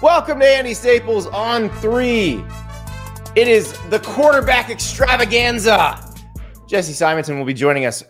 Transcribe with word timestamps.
Welcome 0.00 0.38
to 0.38 0.46
Andy 0.46 0.74
Staples 0.74 1.26
on 1.26 1.70
three. 1.80 2.44
It 3.34 3.48
is 3.48 3.76
the 3.90 3.98
quarterback 3.98 4.70
extravaganza. 4.70 5.98
Jesse 6.68 6.92
Simonton 6.92 7.36
will 7.36 7.44
be 7.44 7.52
joining 7.52 7.84
us 7.84 8.04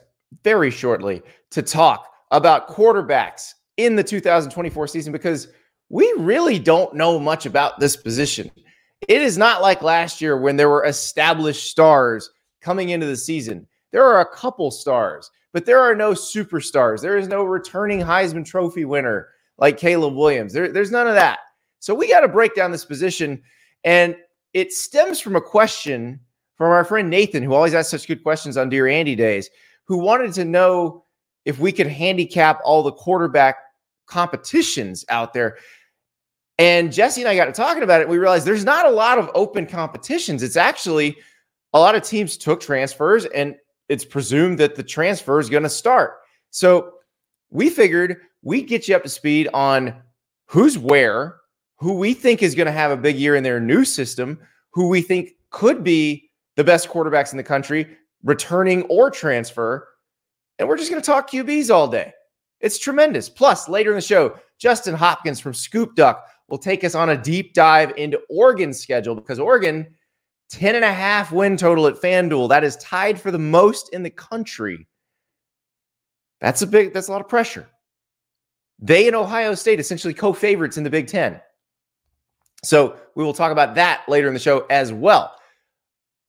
very 0.45 0.71
shortly 0.71 1.23
to 1.51 1.63
talk 1.63 2.13
about 2.31 2.69
quarterbacks 2.69 3.55
in 3.79 3.97
the 3.97 4.05
2024 4.05 4.87
season 4.87 5.15
because 5.15 5.49
we 5.89 6.13
really 6.19 6.59
don't 6.59 6.93
know 6.93 7.19
much 7.19 7.47
about 7.47 7.81
this 7.81 7.97
position. 7.97 8.51
It 9.09 9.23
is 9.23 9.39
not 9.39 9.63
like 9.63 9.81
last 9.81 10.21
year 10.21 10.39
when 10.39 10.57
there 10.57 10.69
were 10.69 10.85
established 10.85 11.71
stars 11.71 12.29
coming 12.61 12.91
into 12.91 13.07
the 13.07 13.17
season. 13.17 13.67
There 13.93 14.05
are 14.05 14.21
a 14.21 14.37
couple 14.37 14.71
stars, 14.71 15.31
but 15.55 15.65
there 15.65 15.81
are 15.81 15.95
no 15.95 16.13
superstars. 16.13 17.01
There 17.01 17.17
is 17.17 17.29
no 17.29 17.45
returning 17.45 18.01
Heisman 18.01 18.45
Trophy 18.45 18.85
winner 18.85 19.29
like 19.57 19.79
Caleb 19.79 20.17
Williams. 20.17 20.53
There, 20.53 20.71
there's 20.71 20.91
none 20.91 21.09
of 21.09 21.15
that. 21.15 21.39
So 21.81 21.95
we 21.95 22.09
got 22.09 22.21
to 22.21 22.29
break 22.29 22.55
down 22.55 22.71
this 22.73 22.85
position. 22.85 23.43
And 23.85 24.17
it 24.53 24.73
stems 24.73 25.21
from 25.21 25.37
a 25.37 25.41
question 25.41 26.21
from 26.57 26.73
our 26.73 26.85
friend 26.85 27.09
Nathan, 27.09 27.43
who 27.43 27.55
always 27.55 27.75
asks 27.75 27.91
such 27.91 28.09
good 28.09 28.23
questions 28.23 28.57
on 28.57 28.69
Dear 28.69 28.89
Andy 28.89 29.15
Days, 29.15 29.49
who 29.85 29.99
wanted 29.99 30.33
to 30.35 30.45
know 30.45 31.05
if 31.45 31.59
we 31.59 31.73
could 31.73 31.87
handicap 31.87 32.61
all 32.65 32.83
the 32.83 32.93
quarterback 32.93 33.57
competitions 34.07 35.05
out 35.09 35.33
there. 35.33 35.57
And 36.59 36.93
Jesse 36.93 37.21
and 37.21 37.29
I 37.29 37.37
got 37.37 37.45
to 37.45 37.53
talking 37.53 37.85
about 37.85 38.01
it. 38.01 38.09
We 38.09 38.19
realized 38.19 38.45
there's 38.45 38.65
not 38.65 38.87
a 38.87 38.91
lot 38.91 39.19
of 39.19 39.31
open 39.35 39.67
competitions. 39.67 40.43
It's 40.43 40.57
actually 40.57 41.17
a 41.73 41.79
lot 41.79 41.95
of 41.95 42.03
teams 42.03 42.37
took 42.37 42.61
transfers, 42.61 43.27
and 43.27 43.55
it's 43.89 44.05
presumed 44.05 44.59
that 44.59 44.75
the 44.75 44.83
transfer 44.83 45.39
is 45.39 45.49
going 45.49 45.63
to 45.63 45.69
start. 45.69 46.17
So 46.51 46.95
we 47.51 47.71
figured 47.71 48.17
we'd 48.43 48.67
get 48.67 48.89
you 48.89 48.97
up 48.97 49.05
to 49.05 49.09
speed 49.09 49.49
on 49.55 49.95
who's 50.47 50.77
where, 50.77 51.37
who 51.79 51.95
we 51.95 52.15
think 52.15 52.43
is 52.43 52.55
going 52.55 52.67
to 52.67 52.73
have 52.73 52.91
a 52.91 52.97
big 52.97 53.17
year 53.17 53.37
in 53.37 53.45
their 53.45 53.61
new 53.61 53.85
system, 53.85 54.39
who 54.71 54.89
we 54.89 55.01
think 55.01 55.31
could 55.51 55.83
be 55.83 56.31
the 56.57 56.65
best 56.65 56.89
quarterbacks 56.89 57.33
in 57.33 57.37
the 57.37 57.43
country, 57.43 57.87
returning 58.25 58.83
or 58.85 59.11
transfer. 59.11 59.89
And 60.59 60.69
we're 60.69 60.77
just 60.77 60.91
going 60.91 61.01
to 61.01 61.07
talk 61.07 61.31
QBs 61.31 61.71
all 61.73 61.89
day. 61.89 62.13
It's 62.61 62.79
tremendous. 62.79 63.29
Plus, 63.29 63.69
later 63.69 63.91
in 63.91 63.97
the 63.97 64.03
show, 64.03 64.37
Justin 64.59 64.95
Hopkins 64.95 65.39
from 65.39 65.55
Scoop 65.55 65.95
Duck 65.95 66.27
will 66.49 66.59
take 66.59 66.83
us 66.83 66.97
on 66.97 67.11
a 67.11 67.17
deep 67.17 67.55
dive 67.55 67.93
into 67.97 68.21
Oregon's 68.29 68.81
schedule 68.81 69.15
because 69.15 69.39
Oregon, 69.39 69.87
10 70.51 70.75
and 70.75 70.85
a 70.85 70.93
half 70.93 71.31
win 71.31 71.57
total 71.57 71.87
at 71.87 72.01
FanDuel. 72.01 72.49
That 72.49 72.65
is 72.65 72.77
tied 72.79 73.21
for 73.21 73.31
the 73.31 73.39
most 73.39 73.93
in 73.93 74.03
the 74.03 74.11
country. 74.11 74.89
That's 76.41 76.63
a 76.63 76.67
big, 76.67 76.93
that's 76.93 77.09
a 77.09 77.13
lot 77.13 77.21
of 77.21 77.29
pressure. 77.29 77.69
They 78.81 79.07
and 79.07 79.17
Ohio 79.17 79.55
State 79.55 79.81
essentially 79.81 80.15
co-favorites 80.15 80.77
in 80.77 80.85
the 80.85 80.91
Big 80.91 81.07
Ten. 81.07 81.41
So 82.65 82.97
we 83.15 83.25
will 83.25 83.35
talk 83.35 83.53
about 83.53 83.75
that 83.77 84.03
later 84.09 84.29
in 84.29 84.35
the 84.35 84.41
show 84.41 84.67
as 84.71 84.93
well. 84.93 85.35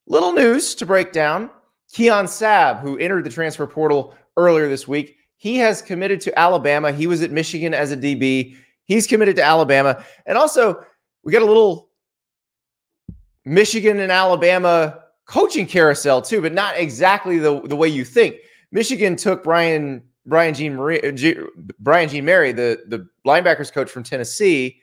Little 0.07 0.33
news 0.33 0.75
to 0.75 0.85
break 0.85 1.11
down 1.11 1.49
Keon 1.91 2.25
Sabb, 2.25 2.81
who 2.81 2.97
entered 2.97 3.23
the 3.23 3.29
transfer 3.29 3.65
portal 3.65 4.15
earlier 4.37 4.69
this 4.69 4.87
week, 4.87 5.17
he 5.37 5.57
has 5.57 5.81
committed 5.81 6.21
to 6.21 6.37
Alabama. 6.37 6.91
He 6.91 7.07
was 7.07 7.21
at 7.21 7.31
Michigan 7.31 7.73
as 7.73 7.91
a 7.91 7.97
DB. 7.97 8.55
He's 8.85 9.07
committed 9.07 9.35
to 9.37 9.43
Alabama. 9.43 10.03
And 10.25 10.37
also, 10.37 10.83
we 11.23 11.31
got 11.31 11.41
a 11.41 11.45
little 11.45 11.89
Michigan 13.45 13.99
and 13.99 14.11
Alabama 14.11 14.99
coaching 15.25 15.65
carousel 15.65 16.21
too, 16.21 16.41
but 16.41 16.53
not 16.53 16.77
exactly 16.77 17.39
the, 17.39 17.61
the 17.61 17.75
way 17.75 17.87
you 17.87 18.03
think. 18.03 18.35
Michigan 18.71 19.15
took 19.15 19.43
Brian 19.43 20.03
Brian 20.25 20.53
Jean 20.53 20.75
Marie, 20.75 21.01
Brian 21.79 22.09
Jean 22.09 22.25
Mary, 22.25 22.51
the, 22.51 22.83
the 22.87 23.07
linebackers 23.25 23.71
coach 23.71 23.89
from 23.89 24.03
Tennessee, 24.03 24.79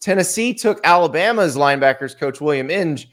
Tennessee 0.00 0.54
took 0.54 0.80
Alabama's 0.84 1.56
linebackers 1.56 2.16
coach 2.16 2.40
William 2.40 2.70
Inge. 2.70 3.08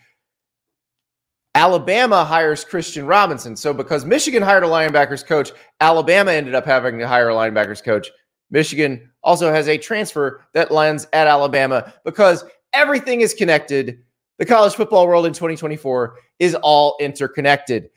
Alabama 1.56 2.26
hires 2.26 2.66
Christian 2.66 3.06
Robinson. 3.06 3.56
So 3.56 3.74
because 3.74 4.06
Michigan 4.06 4.44
hired 4.44 4.64
a 4.64 4.68
linebackers 4.68 5.26
coach, 5.26 5.52
Alabama 5.80 6.32
ended 6.32 6.54
up 6.54 6.66
having 6.66 7.00
to 7.00 7.08
hire 7.08 7.30
a 7.30 7.34
linebackers 7.34 7.84
coach. 7.84 8.12
Michigan 8.52 9.10
also 9.24 9.52
has 9.52 9.68
a 9.68 9.78
transfer 9.78 10.46
that 10.54 10.72
lands 10.72 11.08
at 11.14 11.28
Alabama 11.28 11.94
because 12.04 12.44
everything 12.74 13.22
is 13.22 13.34
connected. 13.34 14.00
The 14.38 14.46
college 14.46 14.76
football 14.76 15.08
world 15.08 15.26
in 15.26 15.34
2024 15.34 16.18
is 16.40 16.56
all 16.56 16.98
interconnected, 17.00 17.90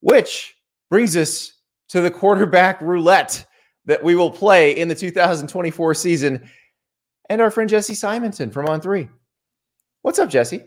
which 0.00 0.54
brings 0.90 1.16
us 1.16 1.54
to 1.88 2.02
the 2.02 2.10
quarterback 2.10 2.80
roulette 2.82 3.46
that 3.86 4.04
we 4.04 4.14
will 4.14 4.30
play 4.30 4.72
in 4.76 4.88
the 4.88 4.94
2024 4.94 5.94
season 5.94 6.48
and 7.28 7.40
our 7.40 7.50
friend 7.50 7.68
Jesse 7.68 7.94
Simonton 7.94 8.50
from 8.50 8.66
On 8.66 8.80
Three. 8.80 9.08
What's 10.02 10.18
up, 10.18 10.30
Jesse? 10.30 10.64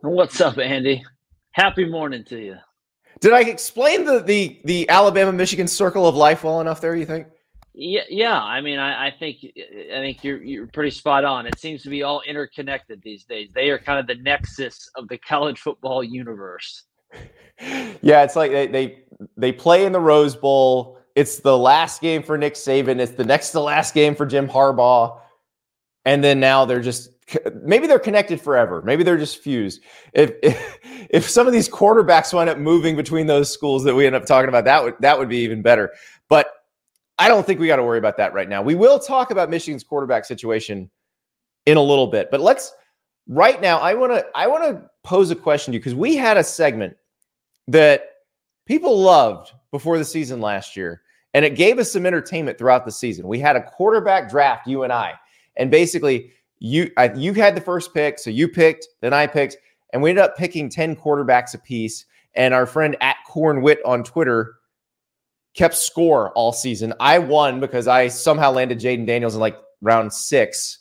What's 0.00 0.40
up, 0.40 0.58
Andy? 0.58 1.04
Happy 1.52 1.84
morning 1.84 2.24
to 2.24 2.38
you. 2.38 2.56
Did 3.20 3.32
I 3.32 3.40
explain 3.42 4.04
the 4.04 4.20
the 4.20 4.60
the 4.64 4.88
Alabama 4.88 5.32
Michigan 5.32 5.66
circle 5.66 6.06
of 6.06 6.14
life 6.14 6.44
well 6.44 6.60
enough 6.60 6.80
there? 6.80 6.94
You 6.94 7.06
think? 7.06 7.26
Yeah, 7.74 8.02
yeah. 8.08 8.40
I 8.40 8.60
mean, 8.60 8.78
I, 8.78 9.08
I 9.08 9.10
think 9.10 9.38
I 9.44 9.98
think 9.98 10.22
you're 10.22 10.42
you're 10.42 10.66
pretty 10.66 10.90
spot 10.90 11.24
on. 11.24 11.46
It 11.46 11.58
seems 11.58 11.82
to 11.82 11.90
be 11.90 12.02
all 12.02 12.22
interconnected 12.22 13.02
these 13.02 13.24
days. 13.24 13.50
They 13.54 13.70
are 13.70 13.78
kind 13.78 13.98
of 13.98 14.06
the 14.06 14.22
nexus 14.22 14.90
of 14.96 15.08
the 15.08 15.18
college 15.18 15.58
football 15.60 16.04
universe. 16.04 16.84
yeah, 18.02 18.22
it's 18.22 18.36
like 18.36 18.50
they 18.50 18.66
they 18.66 19.04
they 19.36 19.52
play 19.52 19.86
in 19.86 19.92
the 19.92 20.00
Rose 20.00 20.36
Bowl. 20.36 20.98
It's 21.14 21.38
the 21.38 21.56
last 21.56 22.02
game 22.02 22.22
for 22.22 22.36
Nick 22.36 22.54
Saban. 22.54 23.00
It's 23.00 23.12
the 23.12 23.24
next 23.24 23.50
to 23.52 23.60
last 23.60 23.94
game 23.94 24.14
for 24.14 24.26
Jim 24.26 24.46
Harbaugh 24.46 25.20
and 26.06 26.22
then 26.22 26.40
now 26.40 26.64
they're 26.64 26.80
just 26.80 27.10
maybe 27.62 27.88
they're 27.88 27.98
connected 27.98 28.40
forever. 28.40 28.80
Maybe 28.82 29.02
they're 29.02 29.18
just 29.18 29.38
fused. 29.38 29.82
If, 30.14 30.32
if 30.42 30.78
if 31.10 31.28
some 31.28 31.46
of 31.46 31.52
these 31.52 31.68
quarterbacks 31.68 32.32
wind 32.32 32.48
up 32.48 32.56
moving 32.56 32.96
between 32.96 33.26
those 33.26 33.52
schools 33.52 33.84
that 33.84 33.94
we 33.94 34.06
end 34.06 34.14
up 34.14 34.24
talking 34.24 34.48
about, 34.48 34.64
that 34.64 34.82
would 34.82 34.94
that 35.00 35.18
would 35.18 35.28
be 35.28 35.38
even 35.38 35.60
better. 35.60 35.92
But 36.30 36.48
I 37.18 37.28
don't 37.28 37.44
think 37.44 37.60
we 37.60 37.66
got 37.66 37.76
to 37.76 37.82
worry 37.82 37.98
about 37.98 38.16
that 38.18 38.32
right 38.32 38.48
now. 38.48 38.62
We 38.62 38.74
will 38.74 38.98
talk 38.98 39.30
about 39.30 39.50
Michigan's 39.50 39.84
quarterback 39.84 40.24
situation 40.24 40.90
in 41.66 41.76
a 41.76 41.82
little 41.82 42.06
bit, 42.06 42.30
but 42.30 42.40
let's 42.40 42.72
right 43.28 43.60
now. 43.60 43.78
I 43.78 43.94
want 43.94 44.12
to 44.12 44.24
I 44.34 44.46
want 44.46 44.64
to 44.64 44.88
pose 45.02 45.30
a 45.32 45.36
question 45.36 45.72
to 45.72 45.76
you 45.76 45.80
because 45.80 45.94
we 45.94 46.14
had 46.14 46.36
a 46.36 46.44
segment 46.44 46.96
that 47.66 48.10
people 48.64 49.00
loved 49.00 49.50
before 49.72 49.98
the 49.98 50.04
season 50.04 50.40
last 50.40 50.76
year, 50.76 51.02
and 51.34 51.44
it 51.44 51.56
gave 51.56 51.80
us 51.80 51.90
some 51.90 52.06
entertainment 52.06 52.58
throughout 52.58 52.84
the 52.84 52.92
season. 52.92 53.26
We 53.26 53.40
had 53.40 53.56
a 53.56 53.62
quarterback 53.62 54.30
draft, 54.30 54.68
you 54.68 54.84
and 54.84 54.92
I 54.92 55.14
and 55.56 55.70
basically, 55.70 56.32
you 56.58 56.90
I, 56.96 57.12
you 57.12 57.32
had 57.34 57.56
the 57.56 57.60
first 57.60 57.94
pick, 57.94 58.18
so 58.18 58.30
you 58.30 58.48
picked, 58.48 58.86
then 59.00 59.12
I 59.12 59.26
picked, 59.26 59.56
and 59.92 60.02
we 60.02 60.10
ended 60.10 60.24
up 60.24 60.36
picking 60.36 60.68
10 60.68 60.96
quarterbacks 60.96 61.54
apiece. 61.54 62.04
And 62.34 62.52
our 62.52 62.66
friend 62.66 62.96
at 63.00 63.16
Cornwit 63.26 63.78
on 63.86 64.04
Twitter 64.04 64.56
kept 65.54 65.74
score 65.74 66.32
all 66.32 66.52
season. 66.52 66.92
I 67.00 67.18
won 67.18 67.60
because 67.60 67.88
I 67.88 68.08
somehow 68.08 68.50
landed 68.52 68.78
Jayden 68.78 69.06
Daniels 69.06 69.34
in 69.34 69.40
like 69.40 69.56
round 69.80 70.12
six. 70.12 70.80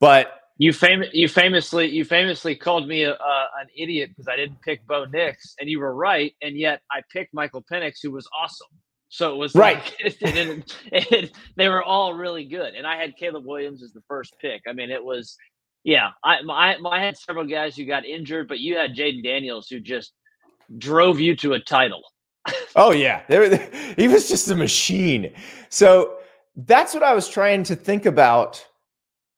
But 0.00 0.40
you 0.58 0.72
fam- 0.72 1.04
you 1.12 1.28
famously 1.28 1.88
you 1.88 2.04
famously 2.04 2.56
called 2.56 2.88
me 2.88 3.02
a, 3.02 3.12
uh, 3.12 3.46
an 3.60 3.68
idiot 3.76 4.10
because 4.10 4.26
I 4.26 4.36
didn't 4.36 4.60
pick 4.62 4.86
Bo 4.86 5.04
Nix, 5.04 5.54
and 5.60 5.68
you 5.68 5.80
were 5.80 5.94
right. 5.94 6.32
And 6.40 6.56
yet 6.56 6.80
I 6.90 7.02
picked 7.12 7.34
Michael 7.34 7.62
Penix, 7.70 7.96
who 8.02 8.10
was 8.10 8.26
awesome. 8.38 8.68
So 9.08 9.32
it 9.32 9.36
was 9.36 9.54
right. 9.54 9.76
Like, 9.76 9.94
it, 10.00 10.16
it, 10.22 11.12
it, 11.12 11.32
they 11.56 11.68
were 11.68 11.82
all 11.82 12.14
really 12.14 12.44
good, 12.44 12.74
and 12.74 12.86
I 12.86 12.96
had 12.96 13.16
Caleb 13.16 13.46
Williams 13.46 13.82
as 13.82 13.92
the 13.92 14.02
first 14.08 14.34
pick. 14.40 14.62
I 14.68 14.72
mean, 14.72 14.90
it 14.90 15.02
was, 15.02 15.36
yeah. 15.84 16.10
I, 16.24 16.38
I, 16.48 16.76
I 16.90 17.00
had 17.00 17.16
several 17.16 17.46
guys 17.46 17.76
who 17.76 17.84
got 17.84 18.04
injured, 18.04 18.48
but 18.48 18.60
you 18.60 18.76
had 18.76 18.94
Jayden 18.94 19.22
Daniels 19.22 19.68
who 19.68 19.80
just 19.80 20.12
drove 20.78 21.20
you 21.20 21.36
to 21.36 21.54
a 21.54 21.60
title. 21.60 22.02
oh 22.76 22.92
yeah, 22.92 23.22
he 23.96 24.08
was 24.08 24.28
just 24.28 24.50
a 24.50 24.56
machine. 24.56 25.32
So 25.68 26.18
that's 26.56 26.94
what 26.94 27.02
I 27.02 27.14
was 27.14 27.28
trying 27.28 27.62
to 27.64 27.76
think 27.76 28.06
about 28.06 28.64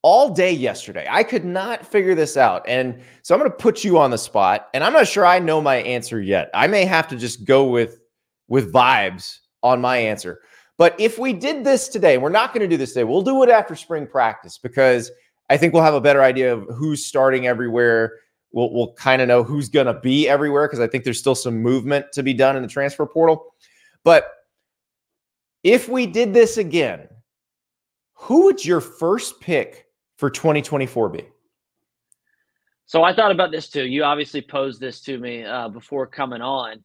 all 0.02 0.32
day 0.32 0.52
yesterday. 0.52 1.06
I 1.10 1.24
could 1.24 1.44
not 1.44 1.86
figure 1.86 2.14
this 2.14 2.36
out. 2.36 2.64
And 2.68 3.00
so 3.22 3.34
I'm 3.34 3.40
going 3.40 3.50
to 3.50 3.56
put 3.56 3.82
you 3.82 3.98
on 3.98 4.10
the 4.10 4.18
spot 4.18 4.68
and 4.72 4.84
I'm 4.84 4.92
not 4.92 5.08
sure 5.08 5.26
I 5.26 5.40
know 5.40 5.60
my 5.60 5.76
answer 5.76 6.20
yet. 6.20 6.50
I 6.54 6.68
may 6.68 6.84
have 6.84 7.08
to 7.08 7.16
just 7.16 7.44
go 7.44 7.64
with 7.64 7.98
with 8.46 8.72
vibes 8.72 9.38
on 9.62 9.80
my 9.80 9.96
answer. 9.96 10.40
But 10.76 10.94
if 11.00 11.18
we 11.18 11.32
did 11.32 11.64
this 11.64 11.88
today, 11.88 12.18
we're 12.18 12.28
not 12.28 12.54
going 12.54 12.62
to 12.62 12.68
do 12.68 12.76
this 12.76 12.92
today. 12.92 13.04
We'll 13.04 13.22
do 13.22 13.42
it 13.42 13.50
after 13.50 13.74
spring 13.74 14.06
practice 14.06 14.58
because 14.58 15.10
I 15.50 15.56
think 15.56 15.74
we'll 15.74 15.82
have 15.82 15.94
a 15.94 16.00
better 16.00 16.22
idea 16.22 16.54
of 16.54 16.66
who's 16.74 17.04
starting 17.04 17.46
everywhere. 17.46 18.12
We'll, 18.52 18.72
we'll 18.72 18.92
kind 18.94 19.20
of 19.20 19.28
know 19.28 19.42
who's 19.42 19.68
going 19.68 19.86
to 19.86 19.94
be 19.94 20.28
everywhere 20.28 20.66
because 20.66 20.80
I 20.80 20.86
think 20.86 21.04
there's 21.04 21.18
still 21.18 21.34
some 21.34 21.60
movement 21.60 22.06
to 22.12 22.22
be 22.22 22.32
done 22.32 22.56
in 22.56 22.62
the 22.62 22.68
transfer 22.68 23.06
portal. 23.06 23.54
But 24.04 24.28
if 25.64 25.88
we 25.88 26.06
did 26.06 26.32
this 26.32 26.58
again, 26.58 27.08
who 28.14 28.44
would 28.44 28.64
your 28.64 28.80
first 28.80 29.40
pick 29.40 29.86
for 30.16 30.30
2024 30.30 31.08
be? 31.08 31.28
So 32.86 33.02
I 33.02 33.14
thought 33.14 33.30
about 33.30 33.50
this 33.50 33.68
too. 33.68 33.84
You 33.84 34.04
obviously 34.04 34.40
posed 34.40 34.80
this 34.80 35.00
to 35.02 35.18
me 35.18 35.44
uh, 35.44 35.68
before 35.68 36.06
coming 36.06 36.40
on. 36.40 36.82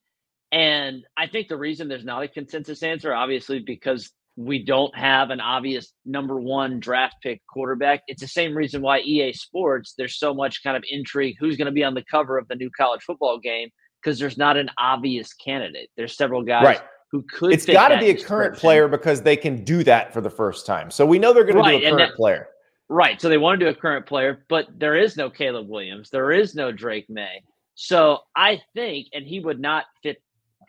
And 0.53 1.03
I 1.17 1.25
think 1.25 1.47
the 1.47 1.57
reason 1.57 1.87
there's 1.87 2.05
not 2.05 2.21
a 2.21 2.27
consensus 2.27 2.83
answer, 2.83 3.11
obviously, 3.11 3.59
because 3.59 4.11
we 4.35 4.63
don't 4.63 4.95
have 4.95 5.31
an 5.31 5.39
obvious 5.39 5.91
number 6.05 6.39
one 6.39 6.79
draft 6.79 7.15
pick 7.23 7.41
quarterback. 7.47 8.03
It's 8.07 8.21
the 8.21 8.27
same 8.27 8.55
reason 8.55 8.83
why 8.83 8.99
EA 8.99 9.33
Sports, 9.33 9.95
there's 9.97 10.17
so 10.17 10.31
much 10.33 10.61
kind 10.63 10.77
of 10.77 10.83
intrigue 10.87 11.37
who's 11.39 11.57
going 11.57 11.65
to 11.65 11.71
be 11.71 11.83
on 11.83 11.95
the 11.95 12.03
cover 12.09 12.37
of 12.37 12.47
the 12.47 12.55
new 12.55 12.69
college 12.77 13.01
football 13.01 13.39
game 13.39 13.69
because 14.01 14.19
there's 14.19 14.37
not 14.37 14.55
an 14.55 14.69
obvious 14.77 15.33
candidate. 15.33 15.89
There's 15.97 16.15
several 16.15 16.43
guys 16.43 16.65
right. 16.65 16.81
who 17.11 17.23
could. 17.23 17.53
It's 17.53 17.65
got 17.65 17.89
to 17.89 17.97
be 17.97 18.11
a 18.11 18.23
current 18.23 18.55
player 18.55 18.87
because 18.87 19.23
they 19.23 19.35
can 19.35 19.63
do 19.63 19.83
that 19.85 20.13
for 20.13 20.21
the 20.21 20.29
first 20.29 20.67
time. 20.67 20.91
So 20.91 21.03
we 21.03 21.17
know 21.17 21.33
they're 21.33 21.45
going 21.45 21.57
right, 21.57 21.71
to 21.71 21.79
do 21.79 21.85
a 21.87 21.89
current 21.89 22.11
that, 22.11 22.15
player. 22.15 22.49
Right. 22.89 23.19
So 23.19 23.27
they 23.27 23.39
want 23.39 23.59
to 23.59 23.65
do 23.65 23.71
a 23.71 23.75
current 23.75 24.05
player, 24.05 24.45
but 24.49 24.67
there 24.77 24.95
is 24.95 25.17
no 25.17 25.31
Caleb 25.31 25.67
Williams. 25.67 26.11
There 26.11 26.31
is 26.31 26.53
no 26.53 26.71
Drake 26.71 27.07
Maye. 27.09 27.41
So 27.75 28.19
I 28.35 28.61
think, 28.75 29.07
and 29.13 29.25
he 29.25 29.39
would 29.39 29.59
not 29.59 29.85
fit. 30.03 30.21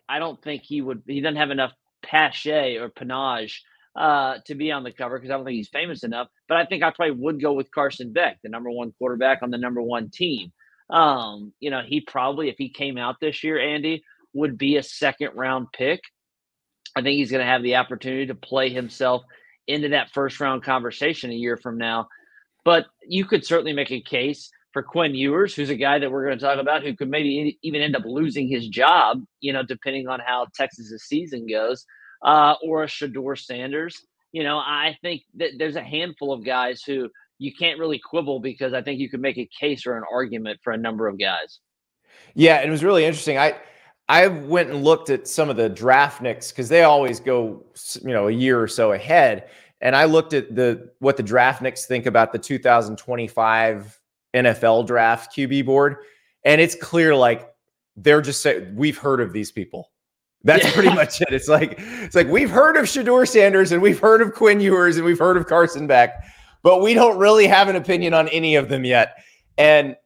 I 0.08 0.18
don't 0.18 0.42
think 0.42 0.62
he 0.62 0.80
would. 0.80 1.02
He 1.06 1.20
doesn't 1.20 1.36
have 1.36 1.50
enough 1.50 1.72
pache 2.02 2.76
or 2.76 2.88
panache 2.88 3.62
uh, 3.96 4.38
to 4.46 4.54
be 4.54 4.72
on 4.72 4.84
the 4.84 4.92
cover 4.92 5.18
because 5.18 5.30
I 5.30 5.36
don't 5.36 5.44
think 5.44 5.56
he's 5.56 5.68
famous 5.68 6.04
enough. 6.04 6.28
But 6.48 6.58
I 6.58 6.66
think 6.66 6.82
I 6.82 6.90
probably 6.90 7.16
would 7.22 7.40
go 7.40 7.52
with 7.52 7.70
Carson 7.70 8.12
Beck, 8.12 8.38
the 8.42 8.48
number 8.48 8.70
one 8.70 8.92
quarterback 8.98 9.42
on 9.42 9.50
the 9.50 9.58
number 9.58 9.80
one 9.80 10.10
team. 10.10 10.52
Um, 10.90 11.52
you 11.60 11.70
know, 11.70 11.80
he 11.86 12.00
probably, 12.00 12.48
if 12.48 12.56
he 12.58 12.68
came 12.68 12.98
out 12.98 13.16
this 13.20 13.42
year, 13.42 13.58
Andy, 13.58 14.04
would 14.34 14.58
be 14.58 14.76
a 14.76 14.82
second 14.82 15.30
round 15.34 15.68
pick. 15.72 16.00
I 16.96 17.02
think 17.02 17.16
he's 17.16 17.30
going 17.30 17.44
to 17.44 17.50
have 17.50 17.62
the 17.62 17.76
opportunity 17.76 18.26
to 18.26 18.34
play 18.34 18.70
himself 18.70 19.22
into 19.66 19.90
that 19.90 20.10
first 20.12 20.38
round 20.40 20.62
conversation 20.62 21.30
a 21.30 21.34
year 21.34 21.56
from 21.56 21.78
now. 21.78 22.08
But 22.64 22.86
you 23.02 23.24
could 23.24 23.44
certainly 23.44 23.72
make 23.72 23.90
a 23.90 24.00
case 24.00 24.50
for 24.74 24.82
Quinn 24.82 25.14
Ewers, 25.14 25.54
who's 25.54 25.70
a 25.70 25.76
guy 25.76 26.00
that 26.00 26.10
we're 26.10 26.26
going 26.26 26.36
to 26.36 26.44
talk 26.44 26.58
about, 26.58 26.82
who 26.82 26.94
could 26.96 27.08
maybe 27.08 27.58
even 27.62 27.80
end 27.80 27.94
up 27.94 28.02
losing 28.04 28.48
his 28.48 28.68
job, 28.68 29.22
you 29.40 29.52
know, 29.52 29.62
depending 29.62 30.08
on 30.08 30.20
how 30.26 30.48
Texas's 30.54 31.04
season 31.06 31.46
goes, 31.46 31.86
uh, 32.24 32.56
or 32.60 32.82
a 32.82 32.86
Shedeur 32.86 33.38
Sanders. 33.38 34.04
You 34.32 34.42
know, 34.42 34.58
I 34.58 34.98
think 35.00 35.22
that 35.36 35.52
there's 35.58 35.76
a 35.76 35.82
handful 35.82 36.32
of 36.32 36.44
guys 36.44 36.82
who 36.82 37.08
you 37.38 37.52
can't 37.56 37.78
really 37.78 38.00
quibble 38.00 38.40
because 38.40 38.74
I 38.74 38.82
think 38.82 38.98
you 38.98 39.08
could 39.08 39.20
make 39.20 39.38
a 39.38 39.48
case 39.58 39.86
or 39.86 39.96
an 39.96 40.02
argument 40.12 40.58
for 40.64 40.72
a 40.72 40.76
number 40.76 41.06
of 41.06 41.20
guys. 41.20 41.60
Yeah, 42.34 42.60
it 42.60 42.68
was 42.68 42.82
really 42.82 43.04
interesting. 43.04 43.38
I 43.38 43.54
I 44.08 44.26
went 44.26 44.70
and 44.70 44.82
looked 44.82 45.08
at 45.08 45.28
some 45.28 45.50
of 45.50 45.56
the 45.56 45.70
draftniks 45.70 46.50
because 46.50 46.68
they 46.68 46.82
always 46.82 47.20
go, 47.20 47.64
you 48.02 48.12
know, 48.12 48.26
a 48.26 48.32
year 48.32 48.60
or 48.60 48.68
so 48.68 48.90
ahead. 48.90 49.48
And 49.80 49.94
I 49.94 50.06
looked 50.06 50.32
at 50.32 50.52
the 50.52 50.90
what 50.98 51.16
the 51.16 51.22
draftniks 51.22 51.84
think 51.84 52.06
about 52.06 52.32
the 52.32 52.40
2025 52.40 54.00
NFL 54.34 54.86
draft 54.86 55.36
QB 55.36 55.66
board, 55.66 55.96
and 56.44 56.60
it's 56.60 56.74
clear 56.74 57.14
like 57.14 57.48
they're 57.96 58.20
just 58.20 58.42
saying 58.42 58.74
we've 58.74 58.98
heard 58.98 59.20
of 59.20 59.32
these 59.32 59.52
people. 59.52 59.90
That's 60.42 60.64
yeah. 60.64 60.72
pretty 60.72 60.90
much 60.90 61.20
it. 61.22 61.32
It's 61.32 61.48
like 61.48 61.76
it's 61.78 62.14
like 62.14 62.28
we've 62.28 62.50
heard 62.50 62.76
of 62.76 62.84
Shedeur 62.84 63.26
Sanders 63.26 63.72
and 63.72 63.80
we've 63.80 63.98
heard 63.98 64.20
of 64.20 64.34
Quinn 64.34 64.60
Ewers 64.60 64.96
and 64.96 65.06
we've 65.06 65.18
heard 65.18 65.36
of 65.36 65.46
Carson 65.46 65.86
Beck, 65.86 66.22
but 66.62 66.82
we 66.82 66.92
don't 66.92 67.18
really 67.18 67.46
have 67.46 67.68
an 67.68 67.76
opinion 67.76 68.12
on 68.12 68.28
any 68.28 68.56
of 68.56 68.68
them 68.68 68.84
yet. 68.84 69.16
And 69.56 69.96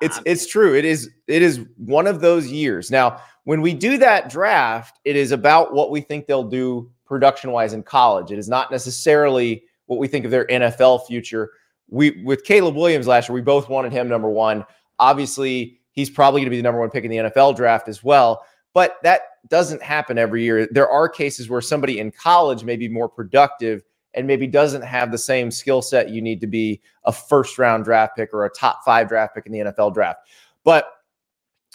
it's 0.00 0.18
ah. 0.18 0.22
it's 0.24 0.46
true. 0.46 0.74
It 0.74 0.86
is 0.86 1.10
it 1.28 1.42
is 1.42 1.60
one 1.76 2.06
of 2.06 2.20
those 2.20 2.50
years. 2.50 2.90
Now, 2.90 3.20
when 3.44 3.60
we 3.60 3.74
do 3.74 3.98
that 3.98 4.30
draft, 4.30 4.98
it 5.04 5.16
is 5.16 5.30
about 5.30 5.74
what 5.74 5.90
we 5.90 6.00
think 6.00 6.26
they'll 6.26 6.42
do 6.42 6.90
production 7.04 7.52
wise 7.52 7.74
in 7.74 7.82
college. 7.82 8.32
It 8.32 8.38
is 8.38 8.48
not 8.48 8.70
necessarily 8.70 9.64
what 9.86 9.98
we 9.98 10.08
think 10.08 10.24
of 10.24 10.30
their 10.30 10.46
NFL 10.46 11.06
future. 11.06 11.50
We 11.92 12.22
with 12.24 12.44
Caleb 12.44 12.74
Williams 12.74 13.06
last 13.06 13.28
year, 13.28 13.34
we 13.34 13.42
both 13.42 13.68
wanted 13.68 13.92
him 13.92 14.08
number 14.08 14.30
one. 14.30 14.64
Obviously, 14.98 15.78
he's 15.92 16.10
probably 16.10 16.40
going 16.40 16.46
to 16.46 16.50
be 16.50 16.56
the 16.56 16.62
number 16.62 16.80
one 16.80 16.90
pick 16.90 17.04
in 17.04 17.10
the 17.10 17.18
NFL 17.18 17.54
draft 17.54 17.86
as 17.88 18.02
well. 18.02 18.44
But 18.74 18.96
that 19.02 19.20
doesn't 19.48 19.82
happen 19.82 20.16
every 20.18 20.42
year. 20.42 20.66
There 20.70 20.88
are 20.88 21.08
cases 21.08 21.50
where 21.50 21.60
somebody 21.60 21.98
in 21.98 22.10
college 22.10 22.64
may 22.64 22.76
be 22.76 22.88
more 22.88 23.08
productive 23.08 23.82
and 24.14 24.26
maybe 24.26 24.46
doesn't 24.46 24.82
have 24.82 25.10
the 25.10 25.18
same 25.18 25.50
skill 25.50 25.82
set 25.82 26.10
you 26.10 26.22
need 26.22 26.40
to 26.40 26.46
be 26.46 26.80
a 27.04 27.12
first 27.12 27.58
round 27.58 27.84
draft 27.84 28.16
pick 28.16 28.32
or 28.32 28.44
a 28.44 28.50
top 28.50 28.84
five 28.84 29.08
draft 29.08 29.34
pick 29.34 29.46
in 29.46 29.52
the 29.52 29.58
NFL 29.58 29.94
draft. 29.94 30.20
But 30.64 30.90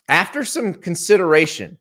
after 0.09 0.43
some 0.43 0.73
consideration, 0.73 1.77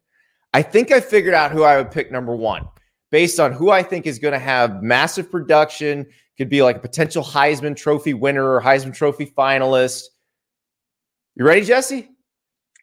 I 0.52 0.62
think 0.62 0.92
I 0.92 1.00
figured 1.00 1.34
out 1.34 1.52
who 1.52 1.62
I 1.62 1.76
would 1.76 1.90
pick 1.90 2.10
number 2.10 2.34
one 2.34 2.68
based 3.10 3.38
on 3.38 3.52
who 3.52 3.70
I 3.70 3.82
think 3.82 4.06
is 4.06 4.18
going 4.18 4.32
to 4.32 4.38
have 4.38 4.82
massive 4.82 5.30
production, 5.30 6.06
could 6.38 6.48
be 6.48 6.62
like 6.62 6.76
a 6.76 6.80
potential 6.80 7.22
Heisman 7.22 7.76
Trophy 7.76 8.14
winner 8.14 8.54
or 8.54 8.60
Heisman 8.60 8.94
Trophy 8.94 9.26
finalist. 9.26 10.04
You 11.34 11.44
ready, 11.44 11.62
Jesse? 11.62 12.08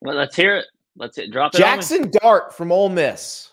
Well, 0.02 0.16
let's 0.16 0.36
hear 0.36 0.58
it. 0.58 0.66
Let's 0.96 1.18
it. 1.18 1.32
Drop 1.32 1.56
it. 1.56 1.62
Jaxson 1.62 2.12
Dart 2.12 2.56
from 2.56 2.72
Ole 2.72 2.90
Miss. 2.90 3.52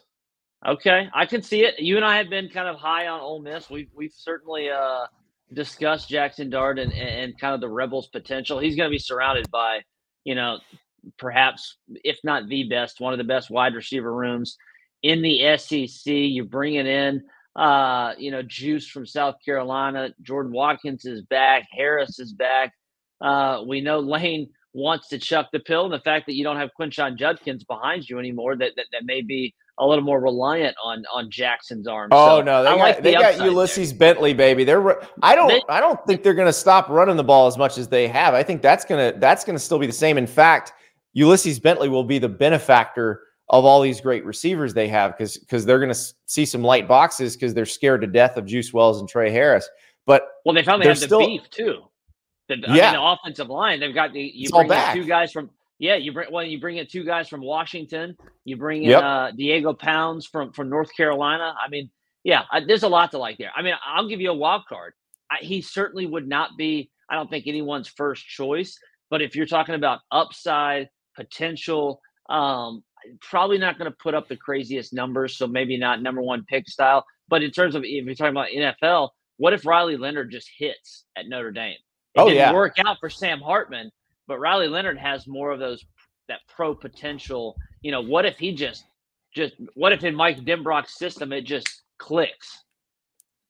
Okay, 0.67 1.09
I 1.15 1.25
can 1.25 1.41
see 1.41 1.65
it. 1.65 1.79
You 1.79 1.97
and 1.97 2.05
I 2.05 2.19
have 2.19 2.29
been 2.29 2.49
kind 2.51 2.69
of 2.69 2.77
high 2.77 3.07
on 3.07 3.21
Ole 3.21 3.41
Miss. 3.41 3.71
We've 3.71 3.89
we've 3.95 4.13
certainly 4.13 4.69
uh, 4.69 5.07
discussed 5.53 6.11
Jaxson 6.11 6.51
Dart 6.51 6.79
and, 6.79 6.93
and 6.93 7.39
kind 7.39 7.55
of 7.55 7.61
the 7.61 7.69
Rebels' 7.69 8.09
potential. 8.09 8.59
He's 8.59 8.77
going 8.77 8.89
to 8.89 8.95
be 8.95 8.99
surrounded 8.99 9.51
by, 9.51 9.81
you 10.25 10.35
know, 10.35 10.59
perhaps 11.19 11.79
if 12.05 12.19
not 12.25 12.49
the 12.49 12.65
best, 12.65 13.01
one 13.01 13.13
of 13.13 13.19
the 13.19 13.25
best 13.25 13.51
wide 13.51 13.75
receiver 13.75 14.15
rooms 14.15 14.59
in 15.03 15.23
the 15.23 15.57
SEC. 15.57 16.03
You're 16.05 16.45
bringing 16.45 16.87
in, 16.87 17.25
uh, 17.57 18.15
you 18.19 18.31
know, 18.31 18.43
Juice 18.43 18.87
from 18.87 19.07
South 19.07 19.37
Carolina. 19.45 20.11
Jordan 20.23 20.53
Watkins 20.53 21.05
is 21.05 21.23
back. 21.23 21.67
Harris 21.71 22.19
is 22.19 22.33
back. 22.33 22.73
Uh, 23.21 23.63
we 23.67 23.81
know 23.81 24.01
Lane 24.01 24.49
wants 24.73 25.09
to 25.09 25.19
chuck 25.19 25.49
the 25.53 25.59
pill, 25.61 25.85
and 25.85 25.93
the 25.93 26.01
fact 26.01 26.27
that 26.27 26.35
you 26.35 26.45
don't 26.45 26.57
have 26.57 26.71
Quinshon 26.79 27.17
Judkins 27.17 27.65
behind 27.65 28.09
you 28.09 28.19
anymore, 28.19 28.57
that, 28.57 28.73
that 28.77 28.87
that 28.93 29.05
may 29.05 29.21
be 29.21 29.55
a 29.79 29.87
little 29.87 30.05
more 30.05 30.21
reliant 30.21 30.77
on 30.85 31.05
on 31.13 31.31
Jaxson's 31.31 31.89
arm. 31.89 32.11
Oh 32.13 32.39
so 32.39 32.43
no, 32.43 32.63
they 32.63 32.69
I 32.69 32.77
got, 32.77 32.83
like 32.83 33.03
they 33.03 33.13
got 33.13 33.39
Ulysses 33.39 33.91
there. 33.91 33.99
Bentley, 33.99 34.35
baby. 34.35 34.65
They're 34.65 35.03
I 35.23 35.35
don't 35.35 35.49
they, 35.49 35.63
I 35.69 35.81
don't 35.81 36.05
think 36.07 36.23
they're 36.23 36.35
going 36.35 36.47
to 36.47 36.53
stop 36.53 36.89
running 36.89 37.17
the 37.17 37.25
ball 37.25 37.47
as 37.47 37.59
much 37.59 37.79
as 37.79 37.89
they 37.89 38.07
have. 38.07 38.35
I 38.35 38.43
think 38.43 38.63
that's 38.63 38.85
gonna 38.85 39.15
that's 39.17 39.45
gonna 39.45 39.59
still 39.59 39.79
be 39.79 39.87
the 39.87 39.93
same. 39.93 40.19
In 40.19 40.27
fact, 40.27 40.73
Ulysses 41.15 41.59
Bentley 41.59 41.89
will 41.89 42.05
be 42.05 42.19
the 42.19 42.29
benefactor 42.29 43.23
of 43.51 43.65
all 43.65 43.81
these 43.81 44.01
great 44.01 44.25
receivers 44.25 44.73
they 44.73 44.89
have 44.89 45.17
because 45.17 45.37
because 45.37 45.67
they're 45.67 45.81
going 45.81 45.93
to 45.93 46.15
see 46.27 46.47
some 46.47 46.63
light 46.63 46.89
boxes 46.89 47.37
because 47.37 47.53
they're 47.53 47.67
scared 47.67 48.01
to 48.01 48.07
death 48.07 48.37
of 48.37 48.47
Juice 48.47 48.73
Wells 48.73 49.01
and 49.01 49.09
Tre 49.09 49.31
Harris. 49.31 49.69
But 50.07 50.23
well, 50.45 50.55
they 50.55 50.63
found 50.63 50.83
they 50.83 50.89
have 50.89 50.99
still, 50.99 51.21
the 51.21 51.27
beef 51.27 51.51
too. 51.51 51.83
The, 52.49 52.57
yeah. 52.57 52.67
I 52.69 52.93
mean, 52.93 53.01
the 53.01 53.03
offensive 53.03 53.49
line. 53.49 53.81
They've 53.81 53.95
got 53.95 54.13
the 54.13 54.21
you 54.21 54.45
it's 54.45 54.53
bring 54.53 54.69
two 54.93 55.05
guys 55.05 55.33
from 55.33 55.51
yeah 55.79 55.97
you 55.97 56.13
bring 56.13 56.33
well 56.33 56.45
you 56.45 56.61
bring 56.61 56.79
in 56.79 56.87
two 56.87 57.05
guys 57.05 57.29
from 57.29 57.41
Washington. 57.41 58.17
You 58.45 58.57
bring 58.57 58.85
in 58.85 58.91
yep. 58.91 59.03
uh, 59.03 59.31
Diego 59.33 59.73
Pounds 59.73 60.27
from 60.27 60.53
from 60.53 60.69
North 60.69 60.95
Carolina. 60.97 61.55
I 61.63 61.69
mean, 61.69 61.91
yeah, 62.23 62.43
I, 62.53 62.61
there's 62.61 62.85
a 62.85 62.89
lot 62.89 63.11
to 63.11 63.19
like 63.19 63.39
there. 63.39 63.51
I 63.55 63.63
mean, 63.63 63.75
I'll 63.85 64.09
give 64.09 64.21
you 64.21 64.31
a 64.31 64.35
wild 64.35 64.63
card. 64.69 64.95
I, 65.31 65.39
he 65.41 65.61
certainly 65.61 66.07
would 66.07 66.29
not 66.29 66.51
be. 66.57 66.91
I 67.09 67.17
don't 67.17 67.29
think 67.29 67.49
anyone's 67.49 67.89
first 67.89 68.27
choice. 68.27 68.79
But 69.11 69.23
if 69.23 69.35
you're 69.35 69.47
talking 69.47 69.75
about 69.75 70.01
upside 70.13 70.89
potential, 71.17 72.01
um, 72.29 72.85
probably 73.21 73.59
not 73.59 73.79
going 73.79 73.91
to 73.91 73.97
put 73.97 74.15
up 74.15 74.29
the 74.29 74.37
craziest 74.37 74.93
numbers, 74.93 75.37
so 75.37 75.47
maybe 75.47 75.77
not 75.77 76.03
number 76.03 76.23
one 76.23 76.45
pick 76.49 76.69
style. 76.69 77.05
But 77.29 77.43
in 77.43 77.51
terms 77.51 77.75
of 77.75 77.83
if 77.85 78.05
you're 78.05 78.15
talking 78.15 78.33
about 78.33 78.49
NFL, 78.49 79.11
what 79.37 79.53
if 79.53 79.65
Riley 79.65 79.97
Leonard 79.97 80.31
just 80.31 80.51
hits 80.59 81.05
at 81.17 81.29
Notre 81.29 81.51
Dame? 81.51 81.77
It 82.15 82.21
oh, 82.21 82.25
didn't 82.25 82.39
yeah. 82.39 82.53
work 82.53 82.75
out 82.85 82.99
for 83.01 83.09
Sam 83.09 83.41
Hartman, 83.41 83.91
but 84.27 84.39
Riley 84.39 84.69
Leonard 84.69 84.99
has 84.99 85.27
more 85.27 85.53
of 85.53 85.61
those 85.61 85.85
that 86.29 86.41
pro 86.49 86.75
potential. 86.75 87.57
You 87.83 87.93
know, 87.93 88.03
what 88.03 88.27
if 88.27 88.39
he 88.39 88.53
just 88.53 88.85
just 89.35 89.55
what 89.75 89.93
if 89.93 90.05
in 90.05 90.15
Mike 90.15 90.41
Denbrock's 90.41 90.99
system 90.99 91.33
it 91.33 91.43
just 91.43 91.83
clicks? 91.99 92.65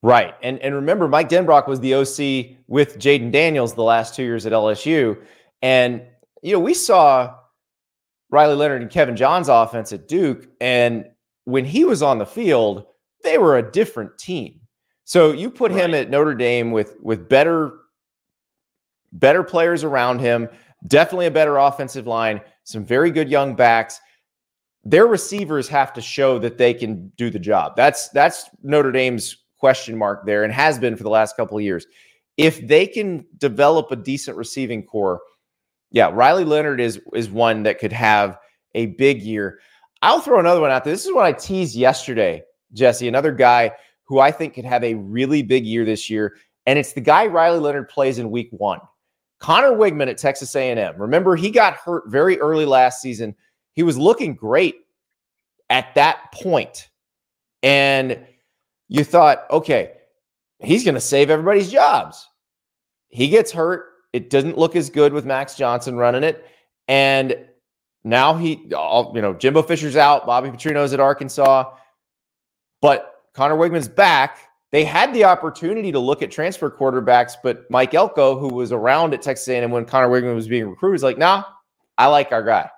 Right. 0.03 0.35
And 0.43 0.59
and 0.61 0.75
remember, 0.75 1.09
Mike 1.09 1.29
Denbrock 1.29 1.67
was 1.67 1.81
the 1.81 1.95
OC 1.95 2.57
with 2.69 2.99
Jayden 2.99 3.31
Daniels 3.31 3.75
the 3.75 3.83
last 3.83 4.15
two 4.15 4.23
years 4.23 4.47
at 4.47 4.53
LSU. 4.53 5.19
And 5.63 6.03
you 6.43 6.53
know, 6.53 6.61
we 6.61 6.75
saw 6.75 7.35
Riley 8.31 8.55
Leonard 8.55 8.83
and 8.83 8.91
Kevin 8.91 9.17
Johns' 9.17 9.49
offense 9.49 9.93
at 9.93 10.09
Duke. 10.09 10.47
And 10.61 11.07
when 11.45 11.65
he 11.65 11.85
was 11.85 12.03
on 12.03 12.19
the 12.19 12.27
field, 12.27 12.87
they 13.25 13.39
were 13.39 13.59
a 13.59 13.71
different 13.71 14.17
team. 14.19 14.61
So 15.05 15.33
you 15.33 15.51
put 15.51 15.73
right. 15.73 15.81
him 15.85 15.95
at 15.95 16.11
Notre 16.11 16.35
Dame 16.35 16.71
with 16.71 16.97
with 17.01 17.29
better 17.29 17.73
better 19.13 19.43
players 19.43 19.83
around 19.83 20.21
him, 20.21 20.49
definitely 20.87 21.27
a 21.27 21.33
better 21.33 21.57
offensive 21.57 22.07
line, 22.07 22.41
some 22.63 22.85
very 22.85 23.11
good 23.11 23.29
young 23.29 23.57
backs. 23.57 24.01
Their 24.85 25.07
receivers 25.07 25.69
have 25.69 25.93
to 25.95 26.01
show 26.01 26.39
that 26.39 26.57
they 26.57 26.73
can 26.73 27.13
do 27.17 27.29
the 27.29 27.41
job. 27.41 27.75
That's 27.77 28.09
that's 28.11 28.49
Notre 28.63 28.93
Dame's 28.93 29.37
question 29.59 29.99
mark 29.99 30.25
there 30.25 30.45
and 30.45 30.53
has 30.53 30.79
been 30.79 30.97
for 30.97 31.03
the 31.03 31.11
last 31.11 31.37
couple 31.37 31.59
of 31.59 31.65
years. 31.65 31.87
if 32.37 32.67
they 32.67 32.87
can 32.87 33.27
develop 33.37 33.91
a 33.91 33.97
decent 33.97 34.37
receiving 34.37 34.83
corps, 34.83 35.21
yeah, 35.91 36.11
Riley 36.13 36.45
Leonard 36.45 36.81
is 36.81 37.01
is 37.15 37.31
one 37.31 37.63
that 37.65 37.79
could 37.79 37.93
have 37.93 38.39
a 38.75 38.87
big 38.87 39.23
year. 39.23 39.61
I'll 40.03 40.21
throw 40.21 40.39
another 40.39 40.61
one 40.61 40.71
out 40.71 40.85
there. 40.85 40.93
This 40.93 41.05
is 41.05 41.13
what 41.13 41.25
I 41.25 41.33
teased 41.33 41.75
yesterday, 41.75 42.43
Jesse. 42.73 43.09
Another 43.09 43.33
guy 43.33 43.73
who 44.05 44.19
I 44.19 44.31
think 44.31 44.55
could 44.55 44.65
have 44.65 44.83
a 44.83 44.95
really 44.95 45.43
big 45.43 45.67
year 45.67 45.85
this 45.85 46.09
year, 46.09 46.37
and 46.67 46.79
it's 46.79 46.93
the 46.93 47.01
guy 47.01 47.27
Riley 47.27 47.59
Leonard 47.59 47.89
plays 47.89 48.19
in 48.19 48.31
Week 48.31 48.49
One. 48.51 48.81
Conner 49.41 49.73
Weigman 49.73 50.09
at 50.09 50.19
Texas 50.19 50.55
A&M. 50.55 51.01
Remember, 51.01 51.35
he 51.35 51.51
got 51.51 51.75
hurt 51.75 52.05
very 52.09 52.39
early 52.41 52.67
last 52.67 53.01
season. 53.01 53.35
He 53.73 53.83
was 53.83 53.97
looking 53.97 54.35
great 54.35 54.77
at 55.71 55.95
that 55.95 56.33
point, 56.33 56.91
and 57.63 58.27
you 58.89 59.03
thought, 59.05 59.47
okay, 59.51 59.93
he's 60.59 60.85
going 60.85 60.95
to 60.95 61.01
save 61.01 61.31
everybody's 61.31 61.71
jobs. 61.71 62.29
He 63.09 63.29
gets 63.29 63.51
hurt. 63.51 63.90
It 64.13 64.31
doesn't 64.31 64.59
look 64.59 64.77
as 64.77 64.91
good 64.91 65.13
with 65.13 65.25
Max 65.25 65.55
Johnson 65.55 65.97
running 65.97 66.25
it. 66.25 66.45
And 66.89 67.47
now 68.03 68.35
he, 68.35 68.73
all, 68.75 69.13
you 69.15 69.23
know, 69.23 69.35
Jimbo 69.35 69.63
Fisher's 69.63 69.97
out. 69.97 70.27
Bobby 70.27 70.51
Petrino's 70.51 70.93
at 70.93 71.01
Arkansas. 71.01 71.73
But 72.81 73.15
Conner 73.35 73.57
Weigman's 73.57 73.89
back. 73.89 74.39
They 74.73 74.85
had 74.85 75.13
the 75.13 75.25
opportunity 75.25 75.91
to 75.93 75.99
look 75.99 76.23
at 76.23 76.31
transfer 76.31 76.71
quarterbacks, 76.71 77.35
but 77.43 77.69
Mike 77.71 77.93
Elko, 77.93 78.39
who 78.39 78.49
was 78.49 78.71
around 78.71 79.15
at 79.15 79.23
Texas 79.23 79.49
A&M 79.49 79.71
when 79.71 79.85
Conner 79.85 80.09
Weigman 80.09 80.35
was 80.35 80.47
being 80.47 80.69
recruited, 80.69 80.93
was 80.93 81.03
like, 81.03 81.19
"Nah, 81.19 81.43
I 81.99 82.07
like 82.07 82.31
our 82.31 82.45
guy." 82.45 82.71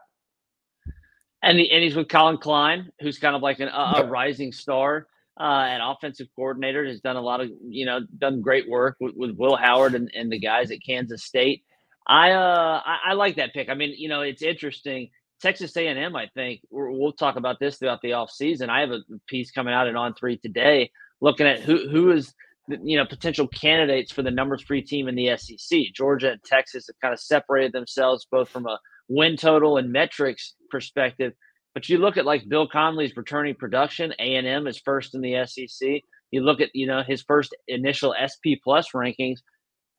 And, 1.43 1.59
he, 1.59 1.71
and 1.71 1.83
he's 1.83 1.95
with 1.95 2.09
Collin 2.09 2.39
Klein, 2.39 2.91
who's 3.01 3.19
kind 3.19 3.37
of 3.37 3.43
like 3.43 3.61
an, 3.61 3.69
a 3.69 4.07
rising 4.07 4.53
star 4.53 5.07
uh, 5.39 5.43
an 5.43 5.81
offensive 5.81 6.29
coordinator, 6.37 6.85
has 6.87 7.01
done 7.01 7.17
a 7.17 7.21
lot 7.21 7.41
of, 7.41 7.51
you 7.69 7.87
know, 7.87 8.01
done 8.19 8.41
great 8.41 8.69
work 8.69 8.97
with, 9.01 9.15
with 9.17 9.37
Will 9.37 9.57
Howard 9.57 9.95
and, 9.95 10.11
and 10.15 10.31
the 10.31 10.39
guys 10.39 10.71
at 10.71 10.85
Kansas 10.85 11.25
State. 11.25 11.65
I, 12.07 12.33
uh, 12.33 12.81
I, 12.85 13.11
I 13.11 13.13
like 13.15 13.37
that 13.37 13.55
pick. 13.55 13.69
I 13.69 13.75
mean, 13.75 13.95
you 13.97 14.09
know, 14.09 14.23
it's 14.23 14.43
interesting. 14.43 15.11
Texas 15.41 15.77
A&M, 15.77 16.15
I 16.15 16.29
think 16.35 16.61
we'll 16.71 17.13
talk 17.13 17.37
about 17.37 17.59
this 17.59 17.77
throughout 17.77 18.01
the 18.01 18.11
offseason. 18.11 18.69
I 18.69 18.81
have 18.81 18.91
a 18.91 19.01
piece 19.27 19.51
coming 19.51 19.75
out 19.75 19.89
at 19.89 19.97
On 19.97 20.15
Three 20.15 20.37
today, 20.37 20.93
looking 21.21 21.49
at 21.49 21.61
who 21.61 21.89
who 21.89 22.13
is 22.13 22.33
you 22.69 22.97
know 22.97 23.05
potential 23.05 23.49
candidates 23.49 24.13
for 24.13 24.23
the 24.23 24.31
number 24.31 24.57
three 24.57 24.83
team 24.83 25.09
in 25.09 25.17
the 25.17 25.37
SEC. 25.37 25.81
Georgia 25.93 26.31
and 26.31 26.45
Texas 26.45 26.87
have 26.87 27.01
kind 27.01 27.13
of 27.13 27.19
separated 27.19 27.73
themselves 27.73 28.25
both 28.31 28.49
from 28.49 28.67
a 28.67 28.79
win 29.09 29.37
total 29.37 29.79
and 29.79 29.91
metrics 29.91 30.55
perspective. 30.71 31.33
But 31.75 31.89
you 31.89 31.99
look 31.99 32.17
at 32.17 32.27
like 32.27 32.49
Bill 32.49 32.69
Connelly's 32.69 33.17
returning 33.17 33.55
production, 33.55 34.13
A 34.19 34.37
and 34.37 34.47
M 34.47 34.67
is 34.67 34.79
first 34.79 35.15
in 35.15 35.21
the 35.21 35.47
SEC. 35.47 36.03
You 36.31 36.43
look 36.43 36.61
at 36.61 36.75
you 36.75 36.87
know 36.87 37.03
his 37.03 37.23
first 37.23 37.55
initial 37.69 38.15
SP 38.19 38.61
plus 38.63 38.91
rankings, 38.93 39.39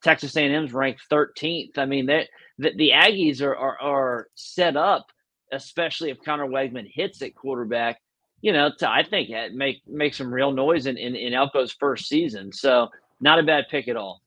Texas 0.04 0.36
A 0.36 0.42
and 0.42 0.54
M's 0.54 0.74
ranked 0.74 1.02
13th. 1.12 1.78
I 1.78 1.86
mean, 1.86 2.06
the 2.06 2.26
the 2.58 2.92
Aggies 2.94 3.42
are, 3.42 3.56
are 3.56 3.80
are 3.80 4.28
set 4.36 4.78
up, 4.78 5.08
especially 5.52 6.10
if 6.12 6.22
Conner 6.24 6.48
Weigman 6.48 6.90
hits 6.92 7.22
at 7.22 7.36
quarterback. 7.36 8.00
You 8.42 8.52
know, 8.54 8.72
to 8.80 8.90
I 8.90 9.04
think 9.04 9.30
make 9.54 9.82
make 9.88 10.14
some 10.14 10.34
real 10.34 10.52
noise 10.52 10.86
in, 10.86 10.98
in 10.98 11.16
in 11.16 11.34
Elko's 11.34 11.72
first 11.72 12.08
season. 12.08 12.52
So 12.52 12.90
not 13.20 13.40
a 13.40 13.44
bad 13.44 13.66
pick 13.72 13.88
at 13.88 13.96
all. 13.96 14.22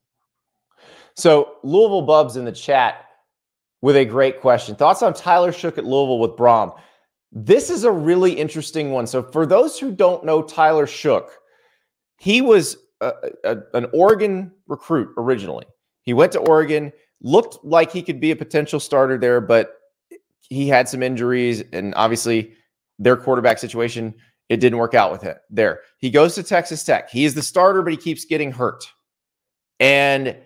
So 1.13 1.55
Louisville 1.63 2.01
Bubs 2.01 2.35
in 2.35 2.45
the 2.45 2.51
chat 2.51 3.05
with 3.81 3.95
a 3.95 4.05
great 4.05 4.41
question. 4.41 4.75
Thoughts 4.75 5.03
on 5.03 5.13
Tyler 5.13 5.51
Shough 5.51 5.77
at 5.77 5.85
Louisville 5.85 6.19
with 6.19 6.31
Brohm? 6.31 6.77
This 7.31 7.69
is 7.69 7.83
a 7.83 7.91
really 7.91 8.33
interesting 8.33 8.91
one. 8.91 9.07
So, 9.07 9.21
for 9.21 9.45
those 9.45 9.77
who 9.79 9.91
don't 9.91 10.23
know 10.23 10.41
Tyler 10.41 10.85
Shough, 10.85 11.27
he 12.19 12.41
was 12.41 12.77
a, 13.01 13.13
a, 13.43 13.57
an 13.73 13.87
Oregon 13.93 14.51
recruit 14.67 15.09
originally. 15.17 15.65
He 16.03 16.13
went 16.13 16.31
to 16.33 16.39
Oregon, 16.39 16.91
looked 17.21 17.63
like 17.63 17.91
he 17.91 18.01
could 18.01 18.19
be 18.19 18.31
a 18.31 18.35
potential 18.35 18.79
starter 18.79 19.17
there, 19.17 19.41
but 19.41 19.73
he 20.39 20.67
had 20.67 20.87
some 20.87 21.03
injuries, 21.03 21.63
and 21.73 21.93
obviously 21.95 22.53
their 22.97 23.17
quarterback 23.17 23.59
situation 23.59 24.15
it 24.49 24.61
didn't 24.61 24.79
work 24.79 24.93
out 24.93 25.11
with 25.11 25.21
him 25.21 25.35
there. 25.49 25.81
He 25.97 26.09
goes 26.09 26.35
to 26.35 26.43
Texas 26.43 26.83
Tech. 26.83 27.09
He 27.09 27.25
is 27.25 27.33
the 27.33 27.43
starter, 27.43 27.81
but 27.81 27.91
he 27.91 27.97
keeps 27.97 28.25
getting 28.25 28.51
hurt. 28.51 28.85
And 29.79 30.37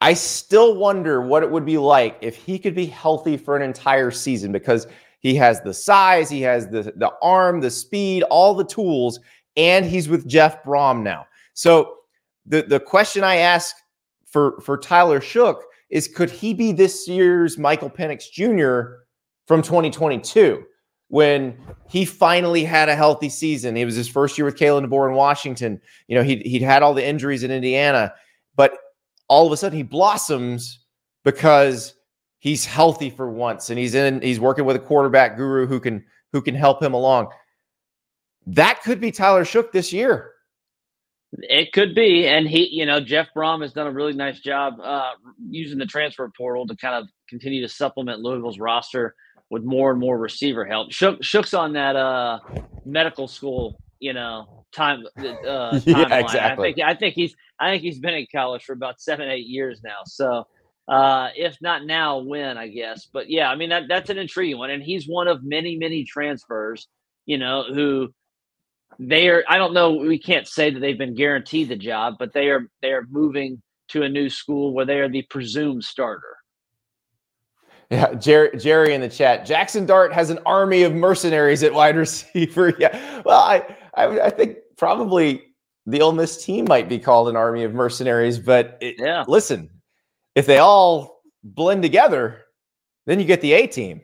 I 0.00 0.14
still 0.14 0.74
wonder 0.76 1.20
what 1.20 1.42
it 1.42 1.50
would 1.50 1.66
be 1.66 1.78
like 1.78 2.18
if 2.22 2.34
he 2.34 2.58
could 2.58 2.74
be 2.74 2.86
healthy 2.86 3.36
for 3.36 3.56
an 3.56 3.62
entire 3.62 4.10
season 4.10 4.50
because 4.50 4.86
he 5.22 5.36
has 5.36 5.60
the 5.62 5.72
size, 5.72 6.28
he 6.28 6.42
has 6.42 6.68
the, 6.68 6.92
the 6.96 7.12
arm, 7.22 7.60
the 7.60 7.70
speed, 7.70 8.24
all 8.24 8.54
the 8.54 8.64
tools, 8.64 9.20
and 9.56 9.86
he's 9.86 10.08
with 10.08 10.26
Jeff 10.26 10.62
Brohm 10.64 11.02
now. 11.02 11.26
So 11.54 11.98
the, 12.44 12.62
the 12.62 12.80
question 12.80 13.22
I 13.22 13.36
ask 13.36 13.76
for, 14.26 14.60
for 14.60 14.76
Tyler 14.76 15.20
Shough 15.20 15.60
is 15.90 16.08
could 16.08 16.28
he 16.28 16.52
be 16.52 16.72
this 16.72 17.06
year's 17.06 17.56
Michael 17.56 17.88
Penix 17.88 18.30
Jr. 18.32 19.04
from 19.46 19.62
2022 19.62 20.64
when 21.08 21.56
he 21.88 22.04
finally 22.04 22.64
had 22.64 22.88
a 22.88 22.96
healthy 22.96 23.28
season? 23.28 23.76
It 23.76 23.84
was 23.84 23.94
his 23.94 24.08
first 24.08 24.36
year 24.36 24.44
with 24.44 24.56
Kalen 24.56 24.86
DeBoer 24.86 25.10
in 25.10 25.14
Washington. 25.14 25.80
You 26.08 26.16
know, 26.16 26.24
he'd, 26.24 26.44
he'd 26.44 26.62
had 26.62 26.82
all 26.82 26.94
the 26.94 27.06
injuries 27.06 27.44
in 27.44 27.52
Indiana, 27.52 28.12
but 28.56 28.76
all 29.28 29.46
of 29.46 29.52
a 29.52 29.56
sudden 29.56 29.76
he 29.76 29.84
blossoms 29.84 30.80
because 31.22 31.94
he's 32.42 32.64
healthy 32.64 33.08
for 33.08 33.30
once 33.30 33.70
and 33.70 33.78
he's 33.78 33.94
in 33.94 34.20
he's 34.20 34.40
working 34.40 34.64
with 34.64 34.74
a 34.74 34.80
quarterback 34.80 35.36
guru 35.36 35.64
who 35.64 35.78
can 35.78 36.04
who 36.32 36.42
can 36.42 36.54
help 36.54 36.82
him 36.82 36.92
along. 36.92 37.28
That 38.46 38.82
could 38.82 39.00
be 39.00 39.12
Tyler 39.12 39.44
Shough 39.44 39.70
this 39.70 39.92
year. 39.92 40.32
It 41.34 41.72
could 41.72 41.94
be, 41.94 42.26
and 42.26 42.46
he, 42.46 42.68
you 42.70 42.84
know, 42.84 43.00
Jeff 43.00 43.28
Brohm 43.34 43.62
has 43.62 43.72
done 43.72 43.86
a 43.86 43.92
really 43.92 44.12
nice 44.12 44.40
job 44.40 44.74
uh, 44.82 45.12
using 45.48 45.78
the 45.78 45.86
transfer 45.86 46.30
portal 46.36 46.66
to 46.66 46.76
kind 46.76 46.94
of 46.94 47.08
continue 47.28 47.62
to 47.62 47.68
supplement 47.68 48.20
Louisville's 48.20 48.58
roster 48.58 49.14
with 49.48 49.62
more 49.62 49.92
and 49.92 50.00
more 50.00 50.18
receiver 50.18 50.66
help. 50.66 50.90
Shough, 50.90 51.22
Shough's 51.22 51.54
on 51.54 51.72
that 51.74 51.96
uh, 51.96 52.40
medical 52.84 53.28
school, 53.28 53.80
you 54.00 54.12
know, 54.12 54.66
time. 54.74 55.04
Uh, 55.16 55.80
yeah, 55.86 56.18
exactly. 56.18 56.70
I 56.70 56.74
think 56.74 56.78
I 56.80 56.94
think 56.94 57.14
he's 57.14 57.34
I 57.60 57.70
think 57.70 57.82
he's 57.82 58.00
been 58.00 58.14
in 58.14 58.26
college 58.34 58.64
for 58.64 58.72
about 58.72 59.00
seven 59.00 59.30
eight 59.30 59.46
years 59.46 59.80
now. 59.84 60.00
So 60.04 60.44
uh, 60.88 61.28
if 61.36 61.56
not 61.60 61.84
now, 61.84 62.18
when 62.18 62.58
I 62.58 62.68
guess. 62.68 63.06
But 63.12 63.30
yeah, 63.30 63.50
I 63.50 63.56
mean 63.56 63.70
that 63.70 63.84
that's 63.88 64.10
an 64.10 64.18
intriguing 64.18 64.58
one, 64.58 64.70
and 64.70 64.82
he's 64.82 65.06
one 65.06 65.28
of 65.28 65.44
many 65.44 65.76
many 65.76 66.04
transfers. 66.04 66.88
You 67.26 67.38
know 67.38 67.64
who 67.72 68.12
they 68.98 69.28
are. 69.28 69.44
I 69.48 69.58
don't 69.58 69.74
know. 69.74 69.92
We 69.92 70.18
can't 70.18 70.46
say 70.46 70.70
that 70.70 70.80
they've 70.80 70.98
been 70.98 71.14
guaranteed 71.14 71.68
the 71.68 71.76
job, 71.76 72.16
but 72.18 72.32
they 72.32 72.50
are 72.50 72.68
they 72.80 72.92
are 72.92 73.06
moving 73.10 73.62
to 73.88 74.02
a 74.02 74.08
new 74.08 74.28
school 74.28 74.72
where 74.72 74.86
they 74.86 75.00
are 75.00 75.08
the 75.08 75.22
presumed 75.22 75.84
starter. 75.84 76.36
Yeah, 77.90 78.14
Jerry, 78.14 78.56
Jerry 78.56 78.94
in 78.94 79.02
the 79.02 79.08
chat. 79.08 79.46
Jaxson 79.46 79.86
Dart 79.86 80.14
has 80.14 80.30
an 80.30 80.38
army 80.46 80.82
of 80.82 80.94
mercenaries 80.94 81.62
at 81.62 81.74
wide 81.74 81.96
receiver. 81.96 82.72
Yeah, 82.78 83.22
well, 83.24 83.40
I, 83.40 83.76
I, 83.94 84.20
I 84.20 84.30
think 84.30 84.58
probably 84.78 85.42
the 85.84 86.00
Ole 86.00 86.12
Miss 86.12 86.42
team 86.42 86.64
might 86.68 86.88
be 86.88 86.98
called 86.98 87.28
an 87.28 87.36
army 87.36 87.64
of 87.64 87.74
mercenaries. 87.74 88.38
But 88.38 88.78
it, 88.80 88.96
yeah, 88.98 89.24
listen, 89.28 89.68
if 90.34 90.46
they 90.46 90.58
all 90.58 91.22
blend 91.42 91.82
together, 91.82 92.42
then 93.06 93.18
you 93.18 93.26
get 93.26 93.40
the 93.40 93.52
A 93.52 93.66
team. 93.66 94.00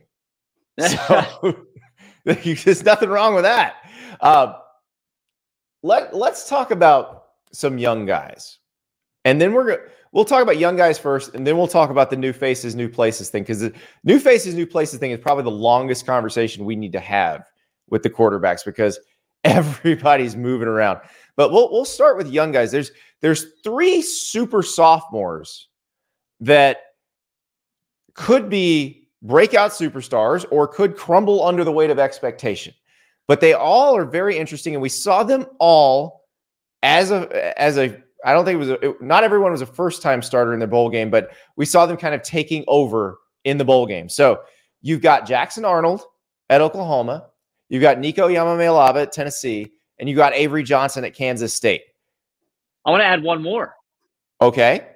So 0.78 1.64
there's 2.24 2.84
nothing 2.84 3.08
wrong 3.08 3.34
with 3.34 3.44
that. 3.44 3.76
Uh, 4.20 4.54
let 5.82 6.14
Let's 6.14 6.48
talk 6.48 6.70
about 6.70 7.24
some 7.52 7.78
young 7.78 8.04
guys, 8.04 8.58
and 9.24 9.40
then 9.40 9.52
we're 9.52 9.64
gonna 9.64 9.88
we'll 10.12 10.24
talk 10.24 10.42
about 10.42 10.58
young 10.58 10.76
guys 10.76 10.98
first, 10.98 11.34
and 11.34 11.46
then 11.46 11.56
we'll 11.56 11.68
talk 11.68 11.90
about 11.90 12.10
the 12.10 12.16
new 12.16 12.32
faces, 12.32 12.74
new 12.74 12.88
places 12.88 13.30
thing 13.30 13.44
because 13.44 13.60
the 13.60 13.72
new 14.04 14.18
faces, 14.18 14.54
new 14.54 14.66
places 14.66 14.98
thing 14.98 15.12
is 15.12 15.20
probably 15.20 15.44
the 15.44 15.50
longest 15.50 16.04
conversation 16.04 16.64
we 16.64 16.76
need 16.76 16.92
to 16.92 17.00
have 17.00 17.44
with 17.88 18.02
the 18.02 18.10
quarterbacks 18.10 18.64
because 18.64 18.98
everybody's 19.44 20.36
moving 20.36 20.68
around. 20.68 21.00
But 21.36 21.52
we'll 21.52 21.70
we'll 21.72 21.84
start 21.84 22.16
with 22.16 22.28
young 22.28 22.52
guys. 22.52 22.72
There's 22.72 22.90
there's 23.20 23.46
three 23.64 24.02
super 24.02 24.62
sophomores 24.62 25.67
that 26.40 26.78
could 28.14 28.48
be 28.48 29.08
breakout 29.22 29.70
superstars 29.70 30.44
or 30.50 30.66
could 30.68 30.96
crumble 30.96 31.44
under 31.44 31.64
the 31.64 31.72
weight 31.72 31.90
of 31.90 31.98
expectation. 31.98 32.74
But 33.26 33.40
they 33.40 33.52
all 33.52 33.96
are 33.96 34.04
very 34.04 34.38
interesting, 34.38 34.74
and 34.74 34.82
we 34.82 34.88
saw 34.88 35.22
them 35.22 35.46
all 35.58 36.24
as 36.82 37.10
a 37.10 37.60
as 37.60 37.78
a. 37.78 38.02
I 38.24 38.32
don't 38.32 38.44
think 38.44 38.56
it 38.56 38.58
was 38.58 38.70
a, 38.70 38.88
it, 38.88 39.02
not 39.02 39.22
everyone 39.22 39.52
was 39.52 39.60
a 39.60 39.66
first 39.66 40.02
time 40.02 40.22
starter 40.22 40.52
in 40.52 40.60
the 40.60 40.66
bowl 40.66 40.90
game, 40.90 41.10
but 41.10 41.30
we 41.56 41.64
saw 41.64 41.86
them 41.86 41.96
kind 41.96 42.14
of 42.14 42.22
taking 42.22 42.64
over 42.66 43.18
in 43.44 43.58
the 43.58 43.64
bowl 43.64 43.86
game. 43.86 44.08
So 44.08 44.40
you've 44.82 45.02
got 45.02 45.26
Jackson 45.26 45.64
Arnold 45.64 46.02
at 46.50 46.60
Oklahoma, 46.60 47.28
you've 47.68 47.82
got 47.82 47.98
Nico 47.98 48.28
Iamaleava 48.28 49.02
at 49.02 49.12
Tennessee, 49.12 49.72
and 49.98 50.08
you 50.08 50.16
got 50.16 50.32
Avery 50.32 50.62
Johnson 50.62 51.04
at 51.04 51.14
Kansas 51.14 51.52
State. 51.52 51.82
I 52.86 52.90
want 52.90 53.02
to 53.02 53.06
add 53.06 53.22
one 53.22 53.42
more. 53.42 53.74
Okay. 54.40 54.86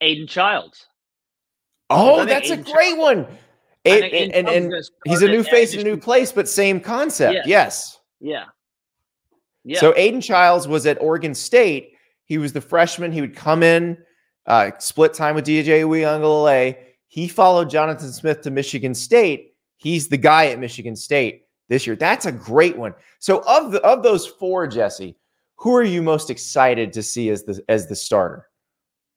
Aidan 0.00 0.26
Chiles. 0.26 0.86
Oh, 1.90 2.24
that's 2.24 2.50
Aidan 2.50 2.60
a 2.60 2.72
great 2.72 2.94
Chiles. 2.94 2.98
one. 2.98 3.26
and, 3.84 4.04
and, 4.04 4.48
and 4.48 4.74
he's 5.04 5.22
a 5.22 5.28
new 5.28 5.42
face 5.42 5.74
in 5.74 5.80
a 5.80 5.84
new 5.84 5.96
place, 5.96 6.32
but 6.32 6.48
same 6.48 6.80
concept. 6.80 7.34
Yes. 7.34 7.46
yes. 7.46 8.00
Yeah. 8.20 8.44
Yeah. 9.64 9.80
So 9.80 9.94
Aidan 9.96 10.20
Chiles 10.20 10.66
was 10.68 10.86
at 10.86 11.00
Oregon 11.00 11.34
State. 11.34 11.92
He 12.24 12.38
was 12.38 12.52
the 12.52 12.60
freshman. 12.60 13.12
He 13.12 13.20
would 13.20 13.36
come 13.36 13.62
in 13.62 13.98
uh, 14.46 14.70
split 14.78 15.14
time 15.14 15.34
with 15.34 15.46
DJ 15.46 15.82
Uiagalelei. 15.82 16.76
He 17.08 17.28
followed 17.28 17.70
Jonathan 17.70 18.12
Smith 18.12 18.40
to 18.42 18.50
Michigan 18.50 18.94
State. 18.94 19.54
He's 19.76 20.08
the 20.08 20.16
guy 20.16 20.46
at 20.46 20.58
Michigan 20.58 20.96
State 20.96 21.44
this 21.68 21.86
year. 21.86 21.96
That's 21.96 22.26
a 22.26 22.32
great 22.32 22.76
one. 22.76 22.94
So 23.18 23.42
of 23.46 23.72
the 23.72 23.80
of 23.82 24.02
those 24.02 24.26
four, 24.26 24.66
Jesse, 24.66 25.16
who 25.56 25.74
are 25.74 25.84
you 25.84 26.02
most 26.02 26.30
excited 26.30 26.92
to 26.94 27.02
see 27.02 27.30
as 27.30 27.44
the 27.44 27.62
as 27.68 27.86
the 27.86 27.94
starter? 27.94 28.47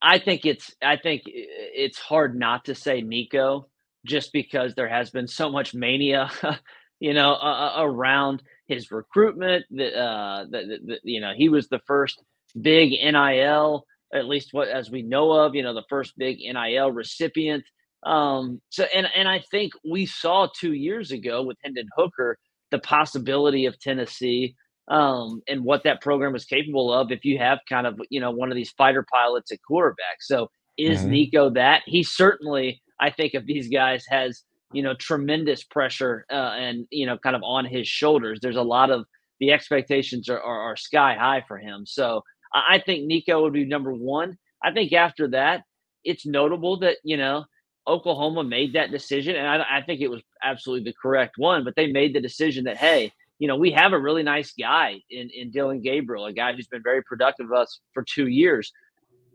I 0.01 0.20
think 0.20 0.46
it's 0.46 0.74
I 0.81 0.98
think 0.98 1.24
it's 1.25 2.00
hard 2.00 2.38
not 2.38 2.65
to 2.65 2.75
say 2.75 3.01
Nico 3.01 3.67
just 4.05 4.34
because 4.34 4.75
there 4.75 4.89
has 4.89 5.12
been 5.12 5.27
so 5.27 5.51
much 5.51 5.74
mania, 5.75 6.31
you 7.00 7.13
know, 7.13 7.34
uh, 7.34 7.75
around 7.79 8.41
his 8.67 8.91
recruitment. 8.91 9.65
The, 9.72 9.96
uh, 9.96 10.46
the, 10.50 10.79
the, 10.86 11.00
you 11.03 11.22
know, 11.22 11.34
he 11.36 11.50
was 11.50 11.67
the 11.67 11.81
first 11.86 12.22
big 12.60 12.91
NIL, 12.91 13.86
at 14.13 14.25
least 14.25 14.50
what 14.53 14.70
as 14.70 14.89
we 14.89 15.03
know 15.03 15.31
of, 15.31 15.55
you 15.55 15.63
know, 15.63 15.74
the 15.75 15.86
first 15.89 16.13
big 16.17 16.38
NIL 16.39 16.91
recipient. 16.91 17.63
Um, 18.03 18.62
so, 18.70 18.86
and 18.96 19.08
and 19.15 19.27
I 19.29 19.43
think 19.51 19.74
we 19.89 20.08
saw 20.08 20.48
two 20.55 20.74
years 20.74 21.12
ago 21.12 21.43
with 21.43 21.58
Hendon 21.63 21.88
Hooker 21.96 22.38
the 22.72 22.79
possibility 22.79 23.65
of 23.65 23.79
Tennessee 23.79 24.55
um, 24.88 25.42
and 25.48 25.64
what 25.64 25.84
that 25.84 26.02
program 26.02 26.36
is 26.36 26.46
capable 26.46 26.92
of 26.92 27.12
if 27.12 27.24
you 27.24 27.38
have 27.38 27.60
kind 27.68 27.88
of 27.88 28.00
you 28.10 28.20
know 28.20 28.32
one 28.32 28.52
of 28.52 28.56
these 28.56 28.72
fighter 28.72 29.06
pilots 29.12 29.52
at 29.52 29.60
quarterback. 29.68 30.22
So 30.22 30.50
is 30.78 31.00
mm-hmm. 31.00 31.10
Nico 31.10 31.50
that? 31.52 31.84
He 31.86 32.04
certainly, 32.04 32.82
I 33.00 33.10
think, 33.10 33.34
of 33.34 33.46
these 33.46 33.70
guys 33.70 34.06
has 34.10 34.44
you 34.74 34.84
know 34.84 34.94
tremendous 34.96 35.64
pressure 35.64 36.26
uh, 36.32 36.56
and 36.58 36.88
you 36.92 37.06
know 37.06 37.18
kind 37.18 37.36
of 37.36 37.44
on 37.44 37.66
his 37.66 37.88
shoulders. 37.88 38.40
There's 38.42 38.56
a 38.56 38.62
lot 38.62 38.90
of 38.90 39.06
the 39.40 39.52
expectations 39.52 40.30
are, 40.30 40.40
are, 40.40 40.62
are 40.72 40.76
sky 40.78 41.16
high 41.20 41.44
for 41.48 41.58
him. 41.58 41.86
So 41.86 42.24
I, 42.54 42.76
I 42.76 42.80
think 42.80 43.06
Nico 43.06 43.42
would 43.42 43.54
be 43.54 43.66
number 43.66 43.94
one. 43.94 44.38
I 44.64 44.72
think 44.72 44.94
after 44.94 45.28
that, 45.30 45.64
it's 46.04 46.26
notable 46.26 46.80
that 46.80 46.98
you 47.04 47.18
know 47.18 47.46
Oklahoma 47.88 48.44
made 48.44 48.74
that 48.74 48.92
decision, 48.92 49.36
and 49.36 49.48
I, 49.48 49.78
I, 49.78 49.82
think 49.82 50.02
it 50.02 50.10
was 50.10 50.22
absolutely 50.44 50.90
the 50.90 50.96
correct 51.02 51.36
one. 51.38 51.64
But 51.64 51.76
they 51.76 51.92
made 51.92 52.14
the 52.14 52.22
decision 52.22 52.66
that 52.66 52.78
hey, 52.78 53.12
you 53.41 53.48
know, 53.48 53.55
we 53.55 53.71
have 53.71 53.91
a 53.91 54.00
really 54.00 54.21
nice 54.21 54.53
guy 54.53 55.01
in 55.10 55.31
in 55.31 55.50
Dillon 55.50 55.81
Gabriel, 55.81 56.27
a 56.27 56.31
guy 56.31 56.53
who's 56.53 56.67
been 56.67 56.83
very 56.83 57.01
productive 57.01 57.48
with 57.50 57.57
us 57.57 57.79
for 57.91 58.03
two 58.03 58.27
years. 58.27 58.71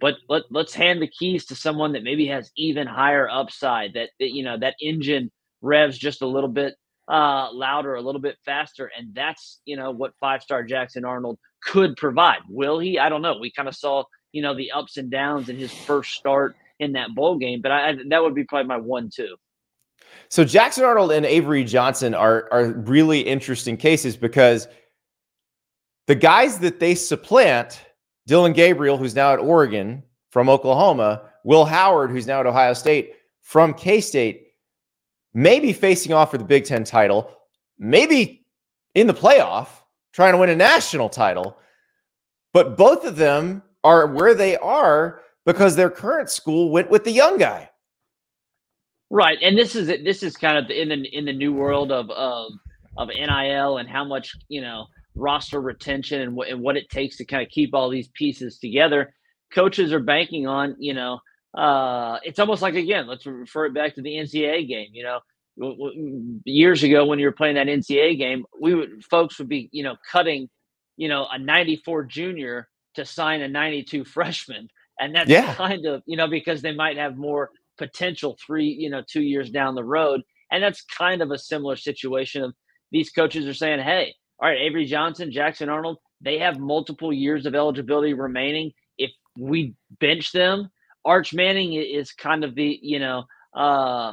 But 0.00 0.14
let, 0.28 0.44
let's 0.48 0.74
hand 0.74 1.02
the 1.02 1.08
keys 1.08 1.44
to 1.46 1.56
someone 1.56 1.92
that 1.94 2.04
maybe 2.04 2.28
has 2.28 2.52
even 2.56 2.86
higher 2.86 3.28
upside. 3.28 3.94
That, 3.94 4.10
that 4.20 4.30
you 4.30 4.44
know 4.44 4.56
that 4.60 4.76
engine 4.80 5.32
revs 5.60 5.98
just 5.98 6.22
a 6.22 6.26
little 6.26 6.48
bit 6.48 6.74
uh, 7.08 7.52
louder, 7.52 7.96
a 7.96 8.00
little 8.00 8.20
bit 8.20 8.36
faster, 8.44 8.92
and 8.96 9.12
that's 9.12 9.60
you 9.64 9.76
know 9.76 9.90
what 9.90 10.12
five 10.20 10.40
star 10.40 10.62
Jackson 10.62 11.04
Arnold 11.04 11.40
could 11.64 11.96
provide. 11.96 12.42
Will 12.48 12.78
he? 12.78 13.00
I 13.00 13.08
don't 13.08 13.22
know. 13.22 13.38
We 13.40 13.50
kind 13.50 13.68
of 13.68 13.74
saw 13.74 14.04
you 14.30 14.40
know 14.40 14.54
the 14.54 14.70
ups 14.70 14.98
and 14.98 15.10
downs 15.10 15.48
in 15.48 15.58
his 15.58 15.72
first 15.72 16.12
start 16.12 16.54
in 16.78 16.92
that 16.92 17.12
bowl 17.12 17.38
game, 17.38 17.60
but 17.60 17.72
I, 17.72 17.96
that 18.10 18.22
would 18.22 18.36
be 18.36 18.44
probably 18.44 18.68
my 18.68 18.76
one 18.76 19.10
two. 19.12 19.34
So 20.28 20.44
Jackson 20.44 20.84
Arnold 20.84 21.12
and 21.12 21.24
Avery 21.24 21.64
Johnson 21.64 22.14
are 22.14 22.48
are 22.52 22.72
really 22.72 23.20
interesting 23.20 23.76
cases 23.76 24.16
because 24.16 24.68
the 26.06 26.14
guys 26.14 26.58
that 26.60 26.80
they 26.80 26.94
supplant, 26.94 27.80
Dillon 28.26 28.52
Gabriel, 28.52 28.96
who's 28.96 29.14
now 29.14 29.32
at 29.32 29.38
Oregon 29.38 30.02
from 30.30 30.48
Oklahoma, 30.48 31.22
Will 31.44 31.64
Howard, 31.64 32.10
who's 32.10 32.26
now 32.26 32.40
at 32.40 32.46
Ohio 32.46 32.72
State 32.72 33.14
from 33.42 33.74
K 33.74 34.00
State, 34.00 34.48
may 35.34 35.60
be 35.60 35.72
facing 35.72 36.12
off 36.12 36.30
for 36.30 36.38
the 36.38 36.44
Big 36.44 36.64
Ten 36.64 36.84
title, 36.84 37.30
maybe 37.78 38.46
in 38.94 39.06
the 39.06 39.14
playoff, 39.14 39.68
trying 40.12 40.32
to 40.32 40.38
win 40.38 40.50
a 40.50 40.56
national 40.56 41.08
title. 41.08 41.58
But 42.52 42.76
both 42.76 43.04
of 43.04 43.16
them 43.16 43.62
are 43.84 44.06
where 44.06 44.34
they 44.34 44.56
are 44.56 45.20
because 45.44 45.76
their 45.76 45.90
current 45.90 46.30
school 46.30 46.70
went 46.70 46.90
with 46.90 47.04
the 47.04 47.12
young 47.12 47.38
guy. 47.38 47.70
Right, 49.10 49.38
and 49.40 49.56
this 49.56 49.76
is 49.76 49.86
this 49.86 50.22
is 50.22 50.36
kind 50.36 50.58
of 50.58 50.70
in 50.70 50.88
the 50.88 51.16
in 51.16 51.24
the 51.24 51.32
new 51.32 51.52
world 51.52 51.92
of 51.92 52.10
of 52.10 52.52
of 52.96 53.08
NIL 53.08 53.78
and 53.78 53.88
how 53.88 54.04
much 54.04 54.34
you 54.48 54.60
know 54.60 54.86
roster 55.14 55.60
retention 55.60 56.20
and 56.22 56.34
what 56.34 56.48
and 56.48 56.60
what 56.60 56.76
it 56.76 56.90
takes 56.90 57.16
to 57.18 57.24
kind 57.24 57.42
of 57.42 57.48
keep 57.48 57.72
all 57.72 57.88
these 57.88 58.08
pieces 58.08 58.58
together. 58.58 59.14
Coaches 59.52 59.92
are 59.92 60.00
banking 60.00 60.48
on 60.48 60.74
you 60.78 60.92
know 60.92 61.20
uh, 61.56 62.18
it's 62.24 62.40
almost 62.40 62.62
like 62.62 62.74
again 62.74 63.06
let's 63.06 63.24
refer 63.26 63.66
it 63.66 63.74
back 63.74 63.94
to 63.94 64.02
the 64.02 64.10
NCAA 64.10 64.66
game. 64.66 64.88
You 64.92 65.04
know, 65.04 66.40
years 66.44 66.82
ago 66.82 67.06
when 67.06 67.20
you 67.20 67.26
were 67.26 67.32
playing 67.32 67.54
that 67.54 67.68
NCAA 67.68 68.18
game, 68.18 68.44
we 68.60 68.74
would 68.74 69.04
folks 69.04 69.38
would 69.38 69.48
be 69.48 69.68
you 69.70 69.84
know 69.84 69.96
cutting 70.10 70.48
you 70.96 71.08
know 71.08 71.28
a 71.30 71.38
94 71.38 72.04
junior 72.04 72.68
to 72.94 73.04
sign 73.04 73.40
a 73.42 73.48
92 73.48 74.04
freshman 74.04 74.68
and 74.98 75.14
that's 75.14 75.30
yeah. 75.30 75.54
kind 75.54 75.86
of 75.86 76.02
you 76.06 76.16
know 76.16 76.26
because 76.26 76.62
they 76.62 76.74
might 76.74 76.96
have 76.96 77.16
more 77.16 77.50
potential 77.78 78.36
three, 78.44 78.68
you 78.68 78.90
know, 78.90 79.02
two 79.10 79.22
years 79.22 79.50
down 79.50 79.74
the 79.74 79.84
road. 79.84 80.22
And 80.50 80.62
that's 80.62 80.82
kind 80.84 81.22
of 81.22 81.30
a 81.30 81.38
similar 81.38 81.76
situation 81.76 82.42
of 82.42 82.54
these 82.92 83.10
coaches 83.10 83.46
are 83.46 83.54
saying, 83.54 83.80
hey, 83.80 84.14
all 84.38 84.48
right, 84.48 84.60
Avery 84.60 84.84
Johnson, 84.84 85.32
Jackson 85.32 85.68
Arnold, 85.68 85.98
they 86.20 86.38
have 86.38 86.58
multiple 86.58 87.12
years 87.12 87.46
of 87.46 87.54
eligibility 87.54 88.14
remaining. 88.14 88.72
If 88.98 89.10
we 89.38 89.74
bench 90.00 90.32
them, 90.32 90.68
Arch 91.04 91.34
Manning 91.34 91.74
is 91.74 92.12
kind 92.12 92.44
of 92.44 92.54
the, 92.54 92.78
you 92.82 92.98
know, 92.98 93.24
uh, 93.54 94.12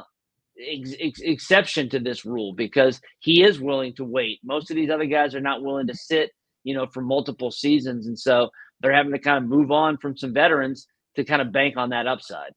ex- 0.58 0.94
ex- 1.00 1.20
exception 1.20 1.88
to 1.90 1.98
this 1.98 2.24
rule 2.24 2.54
because 2.54 3.00
he 3.20 3.42
is 3.42 3.60
willing 3.60 3.94
to 3.96 4.04
wait. 4.04 4.40
Most 4.44 4.70
of 4.70 4.76
these 4.76 4.90
other 4.90 5.06
guys 5.06 5.34
are 5.34 5.40
not 5.40 5.62
willing 5.62 5.86
to 5.88 5.94
sit, 5.94 6.30
you 6.62 6.74
know, 6.74 6.86
for 6.86 7.02
multiple 7.02 7.50
seasons. 7.50 8.06
And 8.06 8.18
so 8.18 8.50
they're 8.80 8.94
having 8.94 9.12
to 9.12 9.18
kind 9.18 9.42
of 9.42 9.48
move 9.50 9.70
on 9.70 9.98
from 9.98 10.16
some 10.16 10.32
veterans 10.32 10.86
to 11.16 11.24
kind 11.24 11.42
of 11.42 11.52
bank 11.52 11.76
on 11.76 11.90
that 11.90 12.06
upside. 12.06 12.52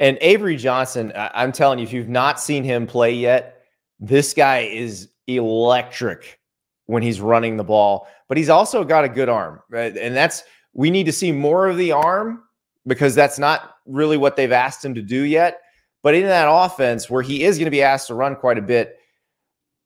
And 0.00 0.16
Avery 0.22 0.56
Johnson, 0.56 1.12
I'm 1.14 1.52
telling 1.52 1.78
you, 1.78 1.84
if 1.84 1.92
you've 1.92 2.08
not 2.08 2.40
seen 2.40 2.64
him 2.64 2.86
play 2.86 3.12
yet, 3.12 3.62
this 4.00 4.32
guy 4.32 4.60
is 4.60 5.10
electric 5.26 6.40
when 6.86 7.02
he's 7.02 7.20
running 7.20 7.58
the 7.58 7.64
ball, 7.64 8.08
but 8.26 8.38
he's 8.38 8.48
also 8.48 8.82
got 8.82 9.04
a 9.04 9.08
good 9.08 9.28
arm. 9.28 9.60
Right? 9.68 9.94
And 9.96 10.16
that's, 10.16 10.42
we 10.72 10.90
need 10.90 11.04
to 11.04 11.12
see 11.12 11.32
more 11.32 11.68
of 11.68 11.76
the 11.76 11.92
arm 11.92 12.42
because 12.86 13.14
that's 13.14 13.38
not 13.38 13.76
really 13.84 14.16
what 14.16 14.36
they've 14.36 14.50
asked 14.50 14.82
him 14.82 14.94
to 14.94 15.02
do 15.02 15.22
yet. 15.22 15.60
But 16.02 16.14
in 16.14 16.24
that 16.24 16.48
offense 16.50 17.10
where 17.10 17.22
he 17.22 17.44
is 17.44 17.58
going 17.58 17.66
to 17.66 17.70
be 17.70 17.82
asked 17.82 18.06
to 18.06 18.14
run 18.14 18.36
quite 18.36 18.56
a 18.56 18.62
bit, 18.62 18.96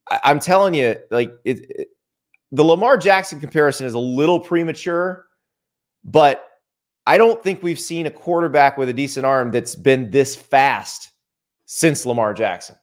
I, 0.09 0.31
am 0.31 0.39
telling 0.39 0.75
you, 0.75 0.97
like 1.11 1.33
it, 1.45 1.67
it, 1.71 1.89
the 2.53 2.65
Lamar 2.65 2.97
Jackson 2.97 3.41
comparison 3.41 3.85
is 3.85 3.95
a 3.95 3.99
little 3.99 4.39
premature, 4.39 5.27
but 6.05 6.49
I 7.07 7.19
don't 7.19 7.43
think 7.43 7.63
we've 7.63 7.79
seen 7.79 8.07
a 8.07 8.11
quarterback 8.11 8.79
with 8.79 8.89
a 8.89 8.93
decent 8.93 9.27
arm 9.27 9.51
that's 9.51 9.75
been 9.75 10.11
this 10.11 10.35
fast 10.35 11.11
since 11.67 12.07
Lamar 12.07 12.35
Jackson. 12.35 12.77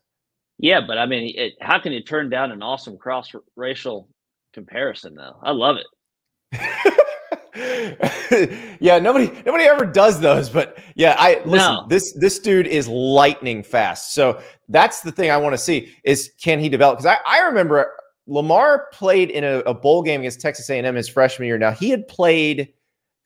Yeah, 0.59 0.81
but 0.85 0.99
I 0.99 1.07
mean, 1.07 1.33
it, 1.35 1.53
how 1.59 1.79
can 1.79 1.91
you 1.91 2.03
turn 2.03 2.29
down 2.29 2.51
an 2.51 2.61
awesome 2.61 2.97
cross 2.97 3.31
racial 3.55 4.07
comparison, 4.53 5.15
though? 5.15 5.39
I 5.41 5.51
love 5.51 5.77
it. 5.77 5.87
yeah, 8.79 8.99
nobody 8.99 9.31
nobody 9.45 9.63
ever 9.63 9.85
does 9.85 10.19
those, 10.19 10.49
but 10.49 10.77
yeah, 10.95 11.15
I 11.17 11.41
listen. 11.45 11.73
No. 11.73 11.85
This 11.89 12.13
this 12.13 12.39
dude 12.39 12.67
is 12.67 12.87
lightning 12.87 13.63
fast. 13.63 14.13
So 14.13 14.41
that's 14.69 15.01
the 15.01 15.11
thing 15.11 15.31
I 15.31 15.37
want 15.37 15.53
to 15.53 15.57
see 15.57 15.93
is 16.03 16.31
can 16.41 16.59
he 16.59 16.69
develop? 16.69 16.99
Because 16.99 17.17
I, 17.17 17.19
I 17.27 17.47
remember 17.47 17.91
Lamar 18.27 18.87
played 18.93 19.31
in 19.31 19.43
a, 19.43 19.59
a 19.59 19.73
bowl 19.73 20.03
game 20.03 20.21
against 20.21 20.41
Texas 20.41 20.69
A&M 20.69 20.95
his 20.95 21.09
freshman 21.09 21.47
year. 21.47 21.57
Now 21.57 21.71
he 21.71 21.89
had 21.89 22.07
played 22.07 22.71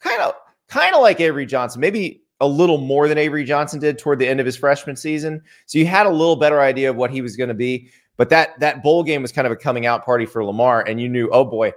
kind 0.01 0.21
of 0.21 0.35
kind 0.67 0.95
of 0.95 1.01
like 1.01 1.19
Avery 1.19 1.45
Johnson, 1.45 1.81
maybe 1.81 2.21
a 2.41 2.47
little 2.47 2.77
more 2.77 3.07
than 3.07 3.17
Avery 3.17 3.43
Johnson 3.45 3.79
did 3.79 3.97
toward 3.97 4.19
the 4.19 4.27
end 4.27 4.39
of 4.39 4.45
his 4.45 4.57
freshman 4.57 4.95
season. 4.95 5.41
So 5.65 5.79
you 5.79 5.85
had 5.85 6.05
a 6.05 6.09
little 6.09 6.35
better 6.35 6.61
idea 6.61 6.89
of 6.89 6.95
what 6.95 7.11
he 7.11 7.21
was 7.21 7.35
going 7.35 7.47
to 7.47 7.53
be. 7.53 7.89
But 8.17 8.29
that 8.29 8.59
that 8.59 8.81
bowl 8.81 9.03
game 9.03 9.21
was 9.21 9.31
kind 9.31 9.45
of 9.45 9.51
a 9.51 9.57
coming 9.57 9.85
out 9.85 10.05
party 10.05 10.25
for 10.25 10.43
Lamar, 10.43 10.83
and 10.87 11.01
you 11.01 11.09
knew, 11.09 11.29
oh 11.31 11.43
boy, 11.43 11.73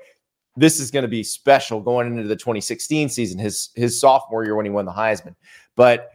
this 0.56 0.78
is 0.78 0.90
going 0.90 1.02
to 1.02 1.08
be 1.08 1.22
special 1.22 1.80
going 1.80 2.06
into 2.06 2.28
the 2.28 2.36
2016 2.36 3.08
season, 3.08 3.38
his 3.38 3.70
his 3.74 4.00
sophomore 4.00 4.44
year 4.44 4.54
when 4.54 4.64
he 4.64 4.70
won 4.70 4.84
the 4.84 4.92
Heisman. 4.92 5.34
But 5.74 6.10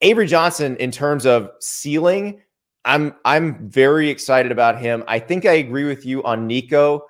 Avery 0.00 0.26
Johnson, 0.26 0.76
in 0.76 0.90
terms 0.90 1.26
of 1.26 1.50
ceiling, 1.60 2.40
I'm 2.84 3.14
I'm 3.24 3.68
very 3.68 4.08
excited 4.08 4.52
about 4.52 4.80
him. 4.80 5.04
I 5.06 5.18
think 5.18 5.44
I 5.44 5.54
agree 5.54 5.84
with 5.84 6.06
you 6.06 6.22
on 6.22 6.46
Nico 6.46 7.06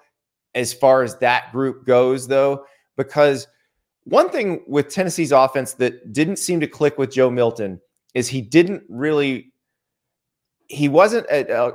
as 0.54 0.72
far 0.72 1.02
as 1.02 1.16
that 1.18 1.52
group 1.52 1.84
goes, 1.84 2.26
though, 2.26 2.64
because 2.96 3.46
one 4.06 4.30
thing 4.30 4.62
with 4.68 4.88
Tennessee's 4.88 5.32
offense 5.32 5.74
that 5.74 6.12
didn't 6.12 6.36
seem 6.36 6.60
to 6.60 6.68
click 6.68 6.96
with 6.96 7.10
Joe 7.10 7.28
Milton 7.28 7.80
is 8.14 8.28
he 8.28 8.40
didn't 8.40 8.84
really, 8.88 9.52
he 10.68 10.88
wasn't 10.88 11.26
a, 11.26 11.66
a, 11.66 11.72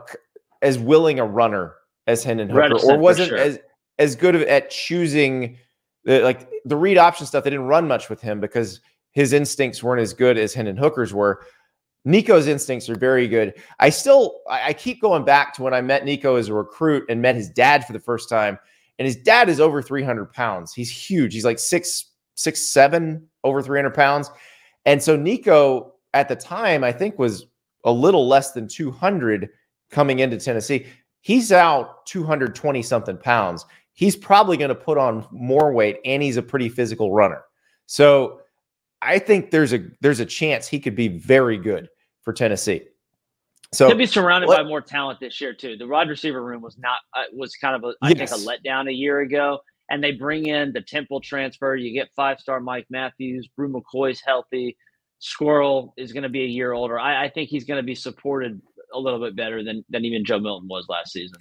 as 0.62 0.80
willing 0.80 1.20
a 1.20 1.26
runner 1.26 1.76
as 2.08 2.24
Hendon 2.24 2.50
Hooker, 2.50 2.78
or 2.86 2.98
wasn't 2.98 3.30
sure. 3.30 3.38
as 3.38 3.60
as 4.00 4.16
good 4.16 4.36
at 4.36 4.70
choosing 4.70 5.58
the 6.06 6.22
like 6.22 6.50
the 6.66 6.78
read 6.78 6.98
option 6.98 7.26
stuff. 7.26 7.44
They 7.44 7.50
didn't 7.50 7.66
run 7.66 7.88
much 7.88 8.10
with 8.10 8.22
him 8.22 8.40
because 8.40 8.80
his 9.12 9.34
instincts 9.34 9.84
weren't 9.84 10.02
as 10.02 10.14
good 10.14 10.38
as 10.38 10.54
Hendon 10.54 10.78
Hooker's 10.78 11.14
were. 11.14 11.46
Nico's 12.06 12.48
instincts 12.48 12.90
are 12.90 12.96
very 12.96 13.28
good. 13.28 13.54
I 13.80 13.90
still 13.90 14.40
I, 14.50 14.70
I 14.70 14.74
keep 14.74 15.02
going 15.02 15.26
back 15.26 15.54
to 15.56 15.64
when 15.64 15.74
I 15.74 15.82
met 15.82 16.06
Nico 16.06 16.38
as 16.38 16.48
a 16.48 16.54
recruit 16.54 17.04
and 17.10 17.22
met 17.22 17.36
his 17.36 17.50
dad 17.50 17.86
for 17.86 17.94
the 17.94 18.00
first 18.00 18.30
time. 18.30 18.58
And 19.00 19.06
his 19.06 19.18
dad 19.18 19.50
is 19.50 19.60
over 19.60 19.82
300 19.82 20.32
pounds. 20.32 20.74
He's 20.74 20.92
huge. 20.92 21.34
He's 21.34 21.46
like 21.46 21.60
six 21.60 22.11
six 22.42 22.68
seven, 22.68 23.28
over 23.44 23.62
300 23.62 23.94
pounds. 23.94 24.32
And 24.86 25.02
so 25.02 25.16
Nico 25.16 25.94
at 26.14 26.28
the 26.28 26.36
time, 26.36 26.84
I 26.84 26.92
think, 26.92 27.18
was 27.20 27.46
a 27.86 27.92
little 27.92 28.28
less 28.28 28.52
than 28.52 28.68
200 28.68 29.50
coming 29.90 30.20
into 30.20 30.38
Tennessee. 30.38 30.86
He's 31.22 31.52
out 31.52 32.06
220 32.08 32.82
something 32.82 33.18
pounds. 33.18 33.66
He's 33.94 34.16
probably 34.16 34.58
going 34.58 34.70
to 34.70 34.76
put 34.76 34.98
on 34.98 35.28
more 35.32 35.72
weight, 35.72 36.00
and 36.06 36.24
he's 36.24 36.38
a 36.38 36.42
pretty 36.42 36.70
physical 36.70 37.12
runner. 37.12 37.42
So 37.86 38.42
I 39.02 39.20
think 39.20 39.52
there's 39.52 39.74
a 39.74 39.84
there's 40.00 40.20
a 40.20 40.26
chance 40.26 40.68
he 40.68 40.80
could 40.80 40.96
be 40.96 41.08
very 41.08 41.58
good 41.58 41.90
for 42.24 42.34
Tennessee. 42.34 42.84
So 43.74 43.88
he'll 43.88 43.98
be 43.98 44.06
surrounded 44.06 44.48
let, 44.48 44.64
by 44.64 44.64
more 44.64 44.82
talent 44.82 45.20
this 45.20 45.40
year 45.40 45.54
too. 45.54 45.78
The 45.78 45.88
wide 45.88 46.10
receiver 46.10 46.44
room 46.44 46.62
was 46.62 46.78
not 46.78 47.00
uh, 47.14 47.24
was 47.34 47.56
kind 47.56 47.76
of 47.76 47.84
a 47.84 47.94
I 48.02 48.10
yes. 48.10 48.32
think 48.32 48.32
a 48.32 48.46
letdown 48.46 48.90
a 48.90 48.94
year 48.94 49.22
ago, 49.22 49.60
and 49.92 50.04
they 50.04 50.12
bring 50.12 50.48
in 50.48 50.72
the 50.72 50.82
Temple 50.82 51.20
transfer. 51.20 51.76
You 51.76 51.94
get 51.94 52.10
five 52.16 52.40
star 52.40 52.60
Mike 52.60 52.88
Matthews, 52.90 53.48
Bru 53.56 53.72
McCoy's 53.72 54.22
healthy. 54.26 54.78
Squirrel 55.20 55.94
is 55.98 56.14
going 56.14 56.24
to 56.24 56.30
be 56.30 56.42
a 56.42 56.48
year 56.48 56.72
older. 56.72 57.00
I, 57.00 57.26
I 57.26 57.30
think 57.30 57.50
he's 57.50 57.66
going 57.66 57.78
to 57.78 57.86
be 57.86 57.94
supported 57.94 58.60
a 58.94 59.00
little 59.00 59.20
bit 59.20 59.36
better 59.36 59.64
than 59.64 59.84
than 59.90 60.06
even 60.06 60.26
Joe 60.26 60.40
Milton 60.40 60.68
was 60.68 60.88
last 60.90 61.12
season. 61.12 61.38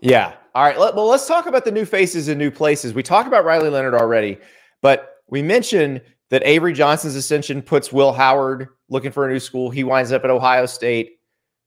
Yeah. 0.00 0.34
All 0.54 0.64
right. 0.64 0.78
Let, 0.78 0.94
well, 0.94 1.06
let's 1.06 1.26
talk 1.26 1.46
about 1.46 1.64
the 1.64 1.70
new 1.70 1.84
faces 1.84 2.28
and 2.28 2.38
new 2.38 2.50
places. 2.50 2.94
We 2.94 3.02
talked 3.02 3.28
about 3.28 3.44
Riley 3.44 3.70
Leonard 3.70 3.94
already, 3.94 4.38
but 4.82 5.16
we 5.28 5.42
mentioned 5.42 6.02
that 6.30 6.42
Avery 6.44 6.72
Johnson's 6.72 7.14
ascension 7.14 7.62
puts 7.62 7.92
Will 7.92 8.12
Howard 8.12 8.68
looking 8.88 9.12
for 9.12 9.28
a 9.28 9.32
new 9.32 9.38
school. 9.38 9.70
He 9.70 9.84
winds 9.84 10.10
up 10.10 10.24
at 10.24 10.30
Ohio 10.30 10.66
State. 10.66 11.18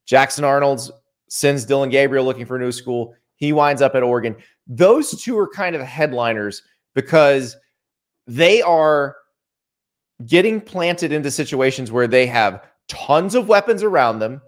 Jackson 0.06 0.44
Arnold's 0.44 0.92
sends 1.30 1.66
Dillon 1.66 1.90
Gabriel 1.90 2.26
looking 2.26 2.46
for 2.46 2.58
a 2.58 2.60
new 2.60 2.72
school. 2.72 3.16
He 3.38 3.54
winds 3.54 3.82
up 3.82 3.96
at 3.96 4.04
Oregon. 4.04 4.36
Those 4.68 5.12
two 5.22 5.38
are 5.38 5.48
kind 5.48 5.76
of 5.76 5.82
headliners 5.82 6.62
because 6.94 7.56
they 8.28 8.62
are 8.62 9.16
getting 10.26 10.60
planted 10.60 11.12
into 11.12 11.32
situations 11.32 11.92
where 11.92 12.08
they 12.08 12.26
have 12.28 12.66
tons 12.88 13.36
of 13.36 13.48
weapons 13.48 13.84
around 13.84 14.20
them. 14.20 14.42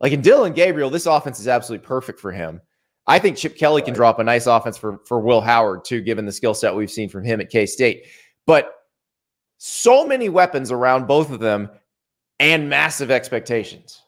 Like 0.00 0.12
in 0.12 0.20
Dillon 0.20 0.52
Gabriel, 0.52 0.90
this 0.90 1.06
offense 1.06 1.40
is 1.40 1.48
absolutely 1.48 1.86
perfect 1.86 2.20
for 2.20 2.30
him. 2.30 2.60
I 3.06 3.18
think 3.18 3.36
Chip 3.36 3.56
Kelly 3.56 3.82
can 3.82 3.94
drop 3.94 4.18
a 4.18 4.24
nice 4.24 4.46
offense 4.46 4.78
for, 4.78 5.00
for 5.06 5.20
Will 5.20 5.40
Howard, 5.40 5.84
too, 5.84 6.00
given 6.00 6.24
the 6.24 6.32
skill 6.32 6.54
set 6.54 6.74
we've 6.74 6.90
seen 6.90 7.08
from 7.08 7.24
him 7.24 7.40
at 7.40 7.50
K 7.50 7.66
State. 7.66 8.06
But 8.46 8.72
so 9.58 10.06
many 10.06 10.28
weapons 10.28 10.70
around 10.70 11.06
both 11.06 11.30
of 11.30 11.40
them 11.40 11.70
and 12.38 12.68
massive 12.68 13.10
expectations. 13.10 14.02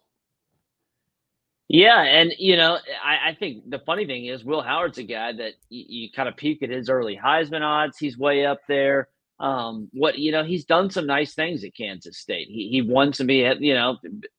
Yeah, 1.69 2.01
and 2.01 2.33
you 2.39 2.57
know, 2.57 2.79
I, 3.05 3.31
I, 3.31 3.35
think 3.35 3.69
the 3.69 3.81
funny 3.81 4.07
thing 4.07 4.27
is 4.27 4.45
Will 4.45 4.63
Howard's 4.63 4.99
a 4.99 5.03
guy 5.03 5.33
that 5.33 5.55
you, 5.69 5.85
you 5.89 6.13
kind 6.13 6.29
of 6.29 6.37
peek 6.37 6.63
at 6.63 6.71
his 6.71 6.89
early 6.89 7.19
Heisman 7.23 7.63
odds. 7.63 7.99
He's 7.99 8.17
way 8.17 8.47
up 8.47 8.61
there. 8.69 9.09
Um, 9.41 9.89
what 9.93 10.17
you 10.17 10.31
know, 10.31 10.45
he's 10.45 10.65
done 10.65 10.91
some 10.91 11.07
nice 11.07 11.35
things 11.35 11.65
at 11.65 11.75
Kansas 11.77 12.19
State. 12.19 12.47
He 12.49 12.69
he 12.69 12.83
won 12.83 13.13
some, 13.13 13.29
you 13.29 13.75
know, 13.75 13.97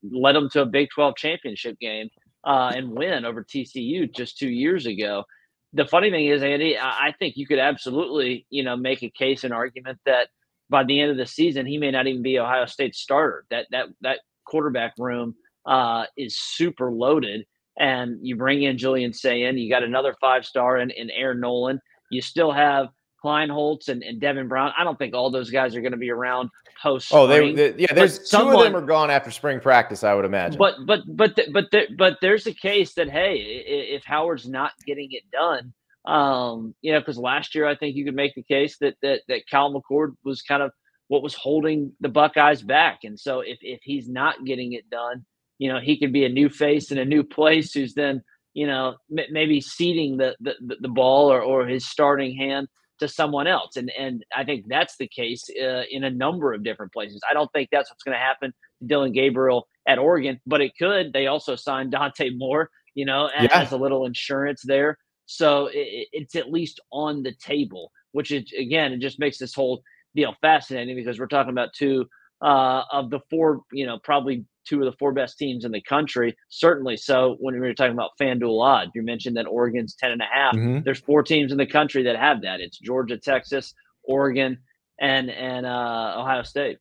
led 0.09 0.35
them 0.35 0.49
to 0.51 0.61
a 0.61 0.65
Big 0.65 0.87
Twelve 0.89 1.17
championship 1.17 1.77
game 1.79 2.07
uh, 2.45 2.71
and 2.73 2.91
win 2.91 3.25
over 3.25 3.43
TCU 3.43 4.11
just 4.13 4.37
two 4.37 4.49
years 4.49 4.85
ago. 4.85 5.25
The 5.73 5.85
funny 5.85 6.09
thing 6.09 6.27
is, 6.27 6.41
Andy, 6.41 6.77
I, 6.77 7.07
I 7.07 7.13
think 7.19 7.35
you 7.35 7.45
could 7.45 7.59
absolutely, 7.59 8.45
you 8.49 8.63
know, 8.63 8.77
make 8.77 9.03
a 9.03 9.09
case 9.09 9.43
and 9.43 9.53
argument 9.53 9.99
that 10.05 10.29
by 10.69 10.85
the 10.85 11.01
end 11.01 11.11
of 11.11 11.17
the 11.17 11.25
season, 11.25 11.65
he 11.65 11.77
may 11.77 11.91
not 11.91 12.07
even 12.07 12.23
be 12.23 12.39
Ohio 12.39 12.67
State's 12.67 12.99
starter. 12.99 13.43
That 13.49 13.67
that 13.71 13.87
that 13.99 14.19
quarterback 14.45 14.93
room 14.97 15.35
uh, 15.67 16.05
is 16.17 16.37
super 16.37 16.91
loaded. 16.91 17.45
And 17.79 18.17
you 18.25 18.35
bring 18.35 18.63
in 18.63 18.77
Julian 18.77 19.13
Sayin, 19.13 19.57
you 19.57 19.69
got 19.69 19.83
another 19.83 20.15
five 20.19 20.45
star 20.45 20.77
in, 20.77 20.89
in 20.89 21.11
Air 21.11 21.35
Noland. 21.35 21.79
You 22.09 22.21
still 22.21 22.51
have 22.51 22.87
Kienholz 23.23 23.89
and, 23.89 24.01
and 24.01 24.19
Devin 24.19 24.47
Brown. 24.47 24.71
I 24.77 24.83
don't 24.83 24.97
think 24.97 25.13
all 25.13 25.29
those 25.29 25.51
guys 25.51 25.75
are 25.75 25.81
going 25.81 25.91
to 25.91 25.97
be 25.97 26.09
around 26.09 26.49
post. 26.81 27.09
Oh, 27.11 27.27
they, 27.27 27.53
they, 27.53 27.75
yeah. 27.77 27.93
There's 27.93 28.29
someone, 28.29 28.55
two 28.55 28.59
of 28.59 28.65
them 28.65 28.75
are 28.75 28.85
gone 28.85 29.09
after 29.09 29.31
spring 29.31 29.59
practice. 29.59 30.03
I 30.03 30.13
would 30.13 30.25
imagine. 30.25 30.57
But 30.57 30.75
but 30.85 31.01
but 31.07 31.39
but 31.51 31.65
there, 31.71 31.87
but 31.97 32.17
there's 32.21 32.47
a 32.47 32.53
case 32.53 32.93
that 32.95 33.09
hey, 33.09 33.35
if 33.37 34.03
Howard's 34.03 34.47
not 34.47 34.71
getting 34.85 35.09
it 35.11 35.23
done, 35.31 35.73
um, 36.05 36.75
you 36.81 36.93
know, 36.93 36.99
because 36.99 37.17
last 37.17 37.55
year 37.55 37.67
I 37.67 37.75
think 37.75 37.95
you 37.95 38.05
could 38.05 38.15
make 38.15 38.33
the 38.35 38.43
case 38.43 38.77
that 38.79 38.95
that 39.01 39.21
that 39.27 39.41
Kyle 39.49 39.73
McCord 39.73 40.13
was 40.23 40.41
kind 40.41 40.63
of 40.63 40.71
what 41.09 41.23
was 41.23 41.33
holding 41.33 41.93
the 41.99 42.09
Buckeyes 42.09 42.61
back, 42.61 42.99
and 43.03 43.19
so 43.19 43.41
if 43.41 43.57
if 43.61 43.79
he's 43.83 44.07
not 44.07 44.45
getting 44.45 44.73
it 44.73 44.89
done, 44.89 45.25
you 45.57 45.71
know, 45.71 45.79
he 45.79 45.97
could 45.97 46.13
be 46.13 46.25
a 46.25 46.29
new 46.29 46.49
face 46.49 46.91
in 46.91 46.97
a 46.97 47.05
new 47.05 47.23
place 47.23 47.73
who's 47.73 47.93
then 47.93 48.21
you 48.53 48.67
know 48.67 48.95
m- 49.17 49.31
maybe 49.31 49.61
seeding 49.61 50.17
the, 50.17 50.35
the 50.39 50.55
the 50.79 50.89
ball 50.89 51.31
or 51.31 51.41
or 51.41 51.67
his 51.67 51.85
starting 51.85 52.35
hand 52.35 52.67
to 52.99 53.07
someone 53.07 53.47
else. 53.47 53.75
And 53.75 53.91
and 53.97 54.23
I 54.35 54.43
think 54.43 54.65
that's 54.67 54.97
the 54.97 55.07
case 55.07 55.45
uh, 55.61 55.83
in 55.89 56.03
a 56.03 56.09
number 56.09 56.53
of 56.53 56.63
different 56.63 56.93
places. 56.93 57.21
I 57.29 57.33
don't 57.33 57.51
think 57.51 57.69
that's 57.71 57.89
what's 57.89 58.03
going 58.03 58.15
to 58.15 58.19
happen 58.19 58.53
to 58.81 58.87
Dillon 58.87 59.11
Gabriel 59.13 59.67
at 59.87 59.99
Oregon, 59.99 60.39
but 60.45 60.61
it 60.61 60.73
could. 60.77 61.13
They 61.13 61.27
also 61.27 61.55
signed 61.55 61.91
Dante 61.91 62.31
Moore, 62.31 62.69
you 62.93 63.05
know, 63.05 63.29
as, 63.35 63.43
yeah. 63.43 63.61
as 63.61 63.71
a 63.71 63.77
little 63.77 64.05
insurance 64.05 64.61
there. 64.63 64.97
So 65.25 65.67
it, 65.67 66.07
it's 66.11 66.35
at 66.35 66.51
least 66.51 66.79
on 66.91 67.23
the 67.23 67.33
table, 67.33 67.91
which 68.11 68.31
is 68.31 68.51
again, 68.57 68.93
it 68.93 68.99
just 68.99 69.19
makes 69.19 69.37
this 69.37 69.53
whole 69.53 69.81
deal 70.15 70.35
fascinating 70.41 70.95
because 70.95 71.19
we're 71.19 71.27
talking 71.27 71.51
about 71.51 71.73
two 71.73 72.05
uh, 72.41 72.83
of 72.91 73.09
the 73.09 73.19
four, 73.29 73.61
you 73.71 73.85
know, 73.85 73.99
probably 74.03 74.45
two 74.67 74.79
of 74.79 74.85
the 74.85 74.97
four 74.97 75.11
best 75.11 75.37
teams 75.37 75.65
in 75.65 75.71
the 75.71 75.81
country. 75.81 76.35
Certainly 76.49 76.97
so 76.97 77.37
when 77.39 77.53
we 77.53 77.59
were 77.61 77.73
talking 77.73 77.93
about 77.93 78.11
FanDuel 78.19 78.61
odds. 78.61 78.91
You 78.95 79.03
mentioned 79.03 79.37
that 79.37 79.47
Oregon's 79.47 79.95
10 79.95 80.11
and 80.11 80.21
a 80.21 80.25
half. 80.31 80.55
Mm-hmm. 80.55 80.83
There's 80.83 80.99
four 80.99 81.23
teams 81.23 81.51
in 81.51 81.57
the 81.57 81.65
country 81.65 82.03
that 82.03 82.15
have 82.15 82.41
that. 82.41 82.59
It's 82.59 82.77
Georgia, 82.77 83.17
Texas, 83.17 83.73
Oregon, 84.03 84.57
and 84.99 85.29
and 85.29 85.65
uh, 85.65 86.15
Ohio 86.17 86.43
State. 86.43 86.79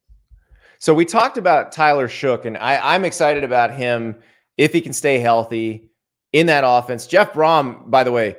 So 0.79 0.93
we 0.93 1.05
talked 1.05 1.39
about 1.39 1.73
Tyler 1.73 2.09
Shough, 2.09 2.45
and 2.45 2.57
I, 2.59 2.95
I'm 2.95 3.05
excited 3.05 3.45
about 3.45 3.73
him 3.73 4.17
if 4.57 4.73
he 4.73 4.81
can 4.81 4.93
stay 4.93 5.19
healthy 5.19 5.91
in 6.33 6.47
that 6.47 6.65
offense. 6.67 7.07
Jeff 7.07 7.33
Brohm, 7.33 7.91
by 7.91 8.05
the 8.05 8.13
way, 8.13 8.37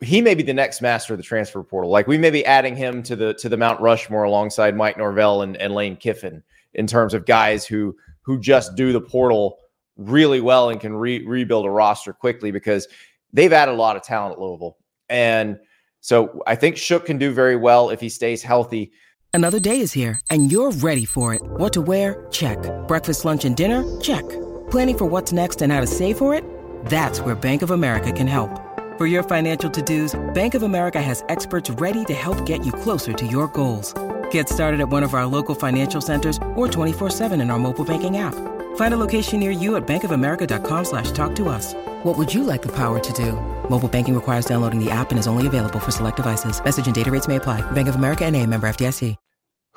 he 0.00 0.20
may 0.20 0.34
be 0.34 0.42
the 0.42 0.54
next 0.54 0.80
master 0.80 1.14
of 1.14 1.18
the 1.18 1.22
transfer 1.22 1.62
portal. 1.62 1.90
Like 1.90 2.06
we 2.06 2.18
may 2.18 2.30
be 2.30 2.44
adding 2.44 2.76
him 2.76 3.02
to 3.04 3.16
the 3.16 3.34
to 3.34 3.48
the 3.48 3.56
Mount 3.56 3.80
Rushmore 3.80 4.24
alongside 4.24 4.76
Mike 4.76 4.98
Norvell 4.98 5.42
and, 5.42 5.56
and 5.56 5.74
Lane 5.74 5.96
Kiffin 5.96 6.42
in 6.74 6.86
terms 6.86 7.14
of 7.14 7.24
guys 7.24 7.64
who 7.64 7.96
who 8.24 8.38
just 8.38 8.74
do 8.74 8.92
the 8.92 9.00
portal 9.00 9.58
really 9.96 10.40
well 10.40 10.70
and 10.70 10.80
can 10.80 10.94
re- 10.94 11.24
rebuild 11.24 11.66
a 11.66 11.70
roster 11.70 12.12
quickly 12.12 12.50
because 12.50 12.88
they've 13.32 13.52
added 13.52 13.72
a 13.72 13.76
lot 13.76 13.96
of 13.96 14.02
talent 14.02 14.32
at 14.32 14.40
Louisville. 14.40 14.76
And 15.08 15.58
so 16.00 16.42
I 16.46 16.54
think 16.56 16.76
Shough 16.76 17.04
can 17.04 17.18
do 17.18 17.32
very 17.32 17.56
well 17.56 17.90
if 17.90 18.00
he 18.00 18.08
stays 18.08 18.42
healthy. 18.42 18.92
Another 19.32 19.60
day 19.60 19.80
is 19.80 19.92
here 19.92 20.20
and 20.30 20.50
you're 20.50 20.70
ready 20.70 21.04
for 21.04 21.34
it. 21.34 21.42
What 21.42 21.72
to 21.74 21.82
wear? 21.82 22.26
Check. 22.30 22.58
Breakfast, 22.86 23.24
lunch, 23.24 23.44
and 23.44 23.56
dinner? 23.56 23.84
Check. 24.00 24.28
Planning 24.70 24.98
for 24.98 25.06
what's 25.06 25.32
next 25.32 25.60
and 25.62 25.72
how 25.72 25.80
to 25.80 25.86
save 25.86 26.18
for 26.18 26.34
it? 26.34 26.44
That's 26.86 27.20
where 27.20 27.34
Bank 27.34 27.62
of 27.62 27.70
America 27.70 28.12
can 28.12 28.26
help. 28.26 28.60
For 28.96 29.06
your 29.06 29.24
financial 29.24 29.68
to-dos, 29.70 30.14
Bank 30.34 30.54
of 30.54 30.62
America 30.62 31.02
has 31.02 31.24
experts 31.28 31.68
ready 31.68 32.04
to 32.04 32.14
help 32.14 32.46
get 32.46 32.64
you 32.64 32.70
closer 32.70 33.12
to 33.12 33.26
your 33.26 33.48
goals. 33.48 33.92
Get 34.30 34.48
started 34.48 34.80
at 34.80 34.88
one 34.88 35.02
of 35.02 35.14
our 35.14 35.26
local 35.26 35.56
financial 35.56 36.00
centers 36.00 36.36
or 36.54 36.68
24-7 36.68 37.32
in 37.42 37.50
our 37.50 37.58
mobile 37.58 37.84
banking 37.84 38.18
app. 38.18 38.36
Find 38.76 38.94
a 38.94 38.96
location 38.96 39.40
near 39.40 39.50
you 39.50 39.74
at 39.74 39.84
bankofamerica.com 39.84 40.84
slash 40.84 41.10
talk 41.10 41.34
to 41.34 41.48
us. 41.48 41.74
What 42.04 42.16
would 42.16 42.32
you 42.32 42.44
like 42.44 42.62
the 42.62 42.76
power 42.76 43.00
to 43.00 43.12
do? 43.12 43.32
Mobile 43.68 43.88
banking 43.88 44.14
requires 44.14 44.46
downloading 44.46 44.78
the 44.78 44.92
app 44.92 45.10
and 45.10 45.18
is 45.18 45.26
only 45.26 45.48
available 45.48 45.80
for 45.80 45.90
select 45.90 46.18
devices. 46.18 46.62
Message 46.62 46.86
and 46.86 46.94
data 46.94 47.10
rates 47.10 47.26
may 47.26 47.36
apply. 47.36 47.68
Bank 47.72 47.88
of 47.88 47.96
America 47.96 48.24
and 48.24 48.36
a 48.36 48.46
member 48.46 48.68
FDIC. 48.68 49.16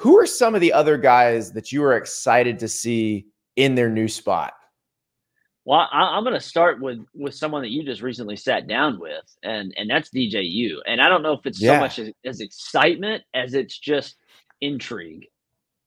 Who 0.02 0.20
are 0.20 0.28
some 0.28 0.54
of 0.54 0.62
the 0.62 0.74
other 0.74 0.96
guys 0.96 1.52
that 1.54 1.72
you 1.72 1.84
are 1.84 1.98
excited 1.98 2.60
to 2.60 2.68
see 2.68 3.26
in 3.56 3.74
their 3.74 3.90
new 3.90 4.08
spot? 4.08 4.54
Well, 5.66 5.90
I, 5.92 6.16
am 6.16 6.24
going 6.24 6.36
to 6.36 6.40
start 6.40 6.80
with 6.80 7.00
with 7.16 7.34
someone 7.34 7.64
that 7.64 7.72
you 7.72 7.84
just 7.84 8.02
recently 8.02 8.38
sat 8.38 8.68
down 8.68 9.00
with, 9.00 9.26
and 9.44 9.74
and 9.76 9.90
that's 9.90 10.10
DJU. 10.12 10.78
And 10.86 11.02
I 11.02 11.10
don't 11.10 11.24
know 11.24 11.34
if 11.34 11.46
it's 11.46 11.60
yeah. 11.60 11.74
so 11.74 11.80
much 11.80 12.00
as, 12.00 12.12
as 12.24 12.42
excitement 12.42 13.24
as 13.34 13.54
it's 13.56 13.78
just 13.78 14.18
intrigue. 14.62 15.28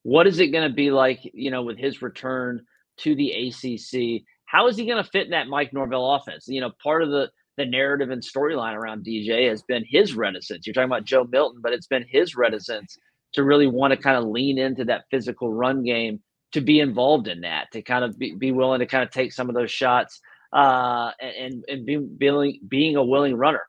What 0.02 0.26
is 0.26 0.40
it 0.40 0.48
going 0.48 0.68
to 0.68 0.74
be 0.74 0.90
like, 0.90 1.20
you 1.34 1.50
know, 1.50 1.62
with 1.62 1.78
his 1.78 2.02
return 2.02 2.62
to 2.98 3.14
the 3.14 3.32
ACC? 3.32 4.22
How 4.46 4.68
is 4.68 4.76
he 4.76 4.86
going 4.86 5.02
to 5.02 5.10
fit 5.10 5.26
in 5.26 5.30
that 5.30 5.48
Mike 5.48 5.72
Norvell 5.72 6.14
offense? 6.14 6.46
You 6.48 6.60
know, 6.60 6.72
part 6.82 7.02
of 7.02 7.10
the 7.10 7.30
the 7.56 7.66
narrative 7.66 8.10
and 8.10 8.22
storyline 8.22 8.74
around 8.74 9.04
DJ 9.04 9.48
has 9.50 9.62
been 9.62 9.84
his 9.86 10.14
reticence. 10.14 10.66
You're 10.66 10.72
talking 10.72 10.88
about 10.88 11.04
Joe 11.04 11.24
Milton, 11.24 11.60
but 11.62 11.74
it's 11.74 11.86
been 11.86 12.06
his 12.08 12.34
reticence 12.34 12.96
to 13.34 13.44
really 13.44 13.66
want 13.66 13.92
to 13.92 13.98
kind 13.98 14.16
of 14.16 14.24
lean 14.24 14.56
into 14.56 14.84
that 14.86 15.04
physical 15.10 15.52
run 15.52 15.82
game 15.82 16.20
to 16.52 16.60
be 16.60 16.80
involved 16.80 17.28
in 17.28 17.42
that, 17.42 17.70
to 17.72 17.82
kind 17.82 18.02
of 18.02 18.18
be, 18.18 18.34
be 18.34 18.50
willing 18.50 18.80
to 18.80 18.86
kind 18.86 19.04
of 19.04 19.10
take 19.10 19.32
some 19.32 19.48
of 19.48 19.54
those 19.54 19.70
shots 19.70 20.20
uh, 20.52 21.10
and 21.20 21.64
and 21.68 21.86
be, 21.86 21.96
being 21.96 22.60
being 22.66 22.96
a 22.96 23.04
willing 23.04 23.36
runner. 23.36 23.62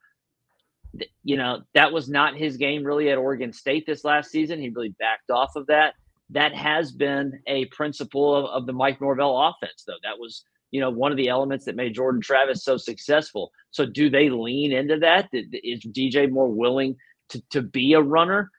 You 1.24 1.38
know 1.38 1.62
that 1.74 1.94
was 1.94 2.10
not 2.10 2.36
his 2.36 2.58
game 2.58 2.84
really 2.84 3.10
at 3.10 3.18
Oregon 3.18 3.54
State 3.54 3.86
this 3.86 4.04
last 4.04 4.32
season. 4.32 4.60
He 4.60 4.70
really 4.70 4.96
backed 5.00 5.30
off 5.30 5.56
of 5.56 5.68
that. 5.68 5.96
That 6.30 6.54
has 6.54 6.92
been 6.92 7.40
a 7.48 7.66
principle 7.66 8.36
of, 8.36 8.46
of 8.46 8.66
the 8.66 8.74
Mike 8.74 9.00
Norvell 9.02 9.38
offense, 9.38 9.84
though. 9.86 9.94
That 10.04 10.20
was 10.20 10.44
you 10.72 10.82
know 10.82 10.90
one 10.90 11.12
of 11.12 11.18
the 11.18 11.30
elements 11.30 11.66
that 11.66 11.76
made 11.76 11.96
Jordan 11.96 12.22
Travis 12.22 12.64
so 12.64 12.78
successful. 12.78 13.52
So 13.72 13.86
do 13.86 14.10
they 14.10 14.30
lean 14.30 14.72
into 14.74 14.98
that? 15.00 15.30
Is 15.32 15.86
DJ 15.86 16.30
more 16.30 16.50
willing 16.50 16.98
to 17.30 17.42
to 17.52 17.62
be 17.62 17.94
a 17.94 18.02
runner? 18.02 18.52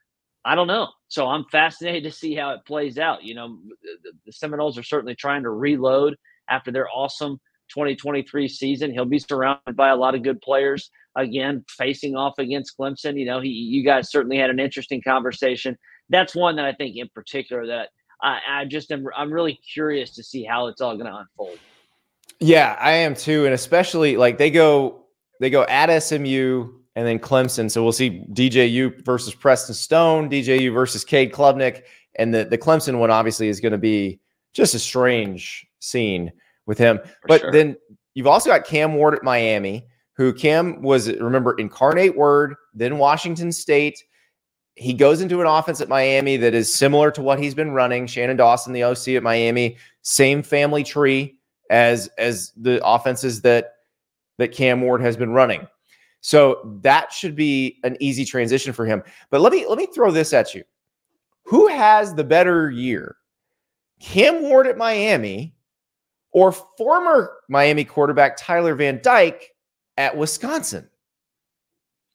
I 0.45 0.55
don't 0.55 0.67
know. 0.67 0.89
So 1.09 1.29
I'm 1.29 1.45
fascinated 1.53 2.05
to 2.11 2.19
see 2.19 2.35
how 2.35 2.53
it 2.53 2.65
plays 2.67 2.99
out. 2.99 3.23
You 3.23 3.35
know, 3.35 3.59
the, 4.03 4.13
the 4.27 4.33
Seminoles 4.33 4.79
are 4.79 4.83
certainly 4.83 5.15
trying 5.15 5.43
to 5.43 5.51
reload 5.51 6.17
after 6.49 6.71
their 6.71 6.89
awesome 6.89 7.41
2023 7.73 8.49
season. 8.49 8.93
He'll 8.93 9.05
be 9.05 9.19
surrounded 9.19 9.77
by 9.77 9.89
a 9.89 9.97
lot 9.97 10.15
of 10.15 10.23
good 10.23 10.41
players 10.41 10.91
again, 11.17 11.65
facing 11.69 12.17
off 12.17 12.35
against 12.39 12.77
Clemson. 12.79 13.19
You 13.19 13.27
know, 13.27 13.41
he, 13.41 13.49
you 13.49 13.85
guys 13.85 14.11
certainly 14.11 14.39
had 14.39 14.51
an 14.51 14.61
interesting 14.61 15.03
conversation. 15.03 15.77
That's 16.09 16.35
one 16.35 16.57
that 16.57 16.65
I 16.65 16.73
think 16.73 16.97
in 16.97 17.09
particular 17.15 17.67
that 17.67 17.89
I, 18.23 18.39
I 18.49 18.65
just 18.65 18.91
am 18.93 19.07
I'm 19.17 19.33
really 19.33 19.59
curious 19.73 20.15
to 20.15 20.23
see 20.23 20.45
how 20.45 20.69
it's 20.69 20.81
all 20.81 20.97
going 20.97 21.11
to 21.11 21.17
unfold. 21.17 21.59
Yeah, 22.41 22.77
I 22.81 22.93
am 22.93 23.15
too, 23.15 23.45
and 23.45 23.55
especially 23.55 24.17
like 24.17 24.39
they 24.39 24.51
go 24.51 25.05
they 25.41 25.51
go 25.51 25.65
at 25.65 25.97
SMU 26.03 26.69
and 26.95 27.07
then 27.07 27.19
Clemson. 27.19 27.71
So 27.71 27.83
we'll 27.83 27.93
see 27.93 28.25
DJU 28.33 29.05
versus 29.05 29.35
Preston 29.35 29.75
Stone, 29.75 30.31
DJU 30.31 30.73
versus 30.73 31.05
Cade 31.05 31.33
Klubnik, 31.33 31.83
and 32.17 32.35
the 32.35 32.45
the 32.45 32.59
Clemson 32.59 32.99
one 32.99 33.11
obviously 33.11 33.49
is 33.49 33.61
going 33.61 33.73
to 33.73 33.79
be 33.79 34.21
just 34.53 34.75
a 34.75 34.79
strange 34.79 35.67
scene 35.81 36.33
with 36.73 36.79
him. 36.79 36.99
For 36.99 37.29
but 37.29 37.41
sure. 37.43 37.53
then 37.53 37.77
you've 38.15 38.27
also 38.27 38.49
got 38.49 38.65
Cam 38.65 38.95
Ward 38.95 39.15
at 39.15 39.23
Miami, 39.23 39.87
who 40.17 40.33
Cam 40.33 40.81
was 40.81 41.13
remember 41.13 41.55
incarnate 41.59 42.17
word, 42.17 42.55
then 42.73 42.97
Washington 42.97 43.53
State. 43.53 44.03
He 44.75 44.95
goes 44.95 45.21
into 45.21 45.43
an 45.43 45.47
offense 45.47 45.83
at 45.83 45.91
Miami 45.91 46.39
that 46.39 46.55
is 46.55 46.73
similar 46.73 47.11
to 47.11 47.21
what 47.21 47.39
he's 47.39 47.55
been 47.55 47.73
running. 47.73 48.07
Shannon 48.07 48.39
Dawson, 48.39 48.73
the 48.73 48.85
OC 48.85 49.09
at 49.09 49.23
Miami, 49.23 49.77
same 50.01 50.43
family 50.43 50.83
tree 50.83 51.37
as 51.69 52.09
as 52.17 52.53
the 52.57 52.81
offenses 52.87 53.43
that 53.43 53.75
that 54.39 54.53
Cam 54.53 54.81
Ward 54.81 55.03
has 55.03 55.15
been 55.15 55.33
running. 55.33 55.69
So 56.23 56.79
that 56.81 57.13
should 57.13 57.37
be 57.37 57.81
an 57.85 57.99
easy 58.01 58.25
transition 58.25 58.73
for 58.73 58.87
him. 58.87 59.03
But 59.31 59.43
let 59.43 59.53
me 59.53 59.67
let 59.67 59.77
me 59.77 59.89
throw 59.95 60.11
this 60.11 60.33
at 60.33 60.55
you. 60.55 60.65
Who 61.45 61.67
has 61.67 62.15
the 62.15 62.25
better 62.25 62.71
year? 62.71 63.17
Cam 64.01 64.43
Ward 64.43 64.67
at 64.67 64.79
Miami 64.79 65.55
or 66.33 66.53
former 66.53 67.33
Miami 67.49 67.85
quarterback 67.85 68.37
Tyler 68.37 68.75
Van 68.75 69.01
Dyke 69.03 69.51
at 69.97 70.17
Wisconsin? 70.17 70.89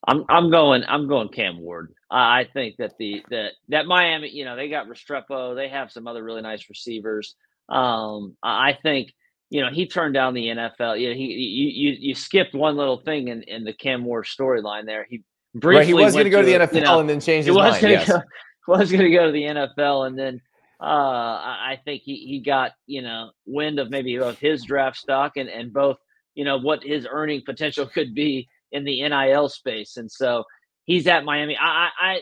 I'm 0.06 0.24
I'm 0.28 0.50
going 0.50 0.84
I'm 0.86 1.08
going 1.08 1.28
Cam 1.28 1.60
Ward. 1.60 1.94
I 2.10 2.46
think 2.52 2.76
that 2.78 2.92
the 2.98 3.22
that 3.30 3.52
that 3.68 3.86
Miami, 3.86 4.30
you 4.30 4.44
know, 4.44 4.56
they 4.56 4.68
got 4.68 4.86
Restrepo, 4.86 5.54
they 5.54 5.68
have 5.68 5.92
some 5.92 6.06
other 6.06 6.22
really 6.22 6.40
nice 6.40 6.68
receivers. 6.68 7.34
Um, 7.68 8.36
I 8.42 8.78
think 8.82 9.12
you 9.50 9.62
know, 9.62 9.70
he 9.70 9.86
turned 9.86 10.14
down 10.14 10.34
the 10.34 10.46
NFL. 10.46 11.00
You 11.00 11.08
know, 11.10 11.14
he 11.14 11.24
you 11.24 11.68
you, 11.68 11.96
you 11.98 12.14
skipped 12.14 12.54
one 12.54 12.76
little 12.76 12.98
thing 12.98 13.28
in, 13.28 13.42
in 13.42 13.64
the 13.64 13.72
Cam 13.72 14.04
Ward 14.04 14.26
storyline 14.26 14.86
there. 14.86 15.06
He 15.08 15.22
briefly 15.54 15.78
right, 15.78 15.86
he 15.86 15.94
was 15.94 16.14
going 16.14 16.24
to 16.24 16.30
go 16.30 16.42
to 16.42 16.46
the 16.46 16.52
NFL 16.52 16.74
you 16.74 16.80
know, 16.82 17.00
and 17.00 17.08
then 17.08 17.20
change 17.20 17.46
his 17.46 17.54
was 17.54 17.72
mind. 17.72 17.82
Gonna 17.82 17.92
yes. 17.94 18.08
go, 18.08 18.22
was 18.68 18.90
going 18.90 19.04
to 19.04 19.10
go 19.10 19.26
to 19.26 19.32
the 19.32 19.42
NFL 19.42 20.06
and 20.06 20.18
then 20.18 20.40
uh, 20.80 20.84
I 20.84 21.80
think 21.84 22.02
he, 22.04 22.16
he 22.16 22.40
got 22.40 22.72
you 22.86 23.02
know 23.02 23.30
wind 23.46 23.78
of 23.78 23.90
maybe 23.90 24.16
both 24.18 24.38
his 24.38 24.64
draft 24.64 24.96
stock 24.96 25.36
and 25.36 25.48
and 25.48 25.72
both 25.72 25.98
you 26.34 26.44
know 26.44 26.58
what 26.58 26.82
his 26.82 27.06
earning 27.10 27.42
potential 27.44 27.86
could 27.94 28.14
be 28.14 28.48
in 28.72 28.84
the 28.84 29.08
NIL 29.08 29.48
space, 29.48 29.96
and 29.96 30.10
so 30.10 30.44
he's 30.84 31.06
at 31.06 31.24
Miami. 31.24 31.56
I 31.56 31.64
I, 31.66 31.90
I 32.00 32.20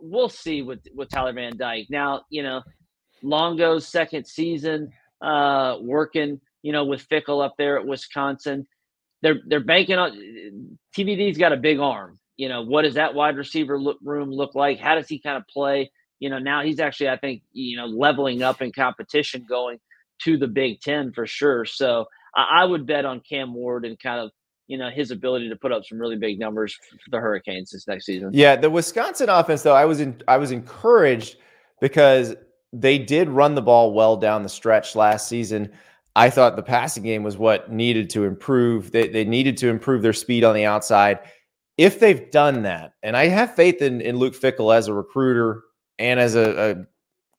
we'll 0.00 0.28
see 0.28 0.62
with 0.62 0.80
with 0.94 1.10
Tyler 1.10 1.32
Van 1.32 1.56
Dyke 1.56 1.88
now. 1.90 2.22
You 2.30 2.42
know, 2.42 2.62
Longo's 3.22 3.86
second 3.86 4.26
season 4.26 4.92
uh, 5.20 5.76
working 5.80 6.40
you 6.62 6.72
know, 6.72 6.84
with 6.84 7.08
Fickell 7.08 7.44
up 7.44 7.54
there 7.56 7.78
at 7.78 7.86
Wisconsin. 7.86 8.66
They're 9.22 9.40
they're 9.46 9.64
banking 9.64 9.96
on 9.96 10.78
TVD's 10.96 11.38
got 11.38 11.52
a 11.52 11.56
big 11.56 11.78
arm. 11.78 12.18
You 12.36 12.48
know, 12.48 12.62
what 12.62 12.82
does 12.82 12.94
that 12.94 13.14
wide 13.14 13.36
receiver 13.36 13.80
look, 13.80 13.98
room 14.02 14.30
look 14.30 14.54
like? 14.54 14.78
How 14.78 14.94
does 14.94 15.08
he 15.08 15.18
kind 15.18 15.36
of 15.36 15.46
play? 15.48 15.90
You 16.20 16.30
know, 16.30 16.38
now 16.38 16.62
he's 16.62 16.80
actually, 16.80 17.10
I 17.10 17.16
think, 17.16 17.42
you 17.52 17.76
know, 17.76 17.86
leveling 17.86 18.42
up 18.42 18.60
in 18.60 18.72
competition 18.72 19.46
going 19.48 19.78
to 20.22 20.36
the 20.36 20.48
Big 20.48 20.80
Ten 20.80 21.12
for 21.12 21.26
sure. 21.26 21.64
So 21.64 22.06
I, 22.34 22.62
I 22.62 22.64
would 22.64 22.86
bet 22.86 23.04
on 23.04 23.20
Cam 23.20 23.54
Ward 23.54 23.84
and 23.84 23.98
kind 23.98 24.20
of 24.20 24.30
you 24.68 24.76
know 24.78 24.90
his 24.90 25.10
ability 25.10 25.48
to 25.48 25.56
put 25.56 25.72
up 25.72 25.84
some 25.84 25.98
really 25.98 26.16
big 26.16 26.38
numbers 26.38 26.74
for 26.74 27.10
the 27.10 27.18
Hurricanes 27.18 27.70
this 27.70 27.88
next 27.88 28.06
season. 28.06 28.30
Yeah, 28.32 28.54
the 28.54 28.70
Wisconsin 28.70 29.28
offense 29.28 29.62
though, 29.62 29.74
I 29.74 29.86
was 29.86 30.00
in, 30.00 30.22
I 30.28 30.36
was 30.36 30.52
encouraged 30.52 31.36
because 31.80 32.36
they 32.72 32.98
did 32.98 33.28
run 33.28 33.54
the 33.54 33.62
ball 33.62 33.92
well 33.94 34.16
down 34.16 34.42
the 34.42 34.48
stretch 34.48 34.94
last 34.94 35.26
season. 35.26 35.72
I 36.14 36.30
thought 36.30 36.56
the 36.56 36.62
passing 36.62 37.02
game 37.02 37.22
was 37.22 37.36
what 37.36 37.72
needed 37.72 38.10
to 38.10 38.24
improve. 38.24 38.90
They, 38.90 39.08
they 39.08 39.24
needed 39.24 39.56
to 39.58 39.68
improve 39.68 40.02
their 40.02 40.12
speed 40.12 40.44
on 40.44 40.54
the 40.54 40.64
outside. 40.64 41.20
If 41.76 42.00
they've 42.00 42.30
done 42.30 42.62
that, 42.62 42.94
and 43.02 43.16
I 43.16 43.28
have 43.28 43.54
faith 43.54 43.80
in, 43.80 44.00
in 44.00 44.16
Luke 44.16 44.34
Fickell 44.34 44.76
as 44.76 44.88
a 44.88 44.94
recruiter 44.94 45.62
and 45.98 46.20
as 46.20 46.34
a, 46.34 46.70
a 46.70 46.84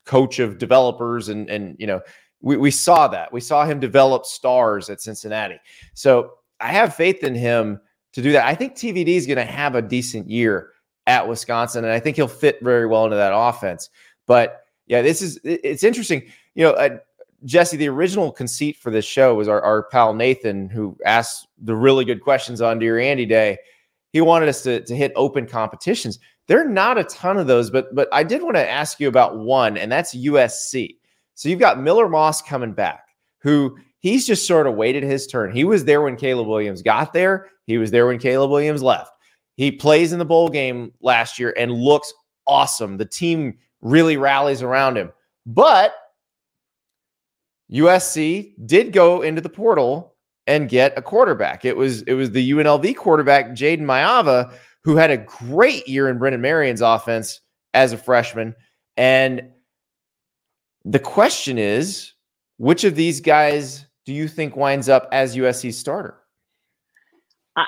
coach 0.06 0.40
of 0.40 0.58
developers, 0.58 1.30
and 1.30 1.50
and 1.50 1.76
you 1.80 1.88
know, 1.88 2.02
we, 2.42 2.58
we 2.58 2.72
saw 2.72 3.08
that. 3.08 3.32
We 3.32 3.42
saw 3.42 3.66
him 3.66 3.80
develop 3.80 4.26
stars 4.26 4.90
at 4.90 5.02
Cincinnati. 5.02 5.60
So 5.94 6.34
I 6.60 6.70
have 6.70 6.96
faith 6.96 7.24
in 7.24 7.36
him 7.36 7.80
to 8.14 8.22
do 8.22 8.32
that. 8.32 8.46
I 8.46 8.56
think 8.56 8.76
TVD 8.76 9.10
is 9.10 9.28
going 9.28 9.38
to 9.38 9.46
have 9.46 9.76
a 9.76 9.82
decent 9.82 10.30
year 10.30 10.72
at 11.08 11.28
Wisconsin, 11.28 11.84
and 11.86 11.94
I 11.94 12.00
think 12.00 12.16
he'll 12.16 12.28
fit 12.28 12.60
very 12.62 12.86
well 12.86 13.06
into 13.06 13.18
that 13.18 13.34
offense. 13.34 13.90
But 14.28 14.64
yeah, 14.88 15.02
this 15.02 15.22
is 15.22 15.40
it's 15.44 15.84
interesting. 15.84 16.24
You 16.56 16.66
know, 16.66 16.72
uh, 16.72 16.98
Jesse, 17.46 17.78
the 17.78 17.88
original 17.88 18.32
conceit 18.32 18.78
for 18.78 18.92
this 18.92 19.06
show 19.06 19.36
was 19.36 19.48
our, 19.48 19.62
our 19.62 19.84
pal 19.84 20.14
Nathan, 20.14 20.70
who 20.70 20.98
asked 21.06 21.48
the 21.58 21.76
really 21.76 22.04
good 22.06 22.22
questions 22.22 22.62
on 22.62 22.80
Dear 22.80 23.00
Andy 23.00 23.26
Day. 23.26 23.58
He 24.12 24.22
wanted 24.22 24.50
us 24.50 24.64
to, 24.64 24.82
to 24.82 24.96
hit 24.96 25.14
open 25.16 25.46
competitions. 25.46 26.20
There 26.50 26.60
are 26.60 26.68
not 26.68 26.98
a 26.98 27.04
ton 27.04 27.38
of 27.38 27.46
those, 27.46 27.70
but 27.70 27.94
but 27.96 28.10
I 28.12 28.24
did 28.24 28.42
want 28.42 28.56
to 28.56 28.70
ask 28.70 29.00
you 29.00 29.08
about 29.08 29.38
one, 29.38 29.78
and 29.78 29.92
that's 29.92 30.16
USC. 30.16 30.98
So 31.36 31.48
you've 31.48 31.60
got 31.60 31.80
Miller 31.80 32.10
Moss 32.10 32.42
coming 32.42 32.74
back, 32.74 33.06
who 33.42 33.78
he's 34.00 34.26
just 34.26 34.48
sort 34.48 34.66
of 34.66 34.74
waited 34.74 35.04
his 35.04 35.28
turn. 35.28 35.52
He 35.52 35.64
was 35.64 35.86
there 35.86 36.02
when 36.02 36.16
Caleb 36.16 36.48
Williams 36.48 36.82
got 36.82 37.14
there. 37.14 37.50
He 37.68 37.78
was 37.78 37.92
there 37.92 38.08
when 38.08 38.18
Caleb 38.18 38.50
Williams 38.50 38.82
left. 38.82 39.12
He 39.58 39.72
plays 39.72 40.12
in 40.12 40.18
the 40.18 40.26
bowl 40.26 40.50
game 40.50 40.92
last 41.02 41.38
year 41.38 41.54
and 41.56 41.72
looks 41.72 42.12
awesome. 42.48 42.98
The 42.98 43.06
team 43.06 43.60
really 43.82 44.18
rallies 44.18 44.64
around 44.64 44.98
him. 44.98 45.12
But 45.46 45.94
USC 47.72 48.56
did 48.66 48.92
go 48.92 49.22
into 49.22 49.42
the 49.42 49.50
portal 49.50 50.16
and 50.48 50.68
get 50.68 50.98
a 50.98 51.02
quarterback. 51.04 51.64
It 51.64 51.78
was 51.78 52.02
it 52.04 52.16
was 52.16 52.32
the 52.32 52.52
UNLV 52.52 52.96
quarterback 52.96 53.52
Jayden 53.52 53.82
Maiava 53.82 54.52
who 54.84 54.96
had 54.96 55.12
a 55.12 55.18
great 55.18 55.88
year 55.88 56.10
in 56.10 56.18
Brennan 56.18 56.42
Marion's 56.42 56.82
offense 56.82 57.42
as 57.74 57.94
a 57.94 57.98
freshman. 57.98 58.56
And 58.98 59.50
the 60.86 61.00
question 61.00 61.58
is, 61.58 62.14
which 62.58 62.84
of 62.84 62.96
these 62.96 63.22
guys 63.22 63.86
do 64.06 64.14
you 64.14 64.28
think 64.28 64.56
winds 64.56 64.90
up 64.90 65.08
as 65.12 65.36
USC's 65.36 65.78
starter? 65.78 66.16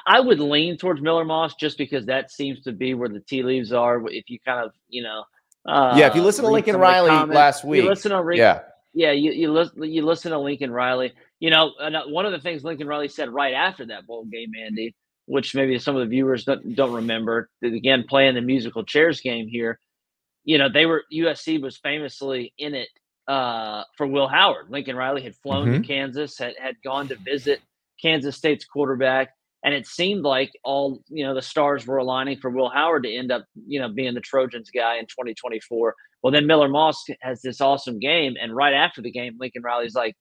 I, 0.08 0.19
would 0.21 0.39
lean 0.39 0.78
towards 0.78 1.02
Miller 1.02 1.26
Moss 1.26 1.56
just 1.56 1.78
because 1.78 2.06
that 2.06 2.32
seems 2.32 2.62
to 2.62 2.71
be 2.71 2.93
where 2.93 3.10
the 3.10 3.19
tea 3.19 3.43
leaves 3.43 3.74
are. 3.74 4.02
If 4.10 4.30
you 4.30 4.39
kind 4.39 4.65
of, 4.65 4.71
you 4.88 5.04
know, 5.04 5.24
uh, 5.65 5.93
yeah. 5.97 6.08
If 6.08 6.15
you 6.15 6.24
listen 6.24 6.45
to 6.45 6.52
Lincoln 6.52 6.78
Riley 6.78 7.10
last 7.34 7.63
week, 7.63 7.84
listen 7.84 8.12
to 8.12 8.36
yeah, 8.36 8.62
yeah, 8.93 9.12
you 9.12 9.32
you 9.32 9.52
listen 9.52 9.84
you 9.84 10.04
listen 10.04 10.32
to 10.32 10.39
Lincoln 10.39 10.71
Riley. 10.71 11.13
You 11.39 11.52
know, 11.52 11.74
uh, 11.80 12.04
one 12.08 12.26
of 12.26 12.32
the 12.32 12.39
things 12.39 12.63
Lincoln 12.63 12.88
Riley 12.88 13.10
said 13.10 13.30
right 13.30 13.54
after 13.54 13.86
that 13.88 14.08
bowl 14.08 14.26
game, 14.26 14.52
Andy, 14.60 14.95
which 15.25 15.55
maybe 15.55 15.77
some 15.79 15.95
of 15.95 16.01
the 16.01 16.10
viewers 16.10 16.43
don't, 16.43 16.75
don't 16.75 16.93
remember. 16.93 17.49
Again, 17.63 18.05
playing 18.07 18.36
the 18.36 18.41
musical 18.41 18.84
chairs 18.84 19.21
game 19.21 19.47
here. 19.47 19.79
You 20.43 20.57
know, 20.57 20.69
they 20.69 20.86
were 20.86 21.03
USC 21.13 21.62
was 21.62 21.77
famously 21.77 22.53
in 22.57 22.73
it 22.73 22.89
uh, 23.27 23.84
for 23.97 24.07
Will 24.07 24.27
Howard. 24.27 24.69
Lincoln 24.69 24.95
Riley 24.95 25.21
had 25.21 25.36
flown 25.36 25.67
mm-hmm. 25.67 25.81
to 25.81 25.88
Kansas, 25.88 26.38
had 26.38 26.53
had 26.60 26.75
gone 26.84 27.07
to 27.10 27.15
visit 27.15 27.62
Kansas 28.01 28.36
State's 28.36 28.65
quarterback, 28.65 29.29
and 29.63 29.73
it 29.73 29.88
seemed 29.88 30.23
like 30.23 30.51
all 30.63 31.01
you 31.07 31.23
know 31.23 31.34
the 31.34 31.41
stars 31.41 31.86
were 31.86 31.97
aligning 31.97 32.38
for 32.38 32.49
Will 32.49 32.69
Howard 32.69 33.03
to 33.03 33.13
end 33.13 33.31
up 33.31 33.45
you 33.67 33.79
know 33.79 33.89
being 33.89 34.13
the 34.13 34.21
Trojans 34.21 34.69
guy 34.69 34.97
in 34.97 35.05
2024. 35.05 35.95
Well, 36.21 36.31
then 36.31 36.45
Miller 36.45 36.67
Moss 36.67 37.03
has 37.21 37.41
this 37.41 37.62
awesome 37.62 37.99
game, 37.99 38.36
and 38.39 38.55
right 38.55 38.73
after 38.73 39.01
the 39.01 39.12
game, 39.12 39.38
Lincoln 39.39 39.63
Riley's 39.63 39.95
like, 39.95 40.15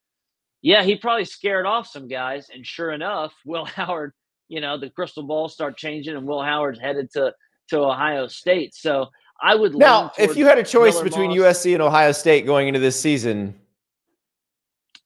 "Yeah, 0.63 0.83
he 0.83 0.97
probably 0.97 1.25
scared 1.25 1.67
off 1.67 1.87
some 1.87 2.09
guys." 2.09 2.49
And 2.53 2.67
sure 2.67 2.93
enough, 2.93 3.33
Will 3.45 3.65
Howard, 3.77 4.13
you 4.51 4.61
know, 4.61 4.79
the 4.79 4.91
crystal 4.91 5.23
balls 5.23 5.55
start 5.55 5.77
changing, 5.77 6.17
and 6.17 6.27
Will 6.27 6.43
Howard's 6.43 6.81
headed 6.81 7.11
to 7.13 7.35
to 7.69 7.79
Ohio 7.79 8.27
State. 8.27 8.75
So 8.75 9.07
I 9.43 9.55
would 9.55 9.75
now, 9.75 10.13
if 10.19 10.37
you 10.37 10.47
had 10.47 10.59
a 10.59 10.63
choice 10.63 10.95
Miller 10.95 11.05
between 11.05 11.31
Moss, 11.31 11.65
USC 11.65 11.73
and 11.73 11.83
Ohio 11.83 12.13
State 12.13 12.45
going 12.45 12.69
into 12.69 12.81
this 12.81 13.01
season, 13.01 13.55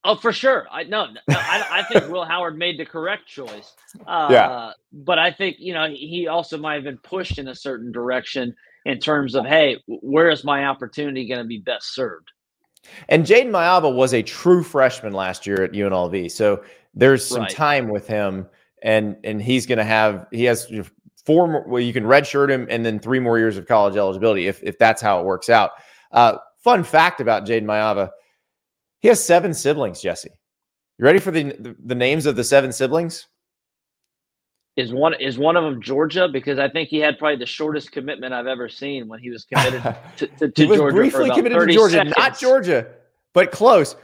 Oh, 0.06 0.16
for 0.16 0.32
sure. 0.32 0.66
I 0.70 0.84
no, 0.84 1.08
I, 1.30 1.66
I, 1.70 1.82
think 1.84 2.08
Will 2.12 2.26
Howard 2.26 2.58
made 2.58 2.78
the 2.78 2.84
correct 2.84 3.26
choice. 3.26 3.72
Uh, 4.06 4.28
yeah. 4.30 4.72
But 4.92 5.18
I 5.18 5.32
think 5.32 5.56
you 5.58 5.72
know 5.72 5.88
he 5.88 6.28
also 6.28 6.58
might 6.58 6.74
have 6.74 6.84
been 6.84 6.98
pushed 6.98 7.38
in 7.38 7.48
a 7.48 7.54
certain 7.54 7.90
direction 7.90 8.54
in 8.84 8.98
terms 8.98 9.34
of, 9.34 9.46
hey, 9.46 9.82
where 9.86 10.28
is 10.28 10.44
my 10.44 10.66
opportunity 10.66 11.26
going 11.26 11.40
to 11.40 11.46
be 11.46 11.58
best 11.58 11.94
served? 11.94 12.30
And 13.08 13.24
Jayden 13.24 13.50
Maiava 13.50 13.94
was 13.94 14.12
a 14.12 14.22
true 14.22 14.62
freshman 14.62 15.14
last 15.14 15.46
year 15.46 15.62
at 15.62 15.72
UNLV, 15.72 16.30
so 16.30 16.62
there's 16.92 17.24
some 17.24 17.42
right. 17.42 17.50
time 17.50 17.88
with 17.88 18.06
him, 18.06 18.46
and 18.84 19.16
and 19.24 19.42
he's 19.42 19.66
going 19.66 19.78
to 19.78 19.84
have 19.84 20.28
he 20.30 20.44
has 20.44 20.72
four 21.26 21.48
more, 21.48 21.64
well, 21.66 21.80
you 21.80 21.92
can 21.92 22.04
redshirt 22.04 22.50
him 22.50 22.68
and 22.70 22.86
then 22.86 23.00
three 23.00 23.18
more 23.18 23.38
years 23.38 23.56
of 23.56 23.66
college 23.66 23.96
eligibility 23.96 24.46
if, 24.46 24.62
if 24.62 24.78
that's 24.78 25.02
how 25.02 25.18
it 25.18 25.24
works 25.24 25.50
out. 25.50 25.72
Uh, 26.12 26.36
fun 26.62 26.84
fact 26.84 27.20
about 27.20 27.44
Jayden 27.44 27.64
Maiava 27.64 28.10
he 29.04 29.08
has 29.08 29.22
seven 29.22 29.52
siblings, 29.52 30.00
Jesse. 30.00 30.30
You 30.96 31.04
ready 31.04 31.18
for 31.18 31.30
the, 31.30 31.42
the, 31.42 31.76
the 31.84 31.94
names 31.94 32.24
of 32.24 32.36
the 32.36 32.42
seven 32.42 32.72
siblings? 32.72 33.26
Is 34.78 34.94
one 34.94 35.12
is 35.20 35.36
one 35.36 35.58
of 35.58 35.64
them 35.64 35.82
Georgia? 35.82 36.26
Because 36.26 36.58
I 36.58 36.70
think 36.70 36.88
he 36.88 37.00
had 37.00 37.18
probably 37.18 37.36
the 37.36 37.44
shortest 37.44 37.92
commitment 37.92 38.32
I've 38.32 38.46
ever 38.46 38.66
seen 38.66 39.06
when 39.06 39.20
he 39.20 39.28
was 39.28 39.44
committed 39.52 39.82
to, 40.16 40.26
to, 40.26 40.48
to 40.48 40.62
he 40.62 40.66
was 40.66 40.78
Georgia. 40.78 40.96
briefly 40.96 41.30
committed 41.32 41.68
to 41.68 41.74
Georgia, 41.74 41.96
seconds. 41.96 42.14
not 42.16 42.38
Georgia, 42.38 42.86
but 43.34 43.52
close. 43.52 43.94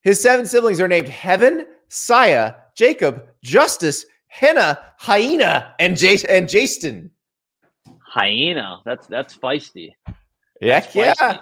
His 0.00 0.18
seven 0.18 0.46
siblings 0.46 0.80
are 0.80 0.88
named 0.88 1.08
Heaven, 1.08 1.66
Saya, 1.88 2.54
Jacob, 2.74 3.26
Justice, 3.44 4.06
Henna, 4.30 4.78
Hyena, 4.96 5.74
and 5.80 5.96
Jason 5.96 6.30
and 6.30 6.48
Jason. 6.48 7.10
Hyena. 7.98 8.80
That's 8.84 9.06
that's 9.08 9.36
feisty. 9.36 9.92
Yeah, 10.60 10.80
That's 10.80 10.94
yeah. 10.94 11.38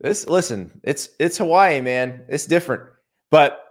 This 0.00 0.26
listen, 0.26 0.80
it's 0.82 1.10
it's 1.20 1.38
Hawaii, 1.38 1.80
man. 1.80 2.24
It's 2.28 2.46
different. 2.46 2.82
But 3.30 3.62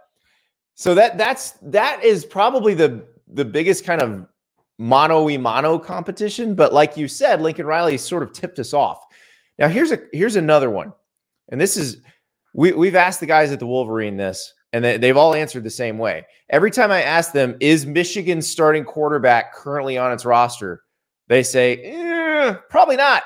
so 0.74 0.94
that 0.94 1.18
that's 1.18 1.52
that 1.62 2.02
is 2.04 2.24
probably 2.24 2.74
the 2.74 3.04
the 3.28 3.44
biggest 3.44 3.84
kind 3.84 4.00
of 4.00 4.26
mono 4.78 5.28
e 5.28 5.36
mono 5.36 5.78
competition. 5.78 6.54
But 6.54 6.72
like 6.72 6.96
you 6.96 7.08
said, 7.08 7.42
Lincoln 7.42 7.66
Riley 7.66 7.98
sort 7.98 8.22
of 8.22 8.32
tipped 8.32 8.60
us 8.60 8.72
off. 8.72 9.04
Now 9.58 9.68
here's 9.68 9.90
a 9.90 9.98
here's 10.12 10.36
another 10.36 10.70
one, 10.70 10.92
and 11.50 11.60
this 11.60 11.76
is 11.76 12.02
we 12.54 12.72
we've 12.72 12.96
asked 12.96 13.18
the 13.18 13.26
guys 13.26 13.50
at 13.50 13.58
the 13.58 13.66
Wolverine 13.66 14.16
this, 14.16 14.52
and 14.74 14.84
they, 14.84 14.96
they've 14.96 15.16
all 15.16 15.34
answered 15.34 15.62
the 15.62 15.70
same 15.70 15.98
way. 15.98 16.26
Every 16.50 16.72
time 16.72 16.90
I 16.90 17.00
ask 17.00 17.32
them, 17.32 17.56
is 17.60 17.86
Michigan's 17.86 18.48
starting 18.48 18.84
quarterback 18.84 19.54
currently 19.54 19.96
on 19.96 20.10
its 20.10 20.24
roster? 20.24 20.82
They 21.28 21.44
say, 21.44 21.76
"Eh, 21.76 22.54
probably 22.68 22.96
not. 22.96 23.22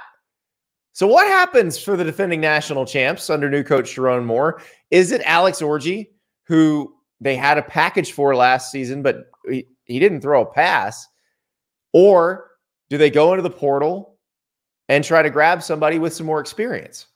So 0.93 1.07
what 1.07 1.27
happens 1.27 1.83
for 1.83 1.97
the 1.97 2.05
defending 2.05 2.43
national 2.43 2.85
champs 2.85 3.31
under 3.31 3.49
new 3.49 3.63
coach 3.63 3.97
Sherrod 3.97 4.25
Moore? 4.27 4.61
Is 4.91 5.11
it 5.11 5.23
Alex 5.25 5.63
Orji, 5.63 6.09
who 6.47 6.95
they 7.19 7.35
had 7.35 7.57
a 7.57 7.63
package 7.63 8.13
for 8.13 8.37
last 8.37 8.71
season, 8.71 9.03
but 9.03 9.25
he, 9.49 9.67
he 9.85 9.99
didn't 9.99 10.21
throw 10.21 10.43
a 10.43 10.53
pass? 10.53 11.07
Or 11.95 12.51
do 12.91 12.99
they 12.99 13.11
go 13.11 13.33
into 13.33 13.43
the 13.43 13.51
portal 13.51 14.19
and 14.91 15.03
try 15.03 15.23
to 15.23 15.31
grab 15.31 15.63
somebody 15.63 15.99
with 15.99 16.13
some 16.13 16.27
more 16.27 16.41
experience? 16.41 17.07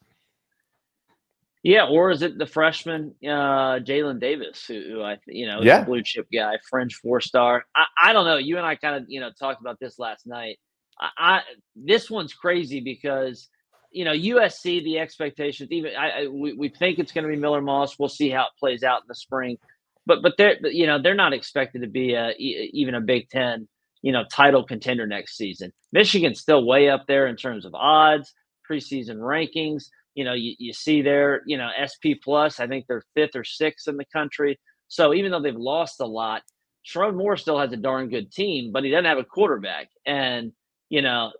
Yeah, 1.62 1.86
or 1.86 2.10
is 2.10 2.22
it 2.22 2.38
the 2.38 2.46
freshman 2.46 3.14
uh, 3.24 3.78
Jadyn 3.78 4.18
Davis, 4.18 4.64
who, 4.66 4.82
who 4.82 5.02
I 5.02 5.18
you 5.26 5.46
know 5.46 5.62
Yeah. 5.62 5.84
blue 5.84 6.02
chip 6.02 6.26
guy, 6.32 6.58
French 6.68 6.94
four 6.96 7.20
star? 7.20 7.64
I, 7.76 7.84
I 7.96 8.12
don't 8.12 8.24
know. 8.24 8.36
You 8.36 8.56
and 8.58 8.66
I 8.66 8.74
kind 8.74 8.96
of 8.96 9.04
you 9.08 9.20
know 9.20 9.30
talked 9.38 9.60
about 9.60 9.78
this 9.78 9.98
last 9.98 10.26
night. 10.26 10.58
I, 11.00 11.08
I 11.18 11.40
this 11.76 12.10
one's 12.10 12.34
crazy 12.34 12.80
because 12.80 13.48
you 13.92 14.04
know 14.04 14.12
USC 14.12 14.82
the 14.82 14.98
expectations 14.98 15.70
even 15.70 15.92
I, 15.96 16.22
I 16.22 16.26
we, 16.26 16.52
we 16.54 16.68
think 16.68 16.98
it's 16.98 17.12
going 17.12 17.24
to 17.24 17.30
be 17.30 17.36
Miller 17.36 17.60
Moss. 17.62 17.96
We'll 17.98 18.08
see 18.08 18.28
how 18.30 18.42
it 18.42 18.58
plays 18.58 18.82
out 18.82 19.02
in 19.02 19.08
the 19.08 19.14
spring, 19.14 19.56
but 20.04 20.20
but 20.20 20.34
they're 20.36 20.56
you 20.66 20.88
know 20.88 21.00
they're 21.00 21.14
not 21.14 21.32
expected 21.32 21.82
to 21.82 21.88
be 21.88 22.14
a, 22.14 22.32
even 22.38 22.96
a 22.96 23.00
Big 23.00 23.28
Ten 23.28 23.68
you 24.02 24.10
know 24.10 24.24
title 24.32 24.64
contender 24.64 25.06
next 25.06 25.36
season. 25.36 25.72
Michigan's 25.92 26.40
still 26.40 26.66
way 26.66 26.88
up 26.88 27.06
there 27.06 27.28
in 27.28 27.36
terms 27.36 27.64
of 27.64 27.72
odds, 27.76 28.34
preseason 28.68 29.18
rankings 29.18 29.84
you 30.14 30.24
know, 30.24 30.34
you, 30.34 30.54
you 30.58 30.72
see 30.72 31.02
there, 31.02 31.42
you 31.46 31.56
know, 31.56 31.70
SP 31.80 32.20
plus, 32.22 32.60
I 32.60 32.66
think 32.66 32.86
they're 32.86 33.04
fifth 33.14 33.36
or 33.36 33.44
sixth 33.44 33.88
in 33.88 33.96
the 33.96 34.04
country. 34.04 34.58
So 34.88 35.14
even 35.14 35.30
though 35.30 35.40
they've 35.40 35.54
lost 35.54 36.00
a 36.00 36.06
lot, 36.06 36.42
Sherrod 36.86 37.14
Moore 37.14 37.36
still 37.36 37.58
has 37.58 37.72
a 37.72 37.76
darn 37.76 38.08
good 38.08 38.32
team, 38.32 38.72
but 38.72 38.84
he 38.84 38.90
doesn't 38.90 39.04
have 39.04 39.18
a 39.18 39.24
quarterback. 39.24 39.88
And, 40.04 40.52
you 40.90 41.00
know, 41.00 41.32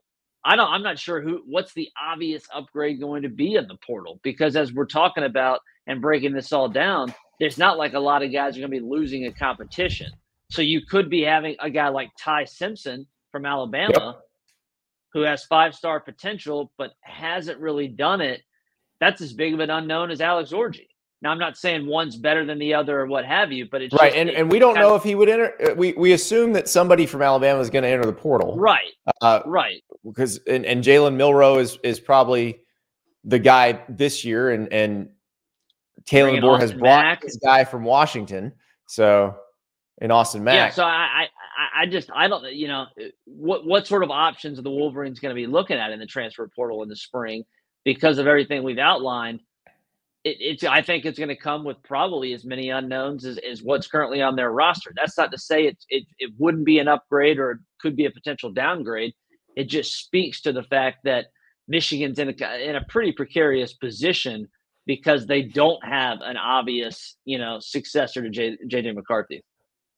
I 0.44 0.56
don't 0.56 0.68
I'm 0.68 0.82
not 0.82 0.98
sure 0.98 1.20
who 1.20 1.42
what's 1.46 1.72
the 1.72 1.88
obvious 2.00 2.44
upgrade 2.52 3.00
going 3.00 3.22
to 3.22 3.28
be 3.28 3.54
in 3.54 3.68
the 3.68 3.76
portal 3.86 4.18
because 4.22 4.56
as 4.56 4.72
we're 4.72 4.86
talking 4.86 5.24
about 5.24 5.60
and 5.86 6.00
breaking 6.00 6.32
this 6.32 6.52
all 6.52 6.68
down, 6.68 7.14
there's 7.38 7.58
not 7.58 7.78
like 7.78 7.92
a 7.92 8.00
lot 8.00 8.22
of 8.22 8.32
guys 8.32 8.56
are 8.56 8.60
going 8.60 8.70
to 8.72 8.80
be 8.80 8.84
losing 8.84 9.26
a 9.26 9.32
competition. 9.32 10.10
So 10.50 10.62
you 10.62 10.80
could 10.84 11.08
be 11.08 11.22
having 11.22 11.56
a 11.60 11.70
guy 11.70 11.88
like 11.88 12.10
Ty 12.18 12.44
Simpson 12.44 13.06
from 13.30 13.46
Alabama 13.46 14.18
who 15.12 15.22
has 15.22 15.44
five-star 15.44 16.00
potential 16.00 16.72
but 16.76 16.92
hasn't 17.02 17.60
really 17.60 17.88
done 17.88 18.20
it 18.20 18.42
that's 19.02 19.20
as 19.20 19.32
big 19.32 19.52
of 19.52 19.58
an 19.60 19.68
unknown 19.68 20.12
as 20.12 20.20
Alex 20.20 20.52
Orji. 20.52 20.86
Now, 21.22 21.30
I'm 21.32 21.38
not 21.38 21.56
saying 21.56 21.86
one's 21.86 22.16
better 22.16 22.44
than 22.44 22.58
the 22.60 22.74
other 22.74 23.00
or 23.00 23.06
what 23.06 23.24
have 23.24 23.50
you, 23.52 23.66
but 23.70 23.82
it's 23.82 23.92
Right. 23.94 24.08
just- 24.10 24.16
And, 24.16 24.28
it- 24.28 24.36
and 24.36 24.50
we 24.50 24.58
don't 24.60 24.74
know 24.76 24.94
of- 24.94 25.00
if 25.00 25.04
he 25.04 25.14
would 25.16 25.28
enter. 25.28 25.54
uh, 25.70 25.74
We, 25.74 25.92
we 25.94 26.12
assume 26.12 26.52
that 26.52 26.68
somebody 26.68 27.04
from 27.06 27.20
Alabama 27.22 27.60
is 27.60 27.68
going 27.70 27.82
to 27.82 27.88
enter 27.88 28.04
the 28.04 28.12
portal. 28.12 28.56
right, 28.56 28.92
Uh, 29.20 29.40
right. 29.44 29.82
because 30.04 30.38
and, 30.46 30.64
and 30.64 30.82
Jalen 30.84 31.14
Milroe 31.16 31.58
is 31.58 31.78
is 31.82 31.98
probably 32.00 32.60
the 33.24 33.38
guy 33.40 33.82
this 33.88 34.24
year, 34.24 34.50
and 34.50 34.72
and 34.72 35.10
Bringing 36.10 36.40
Moore 36.40 36.58
has 36.58 36.72
brought 36.72 37.04
Mack. 37.04 37.20
this 37.22 37.36
guy 37.36 37.64
from 37.64 37.84
Washington, 37.84 38.52
so 38.88 39.36
in 40.00 40.10
Austin 40.10 40.42
Mack. 40.42 40.54
Yeah, 40.54 40.70
so 40.70 40.84
I, 40.84 40.88
I, 40.88 41.22
I- 41.24 41.28
I 41.82 41.86
just, 41.86 42.10
I 42.14 42.26
don't, 42.28 42.44
you 42.52 42.66
know, 42.66 42.86
what 43.26 43.64
what 43.64 43.86
sort 43.86 44.02
of 44.02 44.10
options 44.10 44.58
are 44.58 44.62
the 44.62 44.70
Wolverines 44.70 45.20
going 45.20 45.30
to 45.30 45.40
be 45.40 45.46
looking 45.46 45.76
at 45.78 45.92
in 45.92 45.98
the 46.00 46.06
transfer 46.06 46.48
portal 46.54 46.82
in 46.82 46.88
the 46.88 46.96
spring 46.96 47.44
because 47.84 48.18
of 48.18 48.26
everything 48.26 48.62
we've 48.62 48.78
outlined? 48.78 49.40
It, 50.24 50.36
it's, 50.40 50.64
I 50.64 50.82
think 50.82 51.04
it's 51.04 51.18
going 51.18 51.28
to 51.28 51.36
come 51.36 51.64
with 51.64 51.82
probably 51.82 52.32
as 52.32 52.44
many 52.44 52.70
unknowns 52.70 53.24
as, 53.24 53.38
as 53.38 53.62
what's 53.62 53.86
currently 53.86 54.22
on 54.22 54.36
their 54.36 54.52
roster. 54.52 54.92
That's 54.94 55.18
not 55.18 55.32
to 55.32 55.38
say 55.38 55.66
it, 55.66 55.84
it 55.88 56.04
it 56.18 56.32
wouldn't 56.38 56.64
be 56.64 56.78
an 56.78 56.88
upgrade 56.88 57.38
or 57.38 57.52
it 57.52 57.58
could 57.80 57.96
be 57.96 58.06
a 58.06 58.10
potential 58.10 58.50
downgrade. 58.50 59.14
It 59.56 59.64
just 59.64 59.98
speaks 59.98 60.40
to 60.42 60.52
the 60.52 60.62
fact 60.62 60.98
that 61.04 61.26
Michigan's 61.68 62.18
in 62.18 62.28
a 62.28 62.68
in 62.68 62.76
a 62.76 62.84
pretty 62.88 63.12
precarious 63.12 63.72
position 63.72 64.48
because 64.86 65.26
they 65.26 65.42
don't 65.42 65.84
have 65.84 66.18
an 66.22 66.36
obvious, 66.36 67.16
you 67.24 67.38
know, 67.38 67.58
successor 67.60 68.28
to 68.28 68.56
JJ 68.68 68.94
McCarthy. 68.94 69.44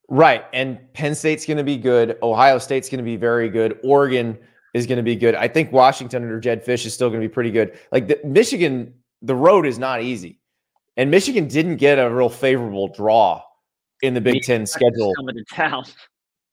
Right. 0.07 0.45
And 0.53 0.79
Penn 0.93 1.15
State's 1.15 1.45
going 1.45 1.57
to 1.57 1.63
be 1.63 1.77
good. 1.77 2.17
Ohio 2.21 2.59
State's 2.59 2.89
going 2.89 2.99
to 2.99 3.03
be 3.03 3.15
very 3.15 3.49
good. 3.49 3.79
Oregon 3.83 4.37
is 4.75 4.85
going 4.85 4.97
to 4.97 5.03
be 5.03 5.15
good. 5.15 5.35
I 5.35 5.47
think 5.47 5.71
Washington 5.71 6.23
under 6.23 6.37
Jedd 6.37 6.65
Fisch 6.65 6.85
is 6.85 6.93
still 6.93 7.07
going 7.07 7.21
to 7.21 7.27
be 7.27 7.33
pretty 7.33 7.49
good. 7.49 7.79
Like 7.93 8.09
the, 8.09 8.19
Michigan, 8.25 8.93
the 9.21 9.33
road 9.33 9.65
is 9.65 9.79
not 9.79 10.01
easy. 10.01 10.41
And 10.97 11.09
Michigan 11.09 11.47
didn't 11.47 11.77
get 11.77 11.97
a 11.97 12.13
real 12.13 12.27
favorable 12.27 12.89
draw 12.89 13.41
in 14.01 14.13
the 14.13 14.19
Big 14.19 14.43
Ten 14.43 14.65
schedule. 14.65 15.13
coming 15.15 15.35
to 15.35 15.45
town. 15.45 15.85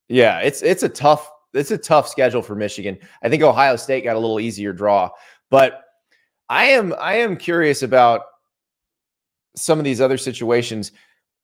Yeah, 0.08 0.38
it's 0.38 0.62
it's 0.62 0.84
a 0.84 0.88
tough 0.88 1.28
it's 1.52 1.72
a 1.72 1.78
tough 1.78 2.08
schedule 2.08 2.42
for 2.42 2.54
Michigan. 2.54 2.96
I 3.24 3.28
think 3.28 3.42
Ohio 3.42 3.74
State 3.74 4.04
got 4.04 4.14
a 4.14 4.18
little 4.20 4.38
easier 4.38 4.72
draw, 4.72 5.10
but 5.50 5.82
I 6.48 6.66
am 6.66 6.94
I 7.00 7.14
am 7.14 7.36
curious 7.36 7.82
about 7.82 8.22
some 9.56 9.78
of 9.80 9.84
these 9.84 10.00
other 10.00 10.16
situations 10.16 10.92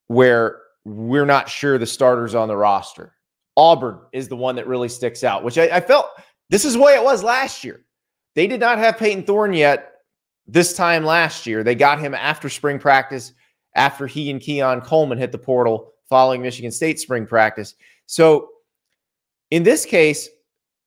where 0.07 0.61
we're 0.85 1.27
not 1.27 1.49
sure 1.49 1.77
the 1.77 1.87
starters 1.87 2.37
on 2.37 2.47
the 2.47 2.57
roster. 2.57 3.15
Auburn 3.57 3.99
is 4.13 4.29
the 4.29 4.37
one 4.37 4.55
that 4.57 4.69
really 4.69 4.89
sticks 4.89 5.25
out, 5.25 5.43
which 5.43 5.59
I, 5.59 5.65
I 5.77 5.81
felt 5.81 6.07
this 6.51 6.65
is 6.65 6.75
the 6.75 6.81
way 6.81 6.95
it 6.95 7.05
was 7.05 7.23
last 7.23 7.65
year. 7.65 7.85
They 8.35 8.47
did 8.47 8.61
not 8.61 8.79
have 8.79 8.99
Payton 8.99 9.25
Thorne 9.25 9.53
yet 9.53 9.93
this 10.47 10.75
time 10.75 11.05
last 11.05 11.47
year. 11.47 11.63
They 11.63 11.75
got 11.75 12.01
him 12.01 12.15
after 12.15 12.49
spring 12.49 12.79
practice, 12.79 13.33
after 13.75 14.07
he 14.07 14.31
and 14.31 14.41
Keon 14.41 14.81
Coleman 14.81 15.19
hit 15.19 15.33
the 15.33 15.39
portal 15.39 15.93
following 16.09 16.43
Michigan 16.43 16.71
State 16.71 16.99
spring 16.99 17.27
practice. 17.27 17.75
So 18.07 18.49
in 19.51 19.63
this 19.63 19.85
case, 19.85 20.29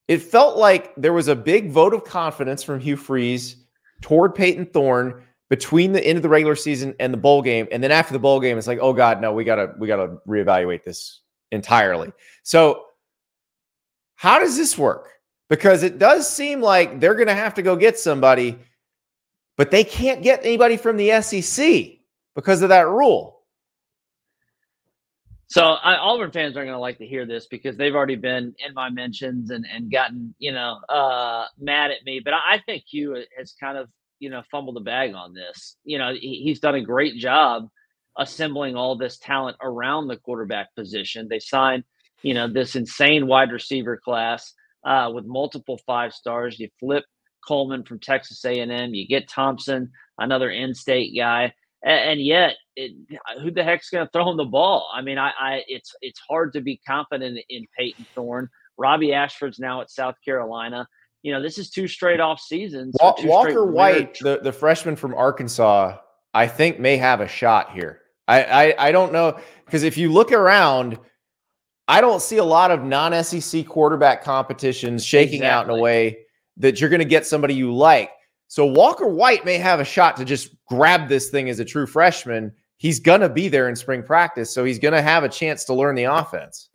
it 0.08 0.22
felt 0.22 0.58
like 0.58 0.94
there 0.96 1.14
was 1.14 1.28
a 1.28 1.36
big 1.36 1.72
vote 1.72 1.94
of 1.94 2.04
confidence 2.04 2.64
from 2.64 2.80
Hugh 2.80 2.98
Freeze 2.98 3.58
toward 4.02 4.36
Payton 4.36 4.68
Thorne 4.68 5.24
between 5.50 5.92
the 5.92 6.04
end 6.06 6.18
of 6.18 6.24
the 6.24 6.30
regular 6.30 6.56
season 6.56 6.96
and 7.00 7.14
the 7.14 7.18
bowl 7.18 7.42
game. 7.42 7.68
And 7.72 7.84
then 7.84 7.92
after 7.92 8.14
the 8.14 8.20
bowl 8.20 8.40
game, 8.40 8.58
it's 8.58 8.68
like, 8.68 8.80
oh 8.82 8.94
God, 8.94 9.22
no, 9.22 9.34
we 9.34 9.44
gotta 9.44 9.74
we 9.78 9.88
gotta 9.88 10.18
reevaluate 10.28 10.84
this 10.84 11.22
entirely. 11.52 12.12
So 12.44 12.86
how 14.16 14.40
does 14.40 14.58
this 14.58 14.78
work? 14.78 15.10
Because 15.52 15.84
it 15.84 16.00
does 16.00 16.30
seem 16.30 16.62
like 16.62 17.02
they're 17.02 17.14
gonna 17.14 17.36
have 17.36 17.56
to 17.56 17.62
go 17.62 17.76
get 17.76 18.00
somebody, 18.00 18.58
but 19.58 19.70
they 19.70 19.84
can't 19.84 20.24
get 20.24 20.46
anybody 20.46 20.78
from 20.78 20.96
the 20.96 21.22
SEC 21.22 22.00
because 22.36 22.62
of 22.62 22.70
that 22.70 22.88
rule. 22.88 23.42
So 25.48 25.62
I, 25.62 25.98
Auburn 25.98 26.32
fans 26.32 26.56
aren't 26.56 26.68
going 26.68 26.78
to 26.78 26.80
like 26.80 27.00
to 27.00 27.06
hear 27.06 27.26
this 27.26 27.48
because 27.48 27.76
they've 27.76 27.94
already 27.94 28.16
been 28.16 28.56
in 28.66 28.74
my 28.74 28.90
mentions 28.90 29.52
and, 29.52 29.66
and 29.70 29.92
gotten 29.92 30.34
you 30.40 30.54
know 30.54 30.80
uh, 30.88 31.48
mad 31.60 31.92
at 31.92 32.06
me. 32.06 32.22
But 32.24 32.34
I, 32.34 32.54
I 32.54 32.62
think 32.66 32.86
Hugh 32.88 33.22
has 33.38 33.54
kind 33.60 33.78
of 33.78 33.90
you 34.20 34.30
know 34.30 34.44
fumbled 34.50 34.78
the 34.78 34.80
bag 34.80 35.14
on 35.14 35.34
this. 35.34 35.76
You 35.84 35.98
know 35.98 36.14
he, 36.14 36.44
he's 36.46 36.62
done 36.62 36.76
a 36.76 36.82
great 36.82 37.18
job 37.18 37.68
assembling 38.18 38.78
all 38.78 38.96
this 38.96 39.18
talent 39.18 39.58
around 39.62 40.08
the 40.08 40.16
quarterback 40.16 40.74
position. 40.76 41.28
They 41.28 41.40
signed 41.40 41.84
you 42.22 42.34
know 42.34 42.48
this 42.48 42.78
insane 42.78 43.28
wide 43.28 43.52
receiver 43.52 43.98
class 43.98 44.54
uh, 44.84 45.12
with 45.14 45.26
multiple 45.26 45.80
five 45.86 46.14
stars. 46.14 46.60
You 46.60 46.70
flip 46.80 47.06
Coleman 47.48 47.84
from 47.84 48.00
Texas 48.00 48.44
A&M. 48.46 48.94
You 48.94 49.08
get 49.08 49.28
Thompson, 49.28 49.92
another 50.18 50.50
in-state 50.50 51.16
guy 51.16 51.54
and, 51.84 52.12
and 52.12 52.22
yet 52.22 52.56
it, 52.76 52.94
who 53.42 53.52
the 53.52 53.64
heck's 53.64 53.90
going 53.90 54.06
to 54.06 54.12
throw 54.12 54.30
him 54.30 54.38
the 54.38 54.46
ball? 54.46 54.90
I 54.94 55.02
mean, 55.02 55.18
I, 55.18 55.32
I, 55.40 55.64
it's 55.68 55.96
it's 56.02 56.20
hard 56.20 56.54
to 56.54 56.62
be 56.62 56.80
confident 56.88 57.40
in 57.50 57.66
Payton 57.78 58.06
Thorne 58.16 58.50
Robbie 58.78 59.14
Ashford's 59.14 59.60
now 59.60 59.82
at 59.82 59.90
South 59.90 60.16
Carolina. 60.24 60.88
You 61.24 61.34
know, 61.34 61.42
this 61.42 61.58
is 61.58 61.70
two 61.70 61.88
straight 61.88 62.20
off 62.20 62.40
seasons. 62.40 62.96
Walker 63.00 63.66
White, 63.66 64.18
the, 64.22 64.40
the 64.42 64.52
freshman 64.52 64.96
from 64.96 65.14
Arkansas, 65.14 65.98
I 66.34 66.48
think 66.48 66.80
may 66.80 66.98
have 66.98 67.22
a 67.22 67.28
shot 67.28 67.74
here. 67.74 68.00
I, 68.28 68.44
I, 68.44 68.88
I 68.88 68.92
don't 68.92 69.12
know 69.12 69.40
because 69.66 69.84
if 69.84 69.98
you 69.98 70.12
look 70.12 70.32
around, 70.32 70.98
I 71.88 72.02
don't 72.02 72.22
see 72.22 72.38
a 72.38 72.44
lot 72.44 72.72
of 72.72 72.84
non 72.84 73.24
SEC 73.24 73.66
quarterback 73.66 74.24
competitions 74.24 75.06
shaking 75.06 75.42
exactly. 75.42 75.48
out 75.48 75.66
in 75.66 75.72
a 75.72 75.82
way 75.82 76.20
that 76.58 76.80
you're 76.80 76.90
going 76.90 77.00
to 77.00 77.06
get 77.06 77.26
somebody 77.26 77.54
you 77.54 77.74
like. 77.74 78.12
So 78.48 78.66
Walker 78.66 79.08
White 79.08 79.46
may 79.46 79.58
have 79.58 79.80
a 79.80 79.86
shot 79.86 80.18
to 80.18 80.26
just 80.26 80.56
grab 80.68 81.08
this 81.08 81.30
thing 81.30 81.50
as 81.50 81.60
a 81.60 81.66
true 81.66 81.88
freshman. 81.88 82.52
He's 82.78 83.00
going 83.00 83.22
to 83.22 83.30
be 83.30 83.48
there 83.48 83.70
in 83.70 83.76
spring 83.76 84.04
practice, 84.04 84.54
so 84.54 84.66
he's 84.66 84.80
going 84.80 84.94
to 84.94 85.02
have 85.02 85.24
a 85.24 85.30
chance 85.30 85.64
to 85.66 85.74
learn 85.74 85.96
the 85.96 86.04
offense. 86.04 86.70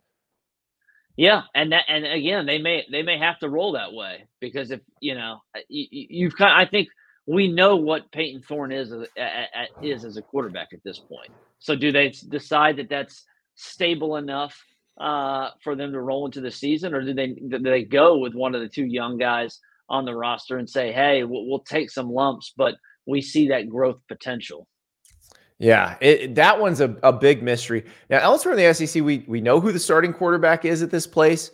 Yeah, 1.17 1.41
and 1.55 1.71
that, 1.71 1.85
and 1.87 2.05
again, 2.05 2.45
they 2.45 2.59
may 2.59 2.85
they 2.91 3.01
may 3.01 3.17
have 3.17 3.39
to 3.39 3.49
roll 3.49 3.71
that 3.73 3.91
way 3.91 4.27
because 4.39 4.71
if 4.71 4.81
you 5.01 5.15
know 5.15 5.41
you, 5.67 6.27
have 6.27 6.37
kind, 6.37 6.53
I 6.53 6.69
think 6.69 6.89
we 7.25 7.51
know 7.51 7.75
what 7.75 8.11
Payton 8.11 8.43
Thorne 8.43 8.71
is 8.71 8.93
uh, 8.93 9.05
as, 9.17 9.67
is 9.81 10.05
as 10.05 10.17
a 10.17 10.21
quarterback 10.21 10.69
at 10.73 10.83
this 10.83 10.99
point. 10.99 11.31
So 11.59 11.75
do 11.75 11.91
they 11.91 12.13
decide 12.29 12.77
that 12.77 12.89
that's 12.89 13.25
stable 13.55 14.17
enough 14.17 14.55
uh, 14.99 15.49
for 15.63 15.75
them 15.75 15.91
to 15.91 16.01
roll 16.01 16.25
into 16.25 16.41
the 16.41 16.51
season, 16.51 16.93
or 16.93 17.01
do 17.01 17.13
they 17.13 17.27
do 17.27 17.59
they 17.59 17.83
go 17.83 18.17
with 18.17 18.33
one 18.33 18.55
of 18.55 18.61
the 18.61 18.69
two 18.69 18.85
young 18.85 19.17
guys 19.17 19.59
on 19.89 20.05
the 20.05 20.15
roster 20.15 20.57
and 20.57 20.69
say, 20.69 20.91
"Hey, 20.91 21.23
we'll, 21.23 21.45
we'll 21.45 21.59
take 21.59 21.91
some 21.91 22.11
lumps, 22.11 22.53
but 22.57 22.75
we 23.05 23.21
see 23.21 23.47
that 23.49 23.69
growth 23.69 24.01
potential"? 24.07 24.67
Yeah, 25.59 25.97
it, 26.01 26.35
that 26.35 26.59
one's 26.59 26.81
a, 26.81 26.95
a 27.03 27.11
big 27.11 27.41
mystery. 27.41 27.85
Now, 28.09 28.19
elsewhere 28.19 28.55
in 28.55 28.63
the 28.63 28.73
SEC, 28.73 29.03
we 29.03 29.23
we 29.27 29.41
know 29.41 29.59
who 29.59 29.71
the 29.71 29.79
starting 29.79 30.13
quarterback 30.13 30.65
is 30.65 30.81
at 30.81 30.91
this 30.91 31.07
place. 31.07 31.51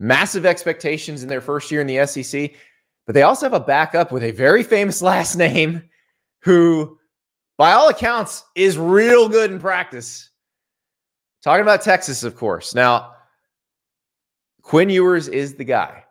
Massive 0.00 0.44
expectations 0.44 1.22
in 1.22 1.28
their 1.28 1.40
first 1.40 1.70
year 1.70 1.80
in 1.80 1.86
the 1.86 2.06
SEC, 2.06 2.52
but 3.06 3.14
they 3.14 3.22
also 3.22 3.46
have 3.46 3.54
a 3.54 3.60
backup 3.60 4.12
with 4.12 4.24
a 4.24 4.30
very 4.30 4.62
famous 4.62 5.00
last 5.02 5.36
name, 5.36 5.82
who, 6.42 6.98
by 7.56 7.72
all 7.72 7.88
accounts, 7.88 8.44
is 8.54 8.76
real 8.76 9.28
good 9.28 9.50
in 9.50 9.58
practice. 9.58 10.30
Talking 11.44 11.60
about 11.60 11.82
Texas, 11.82 12.24
of 12.24 12.36
course. 12.36 12.74
Now, 12.74 13.16
Quinn 14.62 14.88
Ewers 14.88 15.28
is 15.28 15.56
the 15.56 15.64
guy. 15.64 16.04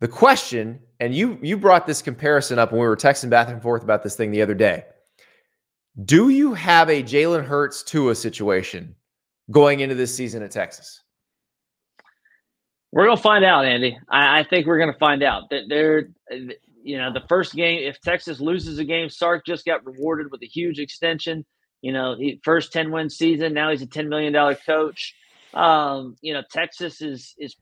The 0.00 0.08
question, 0.08 0.80
and 0.98 1.14
you 1.14 1.38
you 1.42 1.58
brought 1.58 1.86
this 1.86 2.00
comparison 2.00 2.58
up 2.58 2.72
when 2.72 2.80
we 2.80 2.86
were 2.86 2.96
texting 2.96 3.28
back 3.28 3.48
and 3.48 3.60
forth 3.60 3.82
about 3.82 4.02
this 4.02 4.16
thing 4.16 4.30
the 4.30 4.40
other 4.40 4.54
day. 4.54 4.84
Do 6.06 6.30
you 6.30 6.54
have 6.54 6.88
a 6.88 7.02
Jalen 7.02 7.44
Hurts 7.44 7.82
Tua 7.82 8.14
situation 8.14 8.96
going 9.50 9.80
into 9.80 9.94
this 9.94 10.14
season 10.14 10.42
at 10.42 10.52
Texas? 10.52 11.02
We're 12.92 13.04
gonna 13.04 13.20
find 13.20 13.44
out, 13.44 13.66
Andy. 13.66 13.98
I, 14.08 14.40
I 14.40 14.44
think 14.44 14.66
we're 14.66 14.78
gonna 14.78 14.98
find 14.98 15.22
out 15.22 15.50
that 15.50 15.64
they're, 15.68 16.08
you 16.82 16.96
know, 16.96 17.12
the 17.12 17.24
first 17.28 17.54
game. 17.54 17.82
If 17.82 18.00
Texas 18.00 18.40
loses 18.40 18.78
a 18.78 18.84
game, 18.84 19.10
Sark 19.10 19.44
just 19.44 19.66
got 19.66 19.84
rewarded 19.84 20.32
with 20.32 20.40
a 20.42 20.46
huge 20.46 20.78
extension. 20.78 21.44
You 21.82 21.92
know, 21.92 22.16
he, 22.16 22.40
first 22.44 22.72
10 22.72 22.90
win 22.90 23.10
season. 23.10 23.54
Now 23.54 23.70
he's 23.70 23.82
a 23.82 23.86
$10 23.86 24.08
million 24.08 24.34
coach. 24.66 25.14
Um, 25.54 26.16
you 26.20 26.32
know, 26.32 26.42
Texas 26.50 27.00
is 27.00 27.34
is 27.38 27.56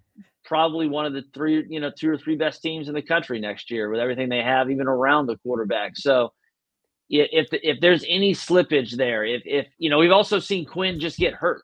probably 0.45 0.89
one 0.89 1.07
of 1.07 1.13
the 1.13 1.23
three, 1.35 1.65
you 1.69 1.81
know, 1.81 1.91
two 1.97 2.11
or 2.11 2.19
three 2.19 2.37
best 2.37 2.63
teams 2.63 2.89
in 2.89 2.95
the 2.95 3.03
country 3.03 3.41
next 3.41 3.71
year 3.71 3.91
with 3.91 4.01
everything 4.01 4.29
they 4.29 4.43
have, 4.43 4.71
even 4.71 4.87
around 4.87 5.27
the 5.27 5.37
quarterback. 5.39 5.97
So 5.97 6.33
if 7.09 7.49
if 7.53 7.81
there's 7.81 8.05
any 8.09 8.35
slippage 8.35 8.97
there, 8.97 9.25
if 9.25 9.43
if 9.45 9.67
you 9.79 9.91
know, 9.91 9.99
we've 9.99 10.13
also 10.13 10.39
seen 10.39 10.67
Quinn 10.67 11.01
just 11.01 11.19
get 11.19 11.35
hurt. 11.35 11.63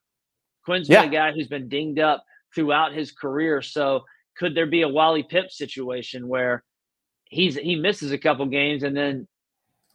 Quinn's 0.64 0.88
yeah. 0.88 1.02
been 1.02 1.10
a 1.10 1.12
guy 1.12 1.32
who's 1.32 1.48
been 1.48 1.68
dinged 1.68 1.98
up 1.98 2.24
throughout 2.54 2.94
his 2.94 3.12
career. 3.12 3.60
So 3.60 4.04
could 4.36 4.54
there 4.54 4.66
be 4.66 4.82
a 4.82 4.88
Wally 4.88 5.22
Pipp 5.22 5.50
situation 5.50 6.28
where 6.28 6.64
he's 7.24 7.56
he 7.56 7.76
misses 7.76 8.12
a 8.12 8.18
couple 8.18 8.46
games 8.46 8.82
and 8.82 8.96
then 8.96 9.26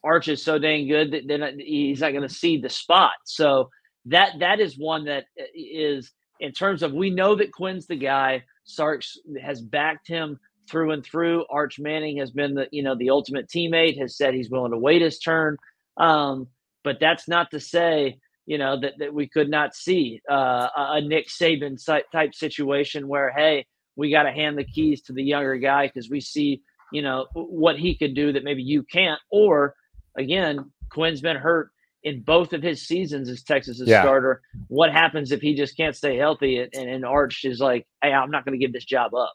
Arch 0.03 0.27
is 0.27 0.43
so 0.43 0.57
dang 0.57 0.87
good 0.87 1.11
that 1.11 1.27
then 1.27 1.59
he's 1.59 2.01
not 2.01 2.11
going 2.11 2.27
to 2.27 2.33
see 2.33 2.57
the 2.57 2.69
spot. 2.69 3.13
So 3.25 3.69
that 4.05 4.39
that 4.39 4.59
is 4.59 4.77
one 4.77 5.05
that 5.05 5.25
uh, 5.39 6.01
in 6.39 6.51
terms 6.53 6.83
of 6.83 6.93
we 6.93 7.09
know 7.09 7.35
that 7.35 7.51
Quinn's 7.51 7.87
the 7.87 7.95
guy. 7.95 8.43
Sarks 8.63 9.17
has 9.41 9.61
backed 9.61 10.07
him 10.07 10.39
through 10.69 10.91
and 10.91 11.03
through. 11.03 11.45
Arch 11.49 11.79
Manning 11.79 12.17
has 12.17 12.31
been 12.31 12.53
the 12.53 12.67
you 12.71 12.83
know 12.83 12.95
the 12.95 13.09
ultimate 13.09 13.47
teammate. 13.47 13.99
Has 13.99 14.15
said 14.15 14.33
he's 14.33 14.49
willing 14.49 14.71
to 14.71 14.77
wait 14.77 15.01
his 15.01 15.19
turn. 15.19 15.57
Um, 15.97 16.47
but 16.83 16.97
that's 16.99 17.27
not 17.27 17.51
to 17.51 17.59
say 17.59 18.19
you 18.45 18.57
know 18.57 18.79
that, 18.79 18.93
that 18.99 19.13
we 19.13 19.27
could 19.27 19.49
not 19.49 19.75
see 19.75 20.21
uh, 20.29 20.67
a 20.75 21.01
Nick 21.01 21.27
Saban 21.27 21.77
type 22.11 22.33
situation 22.33 23.07
where 23.07 23.31
hey 23.35 23.65
we 23.95 24.11
got 24.11 24.23
to 24.23 24.31
hand 24.31 24.57
the 24.57 24.63
keys 24.63 25.01
to 25.03 25.13
the 25.13 25.23
younger 25.23 25.57
guy 25.57 25.87
because 25.87 26.09
we 26.09 26.21
see 26.21 26.61
you 26.91 27.01
know 27.01 27.27
what 27.33 27.77
he 27.77 27.95
could 27.95 28.15
do 28.15 28.31
that 28.33 28.43
maybe 28.43 28.63
you 28.63 28.83
can't 28.83 29.19
or 29.29 29.75
again, 30.17 30.71
Quinn's 30.89 31.21
been 31.21 31.37
hurt 31.37 31.71
in 32.03 32.21
both 32.21 32.53
of 32.53 32.63
his 32.63 32.87
seasons 32.87 33.29
as 33.29 33.43
Texas's 33.43 33.87
yeah. 33.87 34.01
starter. 34.01 34.41
What 34.67 34.91
happens 34.91 35.31
if 35.31 35.41
he 35.41 35.53
just 35.53 35.75
can't 35.75 35.95
stay 35.95 36.17
healthy 36.17 36.59
and, 36.59 36.73
and 36.73 37.05
Arch 37.05 37.43
is 37.43 37.59
like, 37.59 37.87
hey, 38.01 38.13
I'm 38.13 38.31
not 38.31 38.45
going 38.45 38.57
to 38.57 38.63
give 38.63 38.73
this 38.73 38.85
job 38.85 39.13
up. 39.13 39.33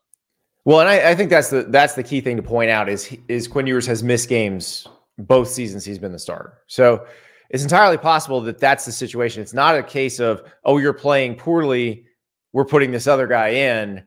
Well, 0.64 0.80
and 0.80 0.88
I, 0.88 1.10
I, 1.10 1.14
think 1.14 1.28
that's 1.28 1.50
the 1.50 1.64
that's 1.64 1.92
the 1.94 2.02
key 2.02 2.22
thing 2.22 2.36
to 2.38 2.42
point 2.42 2.70
out 2.70 2.88
is 2.88 3.14
is 3.28 3.46
Quinn 3.46 3.66
Ewers 3.66 3.86
has 3.86 4.02
missed 4.02 4.30
games 4.30 4.88
both 5.18 5.48
seasons 5.48 5.84
he's 5.84 5.98
been 5.98 6.12
the 6.12 6.18
starter. 6.18 6.58
So 6.66 7.06
it's 7.50 7.62
entirely 7.62 7.98
possible 7.98 8.40
that 8.42 8.58
that's 8.58 8.86
the 8.86 8.92
situation. 8.92 9.42
It's 9.42 9.54
not 9.54 9.76
a 9.76 9.82
case 9.82 10.20
of 10.20 10.42
oh 10.64 10.78
you're 10.78 10.94
playing 10.94 11.36
poorly, 11.36 12.06
we're 12.52 12.64
putting 12.64 12.92
this 12.92 13.06
other 13.06 13.26
guy 13.26 13.48
in. 13.48 14.02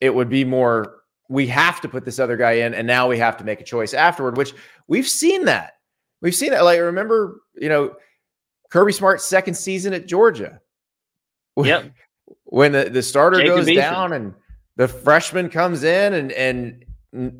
It 0.00 0.14
would 0.14 0.28
be 0.28 0.44
more 0.44 0.96
we 1.30 1.46
have 1.46 1.80
to 1.82 1.88
put 1.88 2.04
this 2.04 2.18
other 2.18 2.36
guy 2.36 2.52
in, 2.52 2.74
and 2.74 2.86
now 2.86 3.08
we 3.08 3.18
have 3.18 3.36
to 3.38 3.44
make 3.44 3.60
a 3.60 3.64
choice 3.64 3.94
afterward. 3.94 4.36
Which 4.36 4.52
we've 4.88 5.08
seen 5.08 5.46
that 5.46 5.77
We've 6.20 6.34
seen 6.34 6.52
it. 6.52 6.62
Like 6.62 6.80
remember, 6.80 7.40
you 7.54 7.68
know, 7.68 7.94
Kirby 8.70 8.92
Smart's 8.92 9.24
second 9.24 9.54
season 9.54 9.92
at 9.92 10.06
Georgia. 10.06 10.60
Yep. 11.56 11.92
When 12.44 12.72
the, 12.72 12.84
the 12.84 13.02
starter 13.02 13.38
Jacob 13.38 13.66
goes 13.66 13.74
down 13.74 14.12
and 14.12 14.34
the 14.76 14.88
freshman 14.88 15.48
comes 15.48 15.82
in 15.82 16.14
and 16.14 16.32
and 16.32 16.84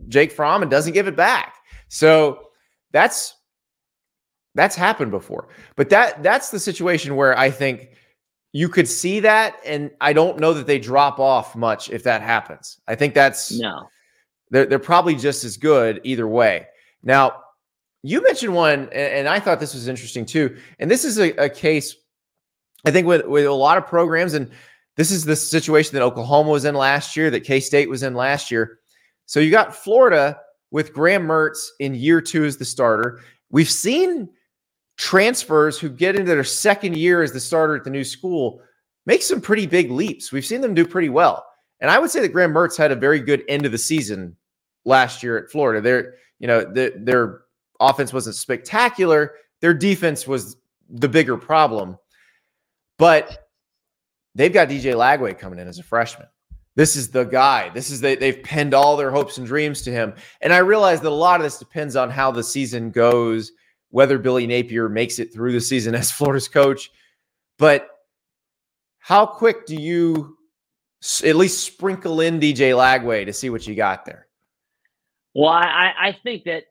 Jake 0.09 0.33
Fromm 0.33 0.63
and 0.63 0.71
doesn't 0.71 0.93
give 0.93 1.07
it 1.07 1.17
back. 1.17 1.57
So 1.89 2.49
that's 2.93 3.35
that's 4.55 4.75
happened 4.75 5.11
before. 5.11 5.49
But 5.77 5.91
that 5.91 6.23
that's 6.23 6.51
the 6.51 6.59
situation 6.59 7.17
where 7.17 7.37
I 7.39 7.51
think 7.51 7.91
you 8.53 8.69
could 8.69 8.89
see 8.89 9.21
that 9.21 9.57
and 9.65 9.91
I 10.01 10.13
don't 10.13 10.39
know 10.39 10.55
that 10.55 10.67
they 10.67 10.79
drop 10.79 11.21
off 11.21 11.55
much 11.55 11.91
if 11.91 12.03
that 12.05 12.23
happens. 12.23 12.81
I 12.89 12.95
think 12.95 13.15
that's 13.15 13.53
no. 13.59 13.89
They're, 14.51 14.67
they're 14.67 14.79
probably 14.79 15.15
just 15.15 15.45
as 15.45 15.57
good 15.57 16.01
either 16.05 16.27
way. 16.27 16.67
Now, 17.03 17.43
you 18.03 18.23
mentioned 18.23 18.55
one, 18.55 18.89
and 18.93 19.29
I 19.29 19.41
thought 19.41 19.61
this 19.61 19.75
was 19.75 19.89
interesting 19.89 20.25
too. 20.25 20.57
And 20.79 20.91
this 20.91 21.05
is 21.05 21.19
a, 21.19 21.31
a 21.33 21.49
case, 21.49 21.97
I 22.85 22.91
think, 22.91 23.07
with, 23.07 23.27
with 23.27 23.47
a 23.47 23.53
lot 23.53 23.79
of 23.79 23.87
programs, 23.87 24.35
and 24.35 24.51
this 24.97 25.11
is 25.11 25.25
the 25.25 25.37
situation 25.37 25.95
that 25.95 26.03
Oklahoma 26.03 26.51
was 26.51 26.65
in 26.65 26.75
last 26.75 27.17
year, 27.17 27.31
that 27.31 27.45
K 27.45 27.61
State 27.61 27.89
was 27.89 28.03
in 28.03 28.15
last 28.15 28.51
year. 28.51 28.79
So 29.27 29.41
you 29.41 29.51
got 29.51 29.75
Florida 29.75 30.39
with 30.71 30.93
Graham 30.93 31.27
Mertz 31.27 31.69
in 31.81 31.95
year 31.95 32.21
two 32.21 32.45
as 32.45 32.57
the 32.57 32.65
starter. 32.65 33.21
We've 33.51 33.71
seen 33.71 34.29
transfers 34.97 35.79
who 35.79 35.89
get 35.89 36.17
into 36.17 36.31
their 36.31 36.45
second 36.45 36.97
year 36.97 37.23
as 37.23 37.33
the 37.33 37.41
starter 37.41 37.77
at 37.77 37.85
the 37.85 37.91
new 37.91 38.05
school 38.05 38.61
make 39.07 39.23
some 39.23 39.41
pretty 39.41 39.67
big 39.67 39.91
leaps. 39.91 40.33
We've 40.33 40.45
seen 40.45 40.61
them 40.61 40.75
do 40.75 40.87
pretty 40.87 41.09
well. 41.09 41.47
And 41.81 41.91
I 41.91 41.99
would 41.99 42.11
say 42.11 42.21
that 42.21 42.33
Graham 42.33 42.53
Mertz 42.53 42.77
had 42.77 42.91
a 42.91 42.97
very 42.97 43.21
good 43.21 43.45
end 43.49 43.65
of 43.65 43.73
the 43.73 43.79
season 43.79 44.37
last 44.85 45.23
year 45.23 45.39
at 45.39 45.51
Florida. 45.51 45.81
They're, 45.81 46.15
you 46.41 46.49
know, 46.49 46.65
they're, 46.65 46.93
they're 46.97 47.41
offense 47.81 48.13
wasn't 48.13 48.37
spectacular. 48.37 49.35
Their 49.61 49.75
defense 49.75 50.27
was 50.27 50.57
the 50.89 51.09
bigger 51.09 51.37
problem. 51.37 51.99
But 52.99 53.49
they've 54.35 54.53
got 54.53 54.69
DJ 54.69 54.95
Lagway 54.95 55.39
coming 55.39 55.59
in 55.59 55.69
as 55.69 55.79
a 55.79 55.83
freshman. 55.83 56.27
This 56.75 56.95
is 56.95 57.09
the 57.09 57.25
guy. 57.25 57.71
This 57.71 57.91
is 57.91 58.01
they, 58.01 58.15
they've 58.15 58.43
pinned 58.43 58.73
all 58.73 58.97
their 58.97 59.11
hopes 59.11 59.39
and 59.39 59.47
dreams 59.47 59.83
to 59.83 59.91
him. 59.91 60.15
And 60.41 60.53
I 60.53 60.59
realize 60.59 61.01
that 61.01 61.09
a 61.09 61.11
lot 61.11 61.41
of 61.41 61.45
this 61.45 61.59
depends 61.59 61.97
on 61.97 62.09
how 62.09 62.31
the 62.31 62.45
season 62.45 62.91
goes, 62.91 63.51
whether 63.91 64.17
Billy 64.17 64.47
Napier 64.47 64.89
makes 64.89 65.19
it 65.19 65.33
through 65.33 65.53
the 65.53 65.61
season 65.61 65.95
as 65.97 66.11
Florida's 66.13 66.47
coach. 66.47 66.91
But 67.59 67.89
how 69.01 69.27
quick 69.27 69.67
do 69.67 69.75
you 69.75 70.37
at 71.25 71.35
least 71.35 71.65
sprinkle 71.65 72.21
in 72.21 72.39
DJ 72.39 72.77
Lagway 72.77 73.27
to 73.27 73.33
see 73.33 73.51
what 73.51 73.67
you 73.67 73.75
got 73.75 74.05
there? 74.05 74.29
Well, 75.35 75.49
I, 75.49 75.93
I 75.99 76.19
think 76.23 76.45
that 76.45 76.65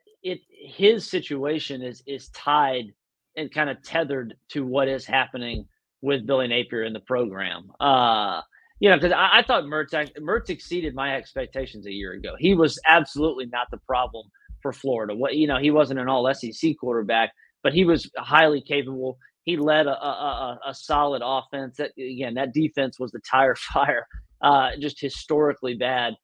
his 0.67 1.09
situation 1.09 1.81
is 1.81 2.03
is 2.05 2.29
tied 2.29 2.93
and 3.35 3.51
kind 3.53 3.69
of 3.69 3.81
tethered 3.83 4.35
to 4.49 4.65
what 4.65 4.87
is 4.87 5.05
happening 5.05 5.65
with 6.01 6.25
Billy 6.25 6.47
Napier 6.47 6.83
in 6.83 6.93
the 6.93 6.99
program. 7.01 7.71
Uh, 7.79 8.41
you 8.79 8.89
know, 8.89 8.95
because 8.95 9.11
I, 9.11 9.39
I, 9.39 9.43
thought 9.43 9.63
Mertz 9.63 9.93
Mertz 10.19 10.49
exceeded 10.49 10.93
my 10.93 11.15
expectations 11.15 11.87
a 11.87 11.91
year 11.91 12.13
ago. 12.13 12.35
He 12.37 12.53
was 12.53 12.79
absolutely 12.87 13.47
not 13.47 13.67
the 13.71 13.79
problem 13.87 14.27
for 14.61 14.73
Florida. 14.73 15.15
What 15.15 15.35
you 15.35 15.47
know, 15.47 15.57
he 15.57 15.71
wasn't 15.71 15.99
an 15.99 16.09
All 16.09 16.31
SEC 16.33 16.75
quarterback, 16.79 17.31
but 17.63 17.73
he 17.73 17.85
was 17.85 18.09
highly 18.17 18.61
capable. 18.61 19.17
He 19.43 19.57
led 19.57 19.87
a, 19.87 19.97
a, 20.03 20.09
a, 20.09 20.59
a 20.69 20.73
solid 20.73 21.21
offense. 21.23 21.77
That 21.77 21.91
again, 21.97 22.33
that 22.35 22.53
defense 22.53 22.99
was 22.99 23.11
the 23.11 23.21
tire 23.29 23.55
fire 23.73 24.05
uh, 24.41 24.71
just 24.79 24.99
historically 24.99 25.75
bad. 25.75 26.15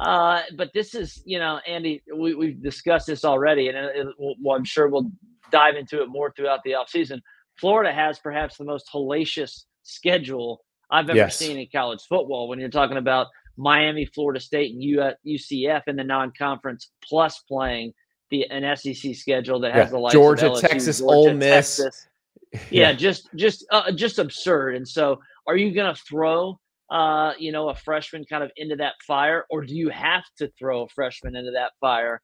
Uh, 0.00 0.42
but 0.56 0.70
this 0.72 0.94
is, 0.94 1.22
you 1.26 1.38
know, 1.38 1.60
Andy, 1.66 2.02
we, 2.16 2.34
we've 2.34 2.62
discussed 2.62 3.06
this 3.06 3.22
already, 3.22 3.68
and 3.68 3.76
it, 3.76 3.96
it, 3.96 4.06
well, 4.18 4.56
I'm 4.56 4.64
sure 4.64 4.88
we'll 4.88 5.10
dive 5.52 5.76
into 5.76 6.02
it 6.02 6.08
more 6.08 6.32
throughout 6.34 6.60
the 6.64 6.70
offseason. 6.70 7.20
Florida 7.60 7.92
has 7.92 8.18
perhaps 8.18 8.56
the 8.56 8.64
most 8.64 8.88
hellacious 8.92 9.64
schedule 9.82 10.64
I've 10.90 11.10
ever 11.10 11.18
yes. 11.18 11.36
seen 11.36 11.58
in 11.58 11.66
college 11.70 12.00
football 12.08 12.48
when 12.48 12.58
you're 12.58 12.70
talking 12.70 12.96
about 12.96 13.26
Miami, 13.58 14.06
Florida 14.06 14.40
State, 14.40 14.74
and 14.74 14.82
UCF 15.26 15.82
in 15.86 15.96
the 15.96 16.04
non-conference, 16.04 16.90
plus 17.04 17.40
playing 17.40 17.92
the 18.30 18.46
an 18.50 18.74
SEC 18.76 19.14
schedule 19.14 19.60
that 19.60 19.74
has 19.74 19.86
yeah. 19.86 19.90
the 19.90 19.98
likes 19.98 20.14
Georgia, 20.14 20.46
LSU, 20.46 20.60
Texas, 20.60 20.98
Georgia, 21.00 21.14
Ole 21.14 21.34
Miss. 21.34 21.76
Texas. 21.76 22.06
Yeah, 22.52 22.90
yeah, 22.90 22.92
just 22.94 23.28
just 23.36 23.64
uh, 23.70 23.92
just 23.92 24.18
absurd. 24.18 24.74
And 24.74 24.88
so, 24.88 25.20
are 25.46 25.56
you 25.56 25.72
going 25.72 25.94
to 25.94 26.00
throw 26.02 26.58
uh, 26.90 27.32
you 27.38 27.52
know 27.52 27.68
a 27.68 27.74
freshman 27.74 28.24
kind 28.24 28.42
of 28.42 28.50
into 28.56 28.76
that 28.76 28.94
fire, 29.06 29.44
or 29.50 29.64
do 29.64 29.74
you 29.74 29.90
have 29.90 30.24
to 30.38 30.50
throw 30.58 30.82
a 30.82 30.88
freshman 30.88 31.36
into 31.36 31.52
that 31.52 31.72
fire 31.80 32.20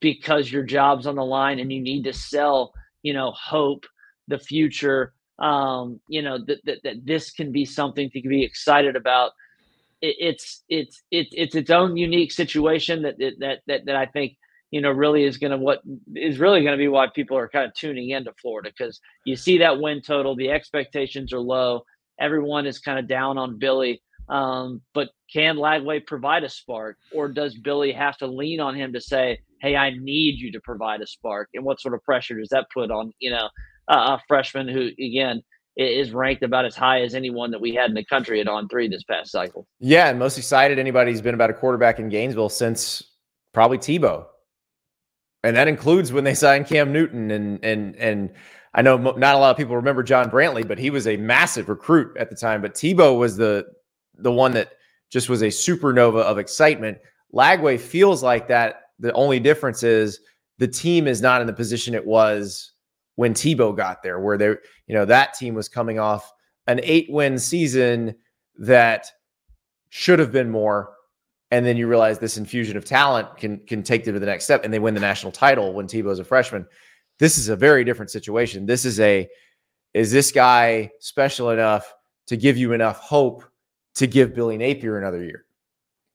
because 0.00 0.50
your 0.50 0.62
job's 0.62 1.06
on 1.06 1.16
the 1.16 1.24
line 1.24 1.58
and 1.58 1.72
you 1.72 1.80
need 1.80 2.04
to 2.04 2.12
sell 2.12 2.72
you 3.02 3.12
know 3.12 3.32
hope, 3.32 3.86
the 4.28 4.38
future, 4.38 5.12
um, 5.38 6.00
you 6.08 6.22
know 6.22 6.38
that, 6.44 6.58
that 6.64 6.78
that 6.82 7.06
this 7.06 7.30
can 7.30 7.52
be 7.52 7.64
something 7.64 8.10
to 8.10 8.20
be 8.22 8.42
excited 8.44 8.96
about? 8.96 9.30
It's 10.02 10.64
it's 10.68 11.02
it's 11.10 11.30
it's 11.32 11.54
its 11.54 11.70
own 11.70 11.96
unique 11.96 12.32
situation 12.32 13.02
that 13.02 13.18
that 13.18 13.60
that 13.66 13.86
that 13.86 13.96
I 13.96 14.06
think 14.06 14.36
you 14.70 14.80
know 14.80 14.90
really 14.90 15.22
is 15.22 15.38
going 15.38 15.52
to 15.52 15.56
what 15.56 15.82
is 16.16 16.38
really 16.38 16.62
going 16.62 16.72
to 16.72 16.82
be 16.82 16.88
why 16.88 17.06
people 17.14 17.38
are 17.38 17.48
kind 17.48 17.66
of 17.66 17.74
tuning 17.74 18.10
into 18.10 18.32
Florida 18.42 18.70
because 18.76 19.00
you 19.24 19.36
see 19.36 19.58
that 19.58 19.80
win 19.80 20.02
total, 20.02 20.34
the 20.34 20.50
expectations 20.50 21.32
are 21.32 21.40
low, 21.40 21.84
everyone 22.20 22.66
is 22.66 22.78
kind 22.78 22.98
of 22.98 23.08
down 23.08 23.38
on 23.38 23.58
Billy. 23.58 24.02
Um, 24.28 24.80
but 24.94 25.10
can 25.32 25.56
Lagway 25.56 26.06
provide 26.06 26.44
a 26.44 26.48
spark, 26.48 26.96
or 27.12 27.28
does 27.28 27.54
Billy 27.56 27.92
have 27.92 28.16
to 28.18 28.26
lean 28.26 28.60
on 28.60 28.74
him 28.74 28.92
to 28.94 29.00
say, 29.00 29.38
"Hey, 29.60 29.76
I 29.76 29.90
need 29.90 30.38
you 30.38 30.50
to 30.52 30.60
provide 30.60 31.02
a 31.02 31.06
spark"? 31.06 31.50
And 31.52 31.64
what 31.64 31.80
sort 31.80 31.94
of 31.94 32.02
pressure 32.04 32.38
does 32.38 32.48
that 32.48 32.66
put 32.72 32.90
on 32.90 33.12
you 33.18 33.30
know 33.30 33.48
a 33.88 34.18
freshman 34.26 34.68
who 34.68 34.90
again 34.98 35.42
is 35.76 36.12
ranked 36.12 36.42
about 36.42 36.64
as 36.64 36.76
high 36.76 37.02
as 37.02 37.14
anyone 37.14 37.50
that 37.50 37.60
we 37.60 37.74
had 37.74 37.88
in 37.88 37.94
the 37.94 38.04
country 38.04 38.40
at 38.40 38.46
On3 38.46 38.88
this 38.88 39.02
past 39.02 39.32
cycle. 39.32 39.66
Yeah, 39.80 40.08
and 40.08 40.18
most 40.18 40.38
excited 40.38 40.78
anybody's 40.78 41.20
been 41.20 41.34
about 41.34 41.50
a 41.50 41.54
quarterback 41.54 41.98
in 41.98 42.08
Gainesville 42.08 42.48
since 42.48 43.02
probably 43.52 43.78
Tebow, 43.78 44.24
and 45.42 45.56
that 45.56 45.68
includes 45.68 46.12
when 46.12 46.24
they 46.24 46.34
signed 46.34 46.66
Cam 46.66 46.92
Newton 46.92 47.30
and 47.30 47.64
and 47.64 47.96
and. 47.96 48.30
I 48.74 48.82
know 48.82 48.96
not 48.96 49.34
a 49.36 49.38
lot 49.38 49.50
of 49.50 49.56
people 49.56 49.76
remember 49.76 50.02
John 50.02 50.30
Brantley, 50.30 50.66
but 50.66 50.78
he 50.78 50.90
was 50.90 51.06
a 51.06 51.16
massive 51.16 51.68
recruit 51.68 52.16
at 52.16 52.28
the 52.28 52.36
time. 52.36 52.60
But 52.60 52.74
Tebow 52.74 53.18
was 53.18 53.36
the 53.36 53.66
the 54.18 54.32
one 54.32 54.52
that 54.52 54.72
just 55.10 55.28
was 55.28 55.42
a 55.42 55.46
supernova 55.46 56.22
of 56.22 56.38
excitement. 56.38 56.98
Lagway 57.32 57.78
feels 57.78 58.22
like 58.22 58.48
that. 58.48 58.82
The 58.98 59.12
only 59.12 59.40
difference 59.40 59.82
is 59.82 60.20
the 60.58 60.68
team 60.68 61.06
is 61.06 61.20
not 61.20 61.40
in 61.40 61.46
the 61.46 61.52
position 61.52 61.94
it 61.94 62.06
was 62.06 62.72
when 63.16 63.34
Tebow 63.34 63.76
got 63.76 64.02
there, 64.02 64.18
where 64.18 64.36
they, 64.36 64.46
you 64.46 64.94
know, 64.94 65.04
that 65.04 65.34
team 65.34 65.54
was 65.54 65.68
coming 65.68 65.98
off 65.98 66.32
an 66.66 66.80
eight 66.82 67.06
win 67.10 67.38
season 67.38 68.14
that 68.58 69.06
should 69.90 70.18
have 70.18 70.32
been 70.32 70.50
more. 70.50 70.90
And 71.50 71.64
then 71.64 71.76
you 71.76 71.86
realize 71.86 72.18
this 72.18 72.36
infusion 72.36 72.76
of 72.76 72.84
talent 72.84 73.36
can 73.36 73.58
can 73.66 73.84
take 73.84 74.04
them 74.04 74.14
to 74.14 74.20
the 74.20 74.26
next 74.26 74.44
step, 74.44 74.64
and 74.64 74.74
they 74.74 74.80
win 74.80 74.94
the 74.94 75.00
national 75.00 75.30
title 75.30 75.72
when 75.72 75.86
Tebow's 75.86 76.18
a 76.18 76.24
freshman. 76.24 76.66
This 77.18 77.38
is 77.38 77.48
a 77.48 77.56
very 77.56 77.84
different 77.84 78.10
situation. 78.10 78.66
This 78.66 78.84
is 78.84 79.00
a 79.00 79.28
is 79.92 80.10
this 80.10 80.32
guy 80.32 80.90
special 81.00 81.50
enough 81.50 81.92
to 82.26 82.36
give 82.36 82.56
you 82.56 82.72
enough 82.72 82.98
hope 82.98 83.44
to 83.94 84.06
give 84.06 84.34
Billy 84.34 84.56
Napier 84.56 84.98
another 84.98 85.22
year? 85.22 85.44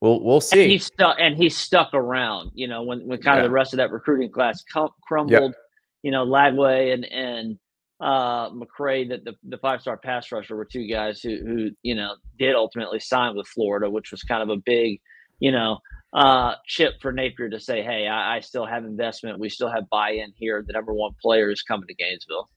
We'll 0.01 0.23
we'll 0.23 0.41
see. 0.41 0.63
And 0.63 0.71
he's 0.71 0.85
stuck 0.85 1.17
and 1.19 1.37
he's 1.37 1.57
stuck 1.57 1.93
around. 1.93 2.51
You 2.53 2.67
know, 2.67 2.83
when 2.83 3.05
when 3.07 3.21
kind 3.21 3.37
yeah. 3.37 3.43
of 3.43 3.49
the 3.49 3.53
rest 3.53 3.73
of 3.73 3.77
that 3.77 3.91
recruiting 3.91 4.31
class 4.31 4.63
crumbled. 5.07 5.31
Yep 5.31 5.55
you 6.01 6.11
know, 6.11 6.25
Lagway 6.25 6.93
and 6.93 7.05
and 7.05 7.59
uh, 7.99 8.49
McCray, 8.51 9.09
that 9.09 9.25
the, 9.25 9.33
the 9.43 9.57
five 9.57 9.81
star 9.81 9.97
pass 9.97 10.31
rusher, 10.31 10.55
were 10.55 10.65
two 10.65 10.87
guys 10.87 11.21
who 11.21 11.37
who 11.37 11.69
you 11.83 11.95
know 11.95 12.15
did 12.37 12.55
ultimately 12.55 12.99
sign 12.99 13.35
with 13.35 13.47
Florida, 13.47 13.89
which 13.89 14.11
was 14.11 14.23
kind 14.23 14.41
of 14.41 14.49
a 14.49 14.61
big, 14.65 14.99
you 15.39 15.51
know, 15.51 15.79
uh, 16.13 16.55
chip 16.65 16.95
for 17.01 17.11
Napier 17.11 17.49
to 17.49 17.59
say, 17.59 17.83
hey, 17.83 18.07
I, 18.07 18.37
I 18.37 18.39
still 18.39 18.65
have 18.65 18.85
investment. 18.85 19.39
We 19.39 19.49
still 19.49 19.69
have 19.69 19.89
buy 19.89 20.11
in 20.11 20.33
here. 20.35 20.63
The 20.65 20.73
number 20.73 20.93
one 20.93 21.11
player 21.21 21.49
is 21.49 21.61
coming 21.61 21.87
to 21.87 21.93
Gainesville. 21.93 22.49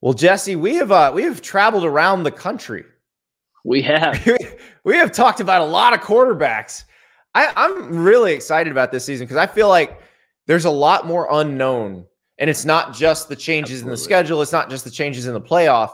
Well, 0.00 0.14
Jesse, 0.14 0.56
we 0.56 0.76
have 0.76 0.90
uh, 0.90 1.12
we 1.14 1.22
have 1.24 1.42
traveled 1.42 1.84
around 1.84 2.22
the 2.22 2.30
country. 2.30 2.84
We 3.64 3.82
have. 3.82 4.26
we 4.84 4.96
have 4.96 5.12
talked 5.12 5.40
about 5.40 5.60
a 5.60 5.66
lot 5.66 5.92
of 5.92 6.00
quarterbacks. 6.00 6.84
I, 7.34 7.52
I'm 7.54 8.02
really 8.02 8.32
excited 8.32 8.70
about 8.70 8.90
this 8.90 9.04
season 9.04 9.26
because 9.26 9.36
I 9.36 9.46
feel 9.46 9.68
like 9.68 10.00
there's 10.46 10.64
a 10.64 10.70
lot 10.70 11.06
more 11.06 11.28
unknown 11.30 12.06
and 12.38 12.48
it's 12.48 12.64
not 12.64 12.94
just 12.94 13.28
the 13.28 13.36
changes 13.36 13.82
Absolutely. 13.82 13.88
in 13.88 13.90
the 13.90 13.96
schedule, 13.98 14.42
it's 14.42 14.52
not 14.52 14.70
just 14.70 14.84
the 14.84 14.90
changes 14.90 15.26
in 15.26 15.34
the 15.34 15.40
playoff. 15.40 15.92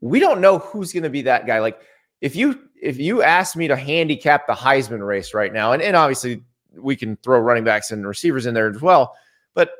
We 0.00 0.20
don't 0.20 0.40
know 0.40 0.58
who's 0.58 0.92
going 0.92 1.02
to 1.04 1.10
be 1.10 1.22
that 1.22 1.46
guy. 1.46 1.58
Like 1.58 1.80
if 2.20 2.36
you 2.36 2.68
if 2.82 2.98
you 2.98 3.22
ask 3.22 3.56
me 3.56 3.68
to 3.68 3.76
handicap 3.76 4.46
the 4.46 4.52
Heisman 4.52 5.06
race 5.06 5.32
right 5.32 5.52
now, 5.52 5.72
and, 5.72 5.80
and 5.80 5.94
obviously 5.94 6.42
we 6.76 6.96
can 6.96 7.16
throw 7.16 7.38
running 7.38 7.62
backs 7.62 7.92
and 7.92 8.06
receivers 8.06 8.44
in 8.44 8.54
there 8.54 8.68
as 8.68 8.82
well, 8.82 9.16
but 9.54 9.70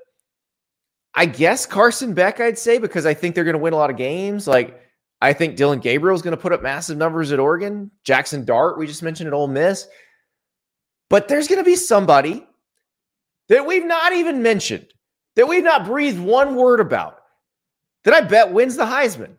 I 1.15 1.27
guess 1.27 1.67
Carson 1.67 2.15
Beck, 2.15 2.41
I'd 2.41 2.59
say, 2.59 2.79
because 2.79 3.05
I 3.05 3.13
think 3.13 3.35
they're 3.35 3.45
going 3.45 3.57
to 3.57 3.63
win 3.63 3.73
a 3.73 3.77
lot 3.77 3.91
of 3.91 3.97
games. 3.97 4.47
Like 4.47 4.81
I 5.21 5.33
think 5.33 5.57
Dillon 5.57 5.81
Gabriel 5.81 6.15
is 6.15 6.23
going 6.23 6.37
to 6.37 6.41
put 6.41 6.53
up 6.53 6.63
massive 6.63 6.97
numbers 6.97 7.33
at 7.33 7.41
Oregon. 7.41 7.91
Jaxson 8.05 8.45
Dart, 8.47 8.79
we 8.79 8.87
just 8.87 9.03
mentioned 9.03 9.27
at 9.27 9.35
Ole 9.35 9.49
Miss. 9.49 9.89
But 11.11 11.29
there's 11.29 11.49
going 11.49 11.61
to 11.61 11.65
be 11.65 11.77
somebody 11.77 12.47
that 13.49 13.67
we've 13.67 13.85
not 13.85 14.13
even 14.13 14.43
mentioned 14.43 14.87
that 15.35 15.49
we've 15.49 15.65
not 15.65 15.85
breathed 15.85 16.21
one 16.21 16.55
word 16.55 16.81
about 16.81 17.19
that 18.05 18.15
I 18.15 18.21
bet 18.21 18.53
wins 18.53 18.77
the 18.77 18.85
Heisman. 18.85 19.37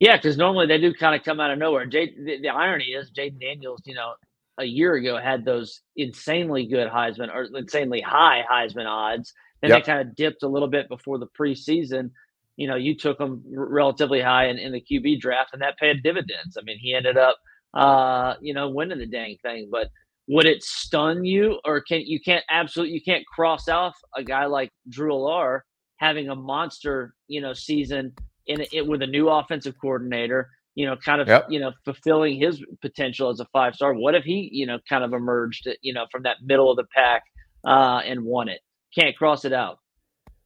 Yeah, 0.00 0.16
because 0.16 0.36
normally 0.36 0.66
they 0.66 0.78
do 0.78 0.92
kind 0.92 1.14
of 1.14 1.24
come 1.24 1.40
out 1.40 1.50
of 1.50 1.58
nowhere. 1.58 1.86
Jay, 1.86 2.12
the, 2.16 2.40
the, 2.40 2.48
irony 2.48 2.86
is, 2.86 3.10
Jayden 3.10 3.40
Daniels, 3.40 3.80
you 3.84 3.94
know, 3.94 4.14
a 4.58 4.64
year 4.64 4.94
ago 4.94 5.18
had 5.18 5.44
those 5.44 5.80
insanely 5.96 6.66
good 6.66 6.88
Heisman 6.88 7.32
or 7.32 7.44
insanely 7.56 8.00
high 8.00 8.42
Heisman 8.50 8.86
odds. 8.86 9.32
Then 9.60 9.70
yep. 9.70 9.84
they 9.84 9.86
kind 9.92 10.06
of 10.06 10.14
dipped 10.16 10.42
a 10.42 10.48
little 10.48 10.68
bit 10.68 10.88
before 10.88 11.18
the 11.18 11.28
preseason. 11.38 12.10
You 12.56 12.68
know, 12.68 12.76
you 12.76 12.96
took 12.96 13.18
them 13.18 13.42
relatively 13.46 14.20
high 14.20 14.46
in, 14.46 14.58
in 14.58 14.72
the 14.72 14.80
QB 14.80 15.20
draft, 15.20 15.50
and 15.52 15.62
that 15.62 15.78
paid 15.78 16.02
dividends. 16.02 16.56
I 16.58 16.62
mean, 16.62 16.78
he 16.80 16.94
ended 16.94 17.16
up, 17.16 17.36
uh, 17.72 18.34
you 18.40 18.54
know, 18.54 18.68
winning 18.68 18.98
the 18.98 19.06
dang 19.06 19.36
thing. 19.42 19.68
But 19.70 19.88
would 20.26 20.46
it 20.46 20.62
stun 20.62 21.24
you 21.24 21.58
or 21.64 21.80
can 21.80 22.00
you 22.00 22.20
can't 22.20 22.44
absolutely 22.50 22.94
you 22.94 23.02
can't 23.02 23.26
cross 23.26 23.68
off 23.68 23.94
a 24.16 24.22
guy 24.22 24.46
like 24.46 24.70
Drew 24.88 25.12
Allar 25.12 25.60
having 25.96 26.28
a 26.28 26.34
monster 26.34 27.14
you 27.28 27.40
know 27.40 27.52
season 27.52 28.12
in 28.46 28.64
it 28.72 28.86
with 28.86 29.02
a 29.02 29.06
new 29.06 29.28
offensive 29.28 29.74
coordinator 29.80 30.50
you 30.74 30.86
know 30.86 30.96
kind 30.96 31.20
of 31.20 31.28
yep. 31.28 31.46
you 31.48 31.58
know 31.60 31.72
fulfilling 31.84 32.38
his 32.38 32.62
potential 32.80 33.30
as 33.30 33.40
a 33.40 33.46
five 33.46 33.74
star 33.74 33.94
what 33.94 34.14
if 34.14 34.24
he 34.24 34.48
you 34.52 34.66
know 34.66 34.78
kind 34.88 35.04
of 35.04 35.12
emerged 35.12 35.68
you 35.82 35.92
know 35.92 36.06
from 36.10 36.22
that 36.22 36.36
middle 36.42 36.70
of 36.70 36.76
the 36.76 36.84
pack 36.94 37.22
uh 37.66 38.00
and 38.04 38.22
won 38.22 38.48
it 38.48 38.60
can't 38.94 39.16
cross 39.16 39.44
it 39.44 39.52
out 39.52 39.78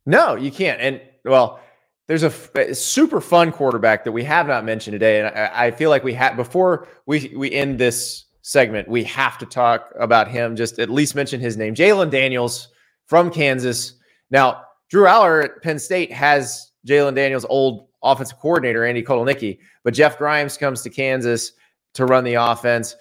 no 0.07 0.34
you 0.34 0.51
can't 0.51 0.80
and 0.80 1.01
well 1.24 1.61
there's 2.07 2.22
a, 2.22 2.32
a 2.55 2.74
super 2.74 3.20
fun 3.20 3.53
quarterback 3.53 4.05
that 4.05 4.12
we 4.12 4.24
have 4.24 4.46
not 4.46 4.64
mentioned 4.64 4.94
today 4.94 5.20
and 5.20 5.28
I, 5.28 5.66
I 5.66 5.70
feel 5.70 5.90
like 5.90 6.05
we 6.05 6.14
had 6.14 6.36
before 6.36 6.88
we 7.07 7.32
we 7.36 7.53
end 7.53 7.78
this 7.78 8.26
segment, 8.49 8.88
we 8.88 9.05
have 9.05 9.36
to 9.36 9.44
talk 9.44 9.92
about 10.01 10.26
him, 10.26 10.57
just 10.57 10.78
at 10.78 10.88
least 10.88 11.14
mention 11.14 11.38
his 11.38 11.59
name. 11.59 11.74
Jalon 11.74 12.11
Daniels 12.11 12.68
from 13.07 13.30
Kansas. 13.30 13.92
Now, 14.30 14.62
Drew 14.88 15.05
Allar 15.05 15.44
at 15.44 15.62
Penn 15.62 15.78
State 15.78 16.11
has 16.11 16.72
Jalon 16.86 17.14
Daniels' 17.14 17.44
old 17.51 17.88
offensive 18.03 18.38
coordinator, 18.38 18.84
Andy 18.84 19.03
Kotelnicki, 19.03 19.59
but 19.84 19.94
Jeff 19.94 20.18
Grimes 20.18 20.57
comes 20.57 20.82
to 20.82 20.90
Kansas 20.90 21.53
to 21.94 22.07
run 22.07 22.24
the 22.24 22.34
offense. 22.34 22.96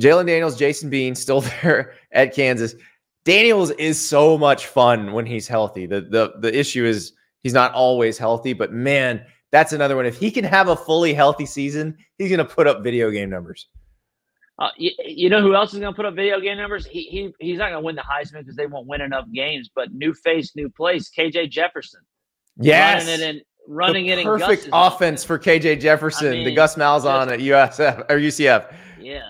Jalon 0.00 0.26
Daniels, 0.26 0.56
Jason 0.56 0.90
Bean 0.90 1.14
still 1.14 1.40
there 1.62 1.94
at 2.12 2.34
Kansas. 2.34 2.74
Daniels 3.24 3.70
is 3.72 4.00
so 4.00 4.38
much 4.38 4.66
fun 4.66 5.12
when 5.12 5.26
he's 5.26 5.46
healthy. 5.46 5.86
The 5.86 6.00
the 6.00 6.32
the 6.38 6.58
issue 6.58 6.84
is 6.84 7.12
he's 7.42 7.52
not 7.52 7.72
always 7.74 8.16
healthy, 8.16 8.54
but 8.54 8.72
man, 8.72 9.24
that's 9.50 9.72
another 9.72 9.96
one. 9.96 10.06
If 10.06 10.16
he 10.16 10.30
can 10.30 10.44
have 10.44 10.68
a 10.68 10.76
fully 10.76 11.12
healthy 11.12 11.46
season, 11.46 11.96
he's 12.18 12.28
going 12.28 12.38
to 12.38 12.44
put 12.44 12.66
up 12.66 12.82
video 12.82 13.10
game 13.10 13.28
numbers. 13.28 13.66
Uh, 14.58 14.68
you, 14.76 14.90
you, 15.06 15.30
know 15.30 15.40
who 15.40 15.54
else 15.54 15.72
is 15.72 15.80
going 15.80 15.92
to 15.92 15.96
put 15.96 16.04
up 16.04 16.14
video 16.14 16.38
game 16.38 16.58
numbers? 16.58 16.86
He, 16.86 17.04
he 17.04 17.32
he's 17.40 17.58
not 17.58 17.70
going 17.70 17.80
to 17.80 17.84
win 17.84 17.96
the 17.96 18.02
Heisman 18.02 18.40
because 18.40 18.56
they 18.56 18.66
won't 18.66 18.86
win 18.86 19.00
enough 19.00 19.24
games. 19.32 19.70
But 19.74 19.92
new 19.92 20.12
face, 20.12 20.54
new 20.54 20.68
place. 20.68 21.10
KJ 21.10 21.50
Jefferson. 21.50 22.00
Yes, 22.60 23.06
running 23.06 23.20
it 23.20 23.36
in, 23.36 23.42
running 23.66 24.06
the 24.06 24.12
it 24.12 24.24
perfect 24.24 24.68
offense 24.72 25.24
for 25.24 25.38
KJ 25.38 25.80
Jefferson. 25.80 26.28
I 26.28 26.30
mean, 26.32 26.44
the 26.44 26.54
Gus 26.54 26.76
Malzahn 26.76 27.32
at 27.32 27.40
USF 27.40 28.10
or 28.10 28.16
UCF. 28.18 28.72
Yeah. 29.00 29.22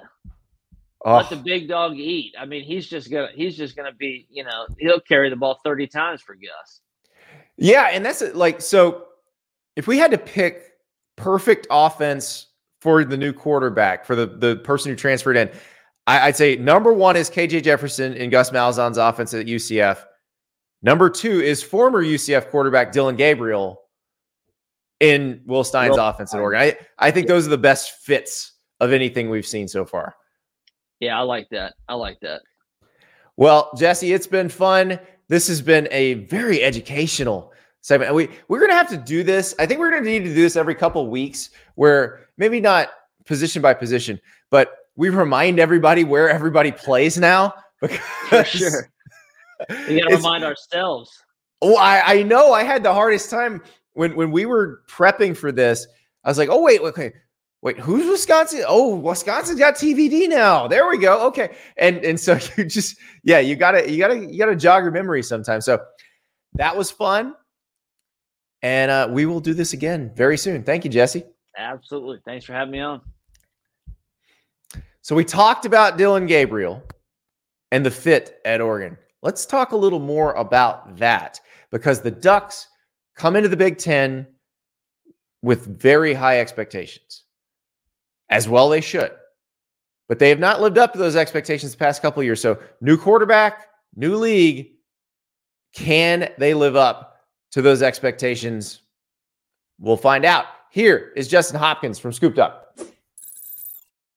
Oh. 1.05 1.17
Let 1.17 1.31
the 1.31 1.37
big 1.37 1.69
dog 1.69 1.97
eat. 1.97 2.35
I 2.39 2.45
mean, 2.45 2.63
he's 2.63 2.87
just 2.87 3.11
gonna 3.11 3.31
he's 3.35 3.57
just 3.57 3.77
gonna 3.77 3.93
be 3.93 4.27
you 4.31 4.45
know 4.45 4.67
he'll 4.79 5.01
carry 5.01 5.31
the 5.31 5.37
ball 5.37 5.59
thirty 5.65 5.87
times 5.87 6.21
for 6.21 6.35
Gus. 6.35 6.81
Yeah, 7.57 7.89
and 7.93 8.05
that's 8.05 8.23
like 8.35 8.61
so. 8.61 9.07
If 9.77 9.87
we 9.87 9.99
had 9.99 10.11
to 10.11 10.19
pick 10.19 10.71
perfect 11.17 11.67
offense 11.71 12.47
for 12.81 13.05
the 13.05 13.17
new 13.17 13.33
quarterback, 13.33 14.05
for 14.05 14.17
the, 14.17 14.27
the 14.27 14.57
person 14.57 14.91
who 14.91 14.97
transferred 14.97 15.37
in. 15.37 15.51
I, 16.07 16.29
would 16.29 16.37
say 16.37 16.57
number 16.57 16.93
one 16.93 17.15
is 17.15 17.31
KJ 17.31 17.63
Jefferson 17.63 18.15
in 18.15 18.31
Gus 18.31 18.51
Malzahn's 18.51 18.99
offense 18.99 19.33
at 19.35 19.47
UCF. 19.47 19.99
Number 20.83 21.11
two 21.11 21.41
is 21.41 21.63
former 21.63 22.03
UCF 22.03 22.51
quarterback 22.51 22.93
Dillon 22.93 23.17
Gabriel 23.17 23.83
in 25.01 25.43
Will 25.47 25.65
Stein's 25.65 25.97
Will 25.97 26.07
offense 26.07 26.35
at 26.35 26.41
Oregon. 26.41 26.61
I, 26.99 27.07
I 27.07 27.11
think 27.11 27.27
those 27.27 27.47
are 27.47 27.51
the 27.51 27.59
best 27.59 28.03
fits 28.03 28.53
of 28.81 28.93
anything 28.93 29.29
we've 29.29 29.47
seen 29.47 29.69
so 29.69 29.85
far. 29.85 30.15
Yeah, 31.01 31.19
I 31.19 31.23
like 31.23 31.49
that. 31.51 31.75
I 31.89 31.95
like 31.95 32.21
that. 32.21 32.43
Well, 33.37 33.71
Jesse, 33.77 34.13
it's 34.13 34.27
been 34.27 34.49
fun. 34.49 34.99
This 35.29 35.49
has 35.49 35.63
been 35.63 35.89
a 35.91 36.15
very 36.27 36.63
educational 36.63 37.53
segment. 37.81 38.15
We 38.15 38.29
we're 38.49 38.61
gonna 38.61 38.75
have 38.75 38.89
to 38.91 38.97
do 38.97 39.23
this. 39.23 39.55
I 39.59 39.67
think 39.67 39.81
we're 39.81 39.91
gonna 39.91 40.03
need 40.03 40.25
to 40.25 40.35
do 40.35 40.35
this 40.35 40.57
every 40.57 40.75
couple 40.75 41.07
weeks, 41.09 41.51
where 41.75 42.29
maybe 42.37 42.61
not 42.61 42.89
position 43.25 43.63
by 43.63 43.73
position, 43.75 44.21
but 44.51 44.77
we 44.97 45.09
remind 45.09 45.59
everybody 45.59 46.05
where 46.05 46.29
everybody 46.29 46.73
plays 46.73 47.19
now. 47.19 47.55
Because 47.81 48.47
sure. 48.47 48.91
We 49.69 50.01
gotta 50.01 50.17
remind 50.17 50.45
ourselves. 50.45 51.11
Oh, 51.63 51.77
I, 51.77 52.15
I 52.15 52.23
know. 52.23 52.53
I 52.53 52.65
had 52.65 52.83
the 52.83 52.93
hardest 52.93 53.31
time 53.31 53.63
when 53.93 54.15
when 54.17 54.31
we 54.31 54.47
were 54.47 54.83
prepping 54.89 55.37
for 55.37 55.53
this. 55.53 55.87
I 56.25 56.29
was 56.29 56.39
like, 56.39 56.49
oh 56.51 56.63
wait, 56.63 56.81
okay, 56.81 57.13
wait, 57.63 57.79
who's 57.79 58.09
Wisconsin? 58.09 58.65
Oh, 58.67 58.97
Wisconsin's 58.97 59.59
got 59.59 59.75
TVD 59.75 60.29
now. 60.29 60.67
There 60.67 60.89
we 60.89 60.99
go. 60.99 61.27
Okay. 61.29 61.57
And 61.77 61.99
and 61.99 62.19
so 62.19 62.39
you 62.57 62.65
just 62.65 62.97
yeah, 63.23 63.39
you 63.39 63.57
gotta 63.57 63.91
you 63.91 63.99
gotta 63.99 64.27
you 64.27 64.39
gotta 64.39 64.57
jog 64.57 64.83
your 64.83 64.93
memory 64.93 65.23
sometimes. 65.23 65.65
So 65.65 65.81
that 66.55 66.77
was 66.77 66.91
fun. 66.91 67.35
And 68.63 68.91
uh, 68.91 69.09
we 69.11 69.25
will 69.25 69.41
do 69.41 69.55
this 69.55 69.73
again 69.73 70.13
very 70.15 70.37
soon. 70.37 70.63
Thank 70.63 70.85
you, 70.85 70.91
Jesse. 70.91 71.25
Absolutely. 71.57 72.19
Thanks 72.25 72.45
for 72.45 72.53
having 72.53 72.73
me 72.73 72.81
on. 72.81 73.01
So 75.03 75.15
we 75.15 75.25
talked 75.25 75.65
about 75.65 75.97
Dillon 75.97 76.27
Gabriel 76.27 76.83
and 77.73 77.85
the 77.85 77.91
fit 77.91 78.39
at 78.45 78.61
Oregon. 78.61 78.99
Let's 79.23 79.47
talk 79.47 79.73
a 79.73 79.77
little 79.77 79.99
more 79.99 80.33
about 80.35 80.97
that 80.97 81.41
because 81.71 82.01
the 82.01 82.11
Ducks 82.11 82.69
come 83.17 83.37
into 83.37 83.49
the 83.49 83.57
Big 83.57 83.79
Ten 83.79 84.27
with 85.43 85.81
very 85.81 86.15
high 86.15 86.41
expectations 86.41 87.25
as 88.31 88.49
well 88.49 88.69
they 88.69 88.81
should. 88.81 89.11
But 90.09 90.19
they 90.19 90.29
have 90.29 90.39
not 90.39 90.61
lived 90.61 90.79
up 90.79 90.93
to 90.93 90.99
those 90.99 91.17
expectations 91.17 91.73
the 91.73 91.79
past 91.79 92.03
couple 92.03 92.23
years. 92.23 92.41
So, 92.41 92.59
new 92.81 92.97
quarterback, 92.97 93.69
new 93.95 94.17
league. 94.17 94.73
Can 95.73 96.31
they 96.39 96.53
live 96.53 96.75
up 96.75 97.21
to 97.53 97.63
those 97.63 97.83
expectations? 97.83 98.83
We'll 99.79 99.97
find 99.97 100.25
out. 100.25 100.47
Here 100.73 101.13
is 101.17 101.29
Justin 101.29 101.59
Hopkins 101.59 101.99
from 101.99 102.11
ScoopDuck. 102.11 102.55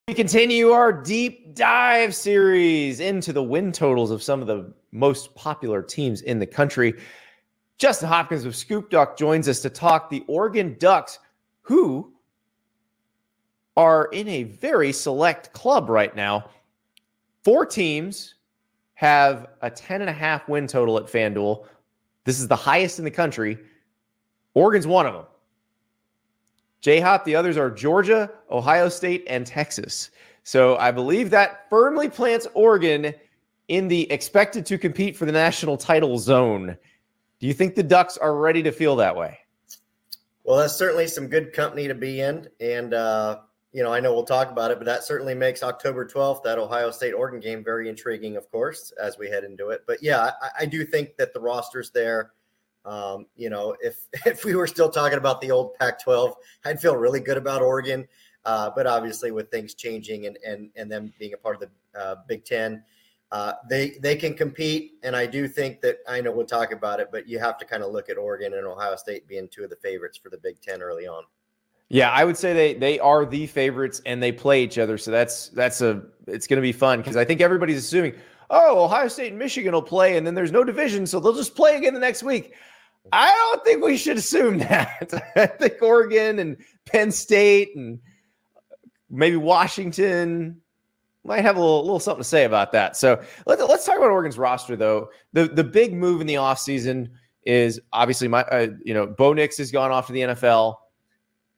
We 0.09 0.13
continue 0.13 0.71
our 0.71 0.91
deep 0.91 1.55
dive 1.55 2.13
series 2.13 2.99
into 2.99 3.31
the 3.31 3.41
win 3.41 3.71
totals 3.71 4.11
of 4.11 4.21
some 4.21 4.41
of 4.41 4.47
the 4.47 4.73
most 4.91 5.33
popular 5.33 5.81
teams 5.81 6.19
in 6.23 6.39
the 6.39 6.45
country. 6.45 6.95
Justin 7.77 8.09
Hopkins 8.09 8.43
of 8.43 8.51
ScoopDuck 8.51 9.17
joins 9.17 9.47
us 9.47 9.61
to 9.61 9.69
talk 9.69 10.09
the 10.09 10.25
Oregon 10.27 10.75
Ducks, 10.77 11.19
who 11.61 12.11
are 13.77 14.09
in 14.11 14.27
a 14.27 14.43
very 14.43 14.91
select 14.91 15.53
club 15.53 15.87
right 15.87 16.13
now. 16.13 16.49
Four 17.45 17.65
teams 17.65 18.35
have 18.95 19.47
a 19.61 19.69
10 19.69 20.01
and 20.01 20.09
a 20.09 20.13
half 20.13 20.49
win 20.49 20.67
total 20.67 20.97
at 20.97 21.05
FanDuel. 21.05 21.65
This 22.25 22.41
is 22.41 22.49
the 22.49 22.57
highest 22.57 22.99
in 22.99 23.05
the 23.05 23.11
country. 23.11 23.57
Oregon's 24.53 24.85
one 24.85 25.05
of 25.05 25.13
them. 25.13 25.25
J 26.83 26.99
Hop, 26.99 27.23
the 27.23 27.33
others 27.33 27.55
are 27.55 27.71
Georgia, 27.71 28.29
Ohio 28.51 28.89
State, 28.89 29.23
and 29.27 29.47
Texas. 29.47 30.11
So 30.43 30.75
I 30.75 30.91
believe 30.91 31.29
that 31.29 31.69
firmly 31.69 32.09
plants 32.09 32.45
Oregon 32.53 33.13
in 33.69 33.87
the 33.87 34.11
expected 34.11 34.65
to 34.65 34.77
compete 34.77 35.15
for 35.15 35.25
the 35.25 35.31
national 35.31 35.77
title 35.77 36.17
zone. 36.17 36.77
Do 37.39 37.47
you 37.47 37.53
think 37.53 37.75
the 37.75 37.83
Ducks 37.83 38.17
are 38.17 38.35
ready 38.35 38.61
to 38.63 38.71
feel 38.73 38.97
that 38.97 39.15
way? 39.15 39.39
Well, 40.43 40.57
that's 40.57 40.75
certainly 40.75 41.07
some 41.07 41.27
good 41.27 41.53
company 41.53 41.87
to 41.87 41.95
be 41.95 42.19
in. 42.19 42.49
And, 42.59 42.93
uh, 42.93 43.39
you 43.71 43.81
know, 43.81 43.93
I 43.93 44.01
know 44.01 44.13
we'll 44.13 44.25
talk 44.25 44.51
about 44.51 44.69
it, 44.69 44.77
but 44.77 44.85
that 44.85 45.05
certainly 45.05 45.33
makes 45.33 45.63
October 45.63 46.05
12th, 46.05 46.43
that 46.43 46.59
Ohio 46.59 46.91
State 46.91 47.13
Oregon 47.13 47.39
game, 47.39 47.63
very 47.63 47.87
intriguing, 47.87 48.35
of 48.35 48.51
course, 48.51 48.91
as 49.01 49.17
we 49.17 49.29
head 49.29 49.45
into 49.45 49.69
it. 49.69 49.83
But 49.87 50.03
yeah, 50.03 50.31
I, 50.41 50.49
I 50.59 50.65
do 50.65 50.85
think 50.85 51.15
that 51.15 51.33
the 51.33 51.39
roster's 51.39 51.91
there. 51.91 52.33
Um, 52.85 53.27
you 53.35 53.49
know, 53.49 53.75
if 53.81 54.07
if 54.25 54.45
we 54.45 54.55
were 54.55 54.67
still 54.67 54.89
talking 54.89 55.17
about 55.17 55.41
the 55.41 55.51
old 55.51 55.73
Pac-12, 55.75 56.33
I'd 56.65 56.79
feel 56.79 56.95
really 56.95 57.19
good 57.19 57.37
about 57.37 57.61
Oregon. 57.61 58.07
Uh, 58.45 58.69
but 58.75 58.85
obviously, 58.85 59.31
with 59.31 59.49
things 59.49 59.73
changing 59.73 60.25
and 60.25 60.37
and 60.45 60.69
and 60.75 60.91
them 60.91 61.13
being 61.19 61.33
a 61.33 61.37
part 61.37 61.61
of 61.61 61.69
the 61.69 61.99
uh, 61.99 62.15
Big 62.27 62.43
Ten, 62.45 62.83
uh, 63.31 63.53
they 63.69 63.91
they 64.01 64.15
can 64.15 64.33
compete. 64.33 64.93
And 65.03 65.15
I 65.15 65.25
do 65.25 65.47
think 65.47 65.81
that 65.81 65.97
I 66.07 66.19
know 66.21 66.31
we'll 66.31 66.45
talk 66.45 66.71
about 66.73 66.99
it, 66.99 67.09
but 67.11 67.27
you 67.27 67.39
have 67.39 67.57
to 67.59 67.65
kind 67.65 67.83
of 67.83 67.91
look 67.91 68.09
at 68.09 68.17
Oregon 68.17 68.53
and 68.53 68.65
Ohio 68.65 68.95
State 68.95 69.27
being 69.27 69.47
two 69.47 69.63
of 69.63 69.69
the 69.69 69.77
favorites 69.77 70.17
for 70.21 70.29
the 70.29 70.37
Big 70.37 70.61
Ten 70.61 70.81
early 70.81 71.07
on. 71.07 71.23
Yeah, 71.89 72.09
I 72.09 72.25
would 72.25 72.37
say 72.37 72.53
they 72.53 72.73
they 72.73 72.99
are 72.99 73.25
the 73.25 73.47
favorites 73.47 74.01
and 74.05 74.21
they 74.21 74.31
play 74.31 74.63
each 74.63 74.77
other. 74.77 74.97
So 74.97 75.11
that's 75.11 75.49
that's 75.49 75.79
a 75.81 76.03
it's 76.27 76.47
going 76.47 76.57
to 76.57 76.61
be 76.61 76.71
fun 76.71 76.99
because 76.99 77.15
I 77.15 77.23
think 77.23 77.39
everybody's 77.39 77.77
assuming, 77.77 78.15
oh, 78.49 78.83
Ohio 78.83 79.07
State 79.07 79.29
and 79.29 79.39
Michigan 79.39 79.73
will 79.73 79.81
play, 79.81 80.17
and 80.17 80.27
then 80.27 80.35
there's 80.35 80.51
no 80.51 80.63
division, 80.63 81.05
so 81.05 81.19
they'll 81.19 81.35
just 81.35 81.55
play 81.55 81.77
again 81.77 81.93
the 81.93 81.99
next 81.99 82.23
week. 82.23 82.53
I 83.11 83.27
don't 83.27 83.63
think 83.65 83.83
we 83.83 83.97
should 83.97 84.17
assume 84.17 84.59
that. 84.59 85.13
I 85.35 85.47
think 85.47 85.81
Oregon 85.81 86.39
and 86.39 86.57
Penn 86.85 87.11
State 87.11 87.75
and 87.75 87.99
maybe 89.09 89.35
Washington 89.35 90.61
might 91.25 91.41
have 91.41 91.55
a 91.55 91.59
little, 91.59 91.81
little 91.81 91.99
something 91.99 92.21
to 92.23 92.27
say 92.27 92.45
about 92.45 92.71
that. 92.73 92.95
So 92.95 93.21
let's 93.45 93.61
let's 93.61 93.85
talk 93.85 93.97
about 93.97 94.09
Oregon's 94.09 94.37
roster 94.37 94.75
though. 94.75 95.09
The 95.33 95.47
the 95.47 95.63
big 95.63 95.93
move 95.93 96.21
in 96.21 96.27
the 96.27 96.35
offseason 96.35 97.09
is 97.45 97.79
obviously 97.91 98.27
my 98.27 98.43
uh, 98.43 98.67
you 98.83 98.93
know 98.93 99.07
Bo 99.07 99.33
Nix 99.33 99.57
has 99.57 99.71
gone 99.71 99.91
off 99.91 100.07
to 100.07 100.13
the 100.13 100.21
NFL. 100.21 100.77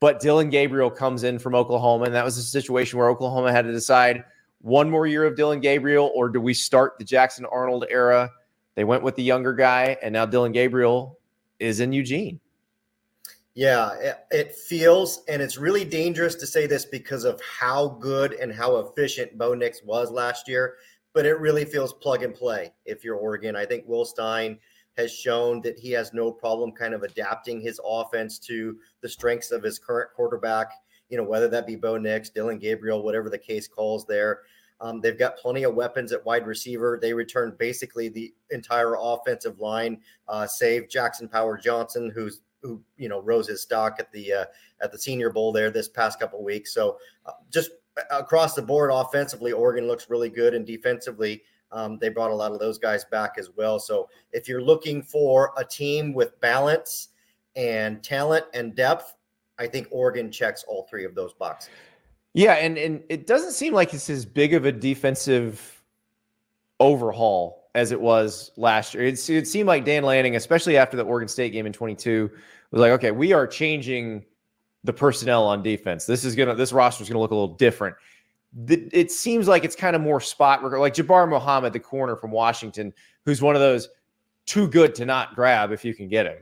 But 0.01 0.19
Dillon 0.19 0.49
Gabriel 0.49 0.91
comes 0.91 1.23
in 1.23 1.39
from 1.39 1.55
Oklahoma, 1.55 2.05
and 2.05 2.13
that 2.13 2.25
was 2.25 2.37
a 2.37 2.43
situation 2.43 2.99
where 2.99 3.09
Oklahoma 3.09 3.51
had 3.51 3.63
to 3.63 3.71
decide 3.71 4.25
one 4.59 4.89
more 4.89 5.07
year 5.07 5.23
of 5.23 5.37
Dillon 5.37 5.61
Gabriel, 5.61 6.11
or 6.13 6.27
do 6.27 6.41
we 6.41 6.53
start 6.53 6.99
the 6.99 7.05
Jackson 7.05 7.45
Arnold 7.45 7.85
era? 7.89 8.29
They 8.75 8.83
went 8.83 9.03
with 9.03 9.15
the 9.15 9.23
younger 9.23 9.53
guy, 9.53 9.97
and 10.03 10.11
now 10.11 10.25
Dillon 10.25 10.51
Gabriel 10.51 11.17
is 11.59 11.79
in 11.79 11.91
Eugene. 11.91 12.39
Yeah, 13.53 14.13
it 14.31 14.53
feels, 14.53 15.23
and 15.29 15.41
it's 15.41 15.57
really 15.57 15.85
dangerous 15.85 16.35
to 16.35 16.47
say 16.47 16.67
this 16.67 16.85
because 16.85 17.23
of 17.23 17.41
how 17.41 17.87
good 18.01 18.33
and 18.33 18.51
how 18.51 18.77
efficient 18.77 19.37
Bo 19.37 19.53
Nix 19.53 19.81
was 19.83 20.11
last 20.11 20.47
year, 20.47 20.75
but 21.13 21.25
it 21.25 21.39
really 21.39 21.63
feels 21.63 21.93
plug 21.93 22.23
and 22.23 22.35
play 22.35 22.73
if 22.85 23.03
you're 23.03 23.15
Oregon. 23.15 23.55
I 23.55 23.65
think 23.65 23.87
Will 23.87 24.05
Stein– 24.05 24.59
has 24.97 25.13
shown 25.13 25.61
that 25.61 25.77
he 25.77 25.91
has 25.91 26.13
no 26.13 26.31
problem 26.31 26.71
kind 26.71 26.93
of 26.93 27.03
adapting 27.03 27.59
his 27.59 27.79
offense 27.85 28.39
to 28.39 28.77
the 29.01 29.09
strengths 29.09 29.51
of 29.51 29.63
his 29.63 29.77
current 29.77 30.09
quarterback, 30.15 30.71
you 31.09 31.17
know, 31.17 31.23
whether 31.23 31.47
that 31.49 31.67
be 31.67 31.75
Bo 31.75 31.97
Nix, 31.97 32.29
Dillon 32.29 32.59
Gabriel, 32.59 33.03
whatever 33.03 33.29
the 33.29 33.37
case 33.37 33.67
calls 33.67 34.05
there. 34.05 34.41
Um, 34.81 34.99
they've 35.01 35.17
got 35.17 35.37
plenty 35.37 35.63
of 35.63 35.73
weapons 35.73 36.11
at 36.11 36.25
wide 36.25 36.45
receiver. 36.45 36.99
They 37.01 37.13
returned 37.13 37.57
basically 37.57 38.09
the 38.09 38.33
entire 38.49 38.95
offensive 38.99 39.59
line, 39.59 40.01
uh, 40.27 40.45
save 40.45 40.89
Jackson 40.89 41.27
Powers-Johnson, 41.27 42.11
who's 42.13 42.41
who 42.61 42.81
you 42.97 43.07
know 43.07 43.21
rose 43.21 43.47
his 43.47 43.61
stock 43.61 43.97
at 43.99 44.11
the 44.11 44.33
uh, 44.33 44.45
at 44.81 44.91
the 44.91 44.97
Senior 44.97 45.29
Bowl 45.29 45.51
there 45.51 45.69
this 45.69 45.87
past 45.87 46.19
couple 46.19 46.43
weeks. 46.43 46.73
So 46.73 46.97
uh, 47.25 47.31
just 47.51 47.71
across 48.11 48.55
the 48.55 48.61
board, 48.61 48.91
offensively, 48.91 49.51
Oregon 49.51 49.87
looks 49.87 50.09
really 50.09 50.29
good, 50.29 50.53
and 50.53 50.65
defensively, 50.65 51.43
um, 51.71 51.97
they 51.99 52.09
brought 52.09 52.31
a 52.31 52.35
lot 52.35 52.51
of 52.51 52.59
those 52.59 52.77
guys 52.77 53.05
back 53.05 53.35
as 53.37 53.49
well. 53.55 53.79
So 53.79 54.09
if 54.33 54.47
you're 54.47 54.61
looking 54.61 55.01
for 55.01 55.53
a 55.57 55.63
team 55.63 56.13
with 56.13 56.39
balance 56.41 57.09
and 57.55 58.03
talent 58.03 58.45
and 58.53 58.75
depth, 58.75 59.13
I 59.57 59.67
think 59.67 59.87
Oregon 59.91 60.31
checks 60.31 60.65
all 60.67 60.87
three 60.89 61.05
of 61.05 61.15
those 61.15 61.33
boxes. 61.33 61.69
Yeah, 62.35 62.53
and 62.53 62.77
and 62.77 63.03
it 63.09 63.25
doesn't 63.27 63.53
seem 63.53 63.73
like 63.73 63.93
it's 63.93 64.09
as 64.09 64.25
big 64.25 64.53
of 64.53 64.65
a 64.65 64.71
defensive 64.71 65.81
overhaul 66.79 67.69
as 67.73 67.91
it 67.91 67.99
was 67.99 68.51
last 68.57 68.93
year. 68.93 69.03
It's, 69.03 69.29
it 69.29 69.47
seemed 69.47 69.67
like 69.67 69.85
Dan 69.85 70.03
Lanning, 70.03 70.35
especially 70.35 70.77
after 70.77 70.95
the 70.95 71.03
Oregon 71.03 71.27
State 71.27 71.51
game 71.51 71.65
in 71.65 71.73
22, 71.73 72.29
was 72.71 72.81
like, 72.81 72.91
okay, 72.91 73.11
we 73.11 73.33
are 73.33 73.47
changing 73.47 74.23
the 74.83 74.93
personnel 74.93 75.45
on 75.45 75.63
defense. 75.63 76.05
This 76.05 76.23
is 76.23 76.35
gonna 76.35 76.55
this 76.55 76.71
roster 76.71 77.01
is 77.01 77.09
gonna 77.09 77.19
look 77.19 77.31
a 77.31 77.35
little 77.35 77.55
different 77.55 77.95
the, 78.55 78.87
it 78.93 79.11
seems 79.11 79.47
like 79.47 79.65
it's 79.65 79.75
kind 79.75 79.95
of 79.95 80.01
more 80.01 80.21
spot 80.21 80.63
like 80.63 80.93
Jabbar 80.93 81.29
Muhammad, 81.29 81.73
the 81.73 81.79
corner 81.79 82.15
from 82.15 82.31
Washington, 82.31 82.93
who's 83.25 83.41
one 83.41 83.55
of 83.55 83.61
those 83.61 83.89
too 84.45 84.67
good 84.67 84.95
to 84.95 85.05
not 85.05 85.35
grab 85.35 85.71
if 85.71 85.83
you 85.83 85.93
can 85.93 86.07
get 86.07 86.25
him. 86.25 86.37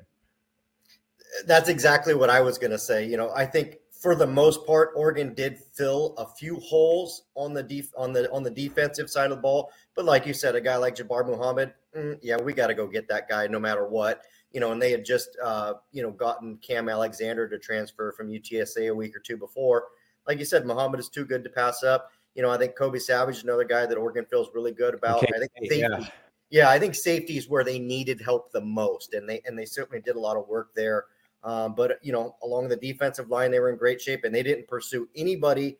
That's 1.48 1.70
exactly 1.70 2.14
what 2.14 2.30
I 2.30 2.42
was 2.42 2.60
going 2.60 2.72
to 2.72 2.78
say. 2.78 3.08
You 3.08 3.18
know, 3.18 3.32
I 3.36 3.46
think 3.46 3.78
for 4.04 4.16
the 4.16 4.28
most 4.28 4.68
part, 4.68 4.92
Oregon 4.98 5.34
did 5.34 5.58
fill 5.58 6.14
a 6.18 6.28
few 6.28 6.58
holes 6.58 7.24
on 7.36 7.54
the 7.54 7.64
def- 7.64 7.94
on 7.98 8.12
the 8.12 8.30
on 8.34 8.44
the 8.44 8.52
defensive 8.52 9.10
side 9.10 9.32
of 9.32 9.38
the 9.38 9.42
ball. 9.42 9.72
But 9.96 10.04
like 10.04 10.28
you 10.28 10.34
said, 10.34 10.56
a 10.56 10.62
guy 10.62 10.76
like 10.76 10.98
Jabbar 10.98 11.26
Muhammad, 11.26 11.74
mm, 11.96 12.20
yeah, 12.22 12.36
we 12.36 12.52
got 12.52 12.68
to 12.68 12.74
go 12.74 12.86
get 12.86 13.08
that 13.08 13.30
guy 13.30 13.48
no 13.48 13.60
matter 13.60 13.88
what. 13.88 14.24
you 14.52 14.60
know, 14.60 14.72
and 14.72 14.82
they 14.82 14.92
had 14.92 15.04
just, 15.04 15.36
uh, 15.44 15.74
you 15.92 16.04
know, 16.04 16.12
gotten 16.12 16.58
Cam 16.58 16.88
Alexander 16.88 17.48
to 17.50 17.58
transfer 17.58 18.12
from 18.12 18.30
UTSA 18.30 18.90
a 18.90 18.94
week 18.94 19.16
or 19.16 19.20
two 19.20 19.36
before. 19.36 19.86
Like 20.28 20.38
you 20.38 20.46
said, 20.46 20.66
Muhammad 20.66 21.00
is 21.00 21.10
too 21.10 21.26
good 21.26 21.44
to 21.44 21.50
pass 21.50 21.84
up. 21.84 22.12
You 22.36 22.44
know, 22.44 22.52
I 22.52 22.58
think 22.58 22.76
Kobe 22.76 23.00
Savage, 23.00 23.44
another 23.44 23.64
guy 23.64 23.86
that 23.86 23.98
Oregon 23.98 24.26
feels 24.30 24.50
really 24.54 24.72
good 24.72 24.94
about. 24.94 25.24
Okay. 25.24 25.32
I 25.36 25.40
think 25.40 25.52
safety, 25.60 25.78
yeah. 25.80 26.08
yeah, 26.50 26.70
I 26.70 26.80
think 26.80 26.96
safety 26.96 27.38
is 27.38 27.50
where 27.50 27.64
they 27.64 27.80
needed 27.80 28.22
help 28.22 28.52
the 28.52 28.62
most, 28.62 29.14
and 29.14 29.28
they 29.28 29.42
and 29.46 29.58
they 29.58 29.66
certainly 29.66 30.02
did 30.02 30.16
a 30.16 30.20
lot 30.20 30.38
of 30.38 30.48
work 30.48 30.70
there. 30.76 31.06
Um, 31.44 31.76
but 31.76 32.00
you 32.02 32.12
know, 32.12 32.36
along 32.44 32.70
the 32.70 32.76
defensive 32.76 33.30
line, 33.30 33.52
they 33.52 33.60
were 33.60 33.70
in 33.70 33.78
great 33.78 34.02
shape, 34.02 34.24
and 34.24 34.34
they 34.34 34.44
didn't 34.44 34.68
pursue 34.68 35.10
anybody 35.16 35.78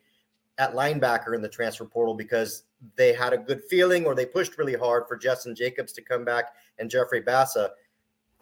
at 0.58 0.74
linebacker 0.74 1.34
in 1.34 1.42
the 1.42 1.48
transfer 1.48 1.84
portal 1.84 2.14
because 2.14 2.64
they 2.96 3.12
had 3.12 3.32
a 3.32 3.38
good 3.38 3.62
feeling 3.64 4.04
or 4.04 4.14
they 4.14 4.26
pushed 4.26 4.56
really 4.58 4.74
hard 4.74 5.04
for 5.08 5.18
Jestin 5.18 5.56
Jacobs 5.56 5.92
to 5.94 6.02
come 6.02 6.24
back 6.24 6.54
and 6.78 6.90
Jeffrey 6.90 7.22
Bassa. 7.22 7.70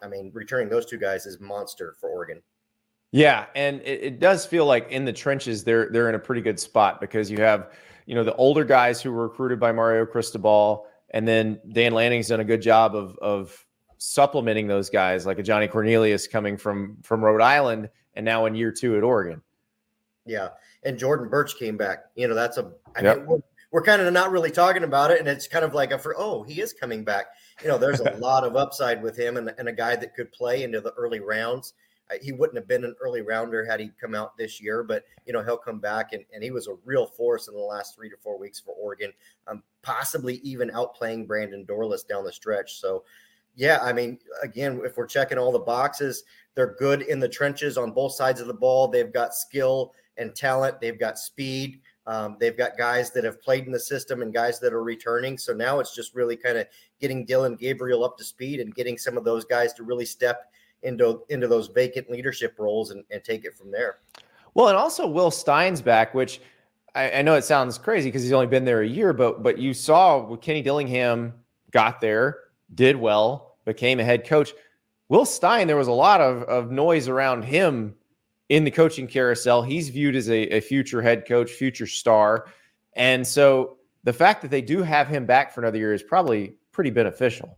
I 0.01 0.07
mean, 0.07 0.31
returning 0.33 0.69
those 0.69 0.85
two 0.85 0.97
guys 0.97 1.25
is 1.25 1.39
monster 1.39 1.95
for 1.99 2.09
Oregon. 2.09 2.41
Yeah, 3.11 3.45
and 3.55 3.79
it, 3.81 4.03
it, 4.03 4.19
does 4.19 4.45
feel 4.45 4.65
like 4.65 4.89
in 4.89 5.05
the 5.05 5.13
trenches 5.13 5.63
they're 5.63 5.87
they're 5.91 6.09
in 6.09 6.15
a 6.15 6.19
pretty 6.19 6.41
good 6.41 6.59
spot 6.59 6.99
because 6.99 7.29
you 7.29 7.37
have 7.37 7.71
you 8.07 8.15
know 8.15 8.23
the 8.23 8.35
older 8.35 8.65
guys 8.65 9.01
who 9.01 9.11
were 9.11 9.27
recruited 9.27 9.59
by 9.59 9.71
Mario 9.71 10.05
Cristobal, 10.05 10.87
and 11.11 11.27
then 11.27 11.59
Dan 11.71 11.93
Lanning's 11.93 12.29
done 12.29 12.39
a 12.39 12.43
good 12.43 12.61
job 12.61 12.95
of 12.95 13.15
of 13.19 13.65
supplementing 14.05 14.67
those 14.67 14.89
guys 14.89 15.25
like 15.25 15.39
a 15.39 15.43
Johnny 15.43 15.67
Cornelius 15.67 16.27
coming 16.27 16.57
from 16.57 16.97
from 17.03 17.23
Rhode 17.23 17.41
Island 17.41 17.89
and 18.15 18.25
now 18.25 18.45
in 18.45 18.55
year 18.55 18.71
two 18.71 18.97
at 18.97 19.03
Oregon. 19.03 19.41
Yeah, 20.25 20.49
and 20.83 20.97
Jordan 20.97 21.29
Burch 21.29 21.57
came 21.57 21.77
back. 21.77 22.05
You 22.15 22.27
know 22.27 22.35
that's 22.35 22.57
a 22.57 22.71
I 22.95 23.01
yep. 23.01 23.17
mean, 23.17 23.25
we're, 23.27 23.39
we're 23.71 23.83
kind 23.83 24.01
of 24.01 24.11
not 24.13 24.31
really 24.31 24.51
talking 24.51 24.83
about 24.83 25.11
it, 25.11 25.19
and 25.19 25.27
it's 25.27 25.47
kind 25.47 25.65
of 25.65 25.73
like 25.73 25.91
a 25.91 25.97
for 25.97 26.15
oh 26.17 26.43
he 26.43 26.61
is 26.61 26.73
coming 26.73 27.03
back 27.03 27.27
you 27.61 27.67
know, 27.67 27.77
there's 27.77 27.99
a 27.99 28.11
lot 28.17 28.43
of 28.43 28.55
upside 28.55 29.01
with 29.01 29.17
him 29.17 29.37
and, 29.37 29.53
and 29.57 29.67
a 29.67 29.73
guy 29.73 29.95
that 29.95 30.15
could 30.15 30.31
play 30.31 30.63
into 30.63 30.81
the 30.81 30.91
early 30.91 31.19
rounds. 31.19 31.73
Uh, 32.11 32.15
he 32.21 32.31
wouldn't 32.31 32.57
have 32.57 32.67
been 32.67 32.83
an 32.83 32.95
early 33.01 33.21
rounder 33.21 33.65
had 33.65 33.79
he 33.79 33.91
come 33.99 34.15
out 34.15 34.37
this 34.37 34.61
year, 34.61 34.83
but 34.83 35.03
you 35.25 35.33
know 35.33 35.41
he'll 35.41 35.57
come 35.57 35.79
back 35.79 36.13
and, 36.13 36.23
and 36.33 36.43
he 36.43 36.51
was 36.51 36.67
a 36.67 36.75
real 36.83 37.05
force 37.05 37.47
in 37.47 37.53
the 37.53 37.59
last 37.59 37.95
three 37.95 38.09
to 38.09 38.17
four 38.21 38.37
weeks 38.37 38.59
for 38.59 38.73
Oregon, 38.73 39.13
um, 39.47 39.63
possibly 39.81 40.35
even 40.43 40.69
outplaying 40.71 41.27
Brandon 41.27 41.65
Dorlus 41.65 42.05
down 42.05 42.25
the 42.25 42.31
stretch. 42.31 42.79
So, 42.79 43.03
yeah, 43.55 43.79
I 43.81 43.93
mean, 43.93 44.19
again, 44.41 44.81
if 44.83 44.97
we're 44.97 45.07
checking 45.07 45.37
all 45.37 45.51
the 45.51 45.59
boxes, 45.59 46.23
they're 46.55 46.75
good 46.79 47.03
in 47.03 47.19
the 47.19 47.29
trenches 47.29 47.77
on 47.77 47.91
both 47.91 48.13
sides 48.13 48.41
of 48.41 48.47
the 48.47 48.53
ball. 48.53 48.87
They've 48.87 49.11
got 49.11 49.33
skill 49.33 49.93
and 50.17 50.35
talent. 50.35 50.79
They've 50.79 50.99
got 50.99 51.17
speed. 51.17 51.81
Um, 52.05 52.35
they've 52.39 52.57
got 52.57 52.77
guys 52.77 53.11
that 53.11 53.23
have 53.23 53.41
played 53.41 53.65
in 53.65 53.71
the 53.71 53.79
system 53.79 54.21
and 54.21 54.33
guys 54.33 54.59
that 54.59 54.73
are 54.73 54.83
returning. 54.83 55.37
So 55.37 55.53
now 55.53 55.79
it's 55.79 55.95
just 55.95 56.13
really 56.13 56.35
kind 56.35 56.57
of 56.57 56.67
getting 56.99 57.25
Dillon 57.25 57.55
Gabriel 57.55 58.03
up 58.03 58.17
to 58.17 58.23
speed 58.23 58.59
and 58.59 58.75
getting 58.75 58.97
some 58.97 59.17
of 59.17 59.23
those 59.23 59.45
guys 59.45 59.73
to 59.73 59.83
really 59.83 60.05
step 60.05 60.51
into 60.83 61.21
into 61.29 61.47
those 61.47 61.67
vacant 61.67 62.09
leadership 62.09 62.55
roles 62.59 62.91
and, 62.91 63.03
and 63.09 63.23
take 63.23 63.45
it 63.45 63.57
from 63.57 63.71
there. 63.71 63.99
Well, 64.53 64.67
and 64.67 64.77
also 64.77 65.07
Will 65.07 65.31
Stein's 65.31 65.81
back, 65.81 66.13
which 66.13 66.41
I, 66.93 67.11
I 67.11 67.21
know 67.21 67.35
it 67.35 67.43
sounds 67.45 67.77
crazy 67.77 68.09
because 68.09 68.21
he's 68.21 68.33
only 68.33 68.47
been 68.47 68.65
there 68.65 68.81
a 68.81 68.87
year, 68.87 69.13
but 69.13 69.41
but 69.41 69.57
you 69.57 69.73
saw 69.73 70.35
Kenny 70.35 70.61
Dillingham 70.61 71.33
got 71.71 72.01
there, 72.01 72.41
did 72.73 72.95
well, 72.95 73.57
became 73.65 73.99
a 73.99 74.03
head 74.03 74.25
coach. 74.25 74.53
Will 75.09 75.25
Stein, 75.25 75.67
there 75.67 75.77
was 75.77 75.87
a 75.87 75.91
lot 75.91 76.21
of, 76.21 76.43
of 76.43 76.71
noise 76.71 77.07
around 77.07 77.43
him 77.43 77.95
in 78.49 78.63
the 78.63 78.71
coaching 78.71 79.07
carousel. 79.07 79.61
He's 79.61 79.89
viewed 79.89 80.15
as 80.15 80.29
a, 80.29 80.57
a 80.57 80.59
future 80.61 81.01
head 81.01 81.27
coach, 81.27 81.51
future 81.51 81.87
star. 81.87 82.47
And 82.93 83.25
so 83.25 83.77
the 84.03 84.13
fact 84.13 84.41
that 84.41 84.51
they 84.51 84.61
do 84.61 84.83
have 84.83 85.07
him 85.07 85.25
back 85.25 85.53
for 85.53 85.61
another 85.61 85.77
year 85.77 85.93
is 85.93 86.03
probably 86.03 86.55
pretty 86.71 86.89
beneficial. 86.89 87.57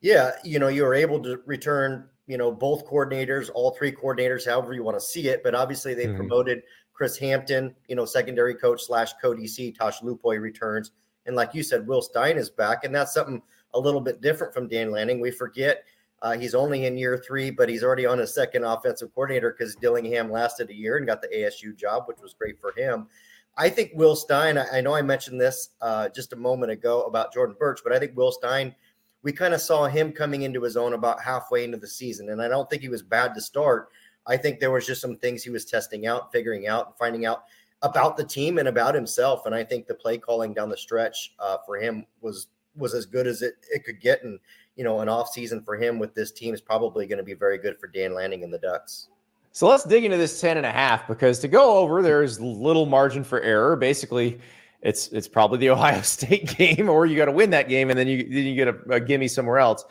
Yeah, 0.00 0.32
you 0.42 0.58
know, 0.58 0.68
you 0.68 0.82
were 0.82 0.94
able 0.94 1.22
to 1.22 1.40
return, 1.46 2.08
you 2.26 2.36
know, 2.36 2.50
both 2.50 2.86
coordinators, 2.86 3.50
all 3.54 3.70
three 3.72 3.92
coordinators, 3.92 4.48
however 4.48 4.72
you 4.72 4.82
want 4.82 4.96
to 4.96 5.04
see 5.04 5.28
it. 5.28 5.44
But 5.44 5.54
obviously, 5.54 5.94
they 5.94 6.06
mm-hmm. 6.06 6.16
promoted 6.16 6.62
Chris 6.92 7.16
Hampton, 7.16 7.74
you 7.86 7.94
know, 7.94 8.04
secondary 8.04 8.54
coach 8.54 8.82
slash 8.82 9.12
co-DC. 9.22 9.78
Tosh 9.78 10.00
Lupoi 10.00 10.40
returns, 10.40 10.90
and 11.26 11.36
like 11.36 11.54
you 11.54 11.62
said, 11.62 11.86
Will 11.86 12.02
Stein 12.02 12.36
is 12.36 12.50
back, 12.50 12.84
and 12.84 12.92
that's 12.92 13.14
something 13.14 13.40
a 13.74 13.78
little 13.78 14.00
bit 14.00 14.20
different 14.20 14.52
from 14.52 14.68
Dan 14.68 14.90
Lanning. 14.90 15.20
We 15.20 15.30
forget 15.30 15.84
uh, 16.22 16.38
he's 16.38 16.54
only 16.54 16.86
in 16.86 16.96
year 16.96 17.18
three, 17.18 17.50
but 17.50 17.68
he's 17.68 17.82
already 17.82 18.06
on 18.06 18.18
his 18.18 18.32
second 18.32 18.64
offensive 18.64 19.12
coordinator 19.14 19.54
because 19.56 19.74
Dillingham 19.74 20.30
lasted 20.30 20.70
a 20.70 20.74
year 20.74 20.96
and 20.96 21.06
got 21.06 21.20
the 21.20 21.28
ASU 21.28 21.76
job, 21.76 22.04
which 22.06 22.20
was 22.22 22.32
great 22.32 22.60
for 22.60 22.72
him. 22.76 23.08
I 23.56 23.68
think 23.68 23.90
Will 23.94 24.16
Stein, 24.16 24.56
I, 24.56 24.80
know 24.80 24.94
I 24.94 25.02
mentioned 25.02 25.40
this 25.40 25.70
uh, 25.80 26.08
just 26.08 26.32
a 26.32 26.36
moment 26.36 26.72
ago 26.72 27.02
about 27.02 27.34
Jordan 27.34 27.56
Burch, 27.58 27.80
but 27.84 27.92
I 27.92 27.98
think 27.98 28.16
Will 28.16 28.32
Stein, 28.32 28.74
we 29.22 29.32
kind 29.32 29.52
of 29.52 29.60
saw 29.60 29.86
him 29.86 30.12
coming 30.12 30.42
into 30.42 30.62
his 30.62 30.76
own 30.76 30.94
about 30.94 31.22
halfway 31.22 31.64
into 31.64 31.76
the 31.76 31.88
season. 31.88 32.30
And 32.30 32.40
I 32.40 32.48
don't 32.48 32.70
think 32.70 32.82
he 32.82 32.88
was 32.88 33.02
bad 33.02 33.34
to 33.34 33.40
start. 33.40 33.88
I 34.26 34.36
think 34.36 34.58
there 34.58 34.70
was 34.70 34.86
just 34.86 35.00
some 35.00 35.16
things 35.16 35.42
he 35.42 35.50
was 35.50 35.64
testing 35.64 36.06
out, 36.06 36.32
figuring 36.32 36.66
out, 36.66 36.86
and 36.86 36.96
finding 36.96 37.26
out 37.26 37.44
about 37.82 38.16
the 38.16 38.24
team 38.24 38.58
and 38.58 38.68
about 38.68 38.94
himself. 38.94 39.44
And 39.44 39.54
I 39.54 39.64
think 39.64 39.86
the 39.86 39.94
play 39.94 40.16
calling 40.18 40.54
down 40.54 40.70
the 40.70 40.76
stretch 40.76 41.34
uh, 41.38 41.58
for 41.66 41.76
him 41.76 42.06
was 42.20 42.46
was 42.76 42.94
as 42.94 43.06
good 43.06 43.26
as 43.26 43.42
it, 43.42 43.54
it 43.72 43.84
could 43.84 44.00
get. 44.00 44.22
And 44.22 44.38
you 44.76 44.84
know, 44.84 45.00
an 45.00 45.08
off 45.08 45.30
season 45.30 45.62
for 45.62 45.76
him 45.76 45.98
with 45.98 46.14
this 46.14 46.32
team 46.32 46.54
is 46.54 46.60
probably 46.60 47.06
going 47.06 47.18
to 47.18 47.24
be 47.24 47.34
very 47.34 47.58
good 47.58 47.78
for 47.78 47.86
Dan 47.86 48.14
Lanning 48.14 48.42
and 48.42 48.52
the 48.52 48.58
Ducks. 48.58 49.08
So 49.52 49.68
let's 49.68 49.84
dig 49.84 50.04
into 50.04 50.16
this 50.16 50.40
10 50.40 50.56
and 50.56 50.64
a 50.64 50.72
half 50.72 51.06
because 51.06 51.38
to 51.40 51.48
go 51.48 51.76
over, 51.76 52.00
there's 52.00 52.40
little 52.40 52.86
margin 52.86 53.22
for 53.22 53.40
error. 53.42 53.76
Basically, 53.76 54.40
it's 54.80 55.08
it's 55.08 55.28
probably 55.28 55.58
the 55.58 55.70
Ohio 55.70 56.00
State 56.00 56.56
game, 56.56 56.88
or 56.88 57.06
you 57.06 57.16
got 57.16 57.26
to 57.26 57.32
win 57.32 57.50
that 57.50 57.68
game 57.68 57.90
and 57.90 57.98
then 57.98 58.08
you 58.08 58.24
then 58.24 58.46
you 58.46 58.54
get 58.54 58.68
a, 58.68 58.76
a 58.90 59.00
gimme 59.00 59.28
somewhere 59.28 59.58
else. 59.58 59.84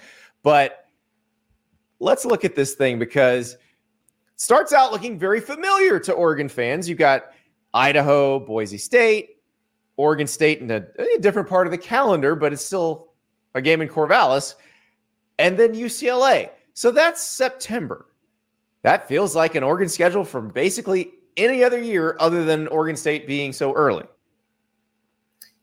But 0.43 0.85
let's 1.99 2.25
look 2.25 2.43
at 2.43 2.55
this 2.55 2.73
thing 2.73 2.97
because 2.97 3.57
starts 4.35 4.73
out 4.73 4.91
looking 4.91 5.19
very 5.19 5.39
familiar 5.39 5.99
to 5.99 6.13
Oregon 6.13 6.49
fans. 6.49 6.89
You've 6.89 6.97
got 6.97 7.25
Idaho, 7.75 8.39
Boise 8.39 8.79
State, 8.79 9.40
Oregon 10.01 10.25
State 10.25 10.59
in 10.61 10.71
a, 10.71 10.83
a 10.97 11.19
different 11.19 11.47
part 11.47 11.67
of 11.67 11.71
the 11.71 11.77
calendar, 11.77 12.35
but 12.35 12.51
it's 12.51 12.65
still 12.65 13.09
a 13.53 13.61
game 13.61 13.81
in 13.81 13.87
Corvallis 13.87 14.55
and 15.37 15.57
then 15.57 15.75
UCLA. 15.75 16.49
So 16.73 16.91
that's 16.91 17.21
September. 17.21 18.07
That 18.81 19.07
feels 19.07 19.35
like 19.35 19.53
an 19.53 19.63
Oregon 19.63 19.89
schedule 19.89 20.23
from 20.23 20.49
basically 20.49 21.11
any 21.37 21.63
other 21.63 21.79
year 21.79 22.15
other 22.19 22.43
than 22.43 22.67
Oregon 22.67 22.95
State 22.95 23.27
being 23.27 23.53
so 23.53 23.73
early. 23.73 24.05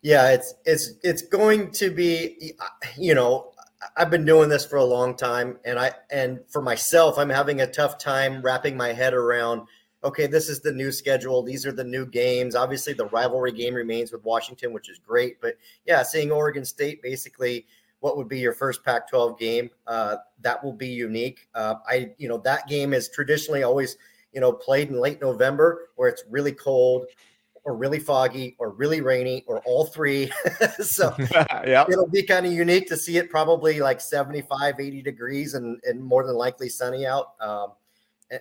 Yeah, 0.03 0.31
it's 0.31 0.55
it's 0.65 0.93
it's 1.03 1.23
going 1.23 1.73
to 1.73 1.91
be 1.91 2.53
you 2.97 3.15
know, 3.15 3.51
I've 3.97 4.11
been 4.11 4.25
doing 4.25 4.49
this 4.49 4.65
for 4.65 4.77
a 4.77 4.85
long 4.85 5.17
time 5.17 5.59
and 5.65 5.81
I 5.81 5.93
and 6.13 6.39
for 6.49 6.63
myself 6.63 7.19
I'm 7.19 7.29
having 7.29 7.61
a 7.61 7.67
tough 7.67 7.99
time 7.99 8.41
wrapping 8.41 8.77
my 8.77 8.93
head 8.93 9.15
around 9.15 9.63
okay, 10.05 10.27
this 10.27 10.49
is 10.49 10.61
the 10.61 10.73
new 10.73 10.93
schedule. 10.93 11.43
These 11.43 11.67
are 11.67 11.73
the 11.73 11.85
new 11.85 12.07
games. 12.07 12.55
Obviously, 12.55 12.93
the 12.93 13.07
rivalry 13.07 13.53
game 13.53 13.75
remains 13.75 14.13
with 14.13 14.25
Washington, 14.25 14.73
which 14.73 14.89
is 14.89 14.99
great. 14.99 15.41
But 15.41 15.55
yeah, 15.87 16.03
seeing 16.03 16.31
Oregon 16.31 16.65
State 16.65 17.03
basically 17.03 17.67
what 18.01 18.17
would 18.17 18.29
be 18.29 18.39
your 18.39 18.53
first 18.53 18.85
Pac-12 18.85 19.39
game. 19.39 19.71
Uh, 19.87 20.17
that 20.41 20.63
will 20.63 20.73
be 20.73 20.89
unique. 20.89 21.49
Uh, 21.55 21.75
I, 21.87 22.11
you 22.17 22.29
know, 22.29 22.39
that 22.39 22.69
game 22.69 22.93
is 22.93 23.09
traditionally 23.09 23.65
always, 23.65 23.97
you 24.33 24.41
know, 24.41 24.53
played 24.53 24.89
in 24.89 25.01
late 25.01 25.21
November 25.21 25.91
where 25.97 26.09
it's 26.09 26.23
really 26.31 26.53
cold 26.53 27.07
or 27.65 27.75
really 27.75 27.99
foggy 27.99 28.55
or 28.59 28.71
really 28.71 29.01
rainy 29.01 29.45
or 29.49 29.61
all 29.67 29.85
three. 29.85 30.31
so 30.81 31.13
yeah, 31.67 31.85
it'll 31.91 32.09
be 32.09 32.23
kind 32.23 32.47
of 32.47 32.53
unique 32.53 32.89
to 32.89 32.97
see 32.97 33.17
it 33.17 33.31
probably 33.31 33.81
like 33.81 34.01
75, 34.01 34.77
80 34.79 35.03
degrees 35.03 35.55
and, 35.55 35.81
and 35.85 36.03
more 36.03 36.25
than 36.25 36.37
likely 36.37 36.69
sunny 36.69 37.05
out. 37.05 37.35
Um, 37.41 37.73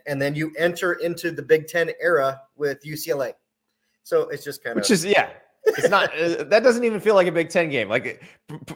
and, 0.05 0.21
then 0.21 0.35
you 0.35 0.51
enter 0.57 0.93
into 0.93 1.31
the 1.31 1.41
Big 1.41 1.67
Ten 1.67 1.91
era 2.01 2.41
with 2.55 2.83
UCLA. 2.83 3.33
So 4.03 4.29
it's 4.29 4.43
just 4.43 4.63
kind 4.63 4.71
of, 4.71 4.81
which 4.81 4.91
is, 4.91 5.05
yeah, 5.05 5.29
it's 5.65 5.89
not. 5.89 6.11
Uh, 6.17 6.43
that 6.45 6.63
doesn't 6.63 6.83
even 6.83 6.99
feel 6.99 7.15
like 7.15 7.27
a 7.27 7.31
Big 7.31 7.49
Ten 7.49 7.69
game. 7.69 7.89
Like, 7.89 8.23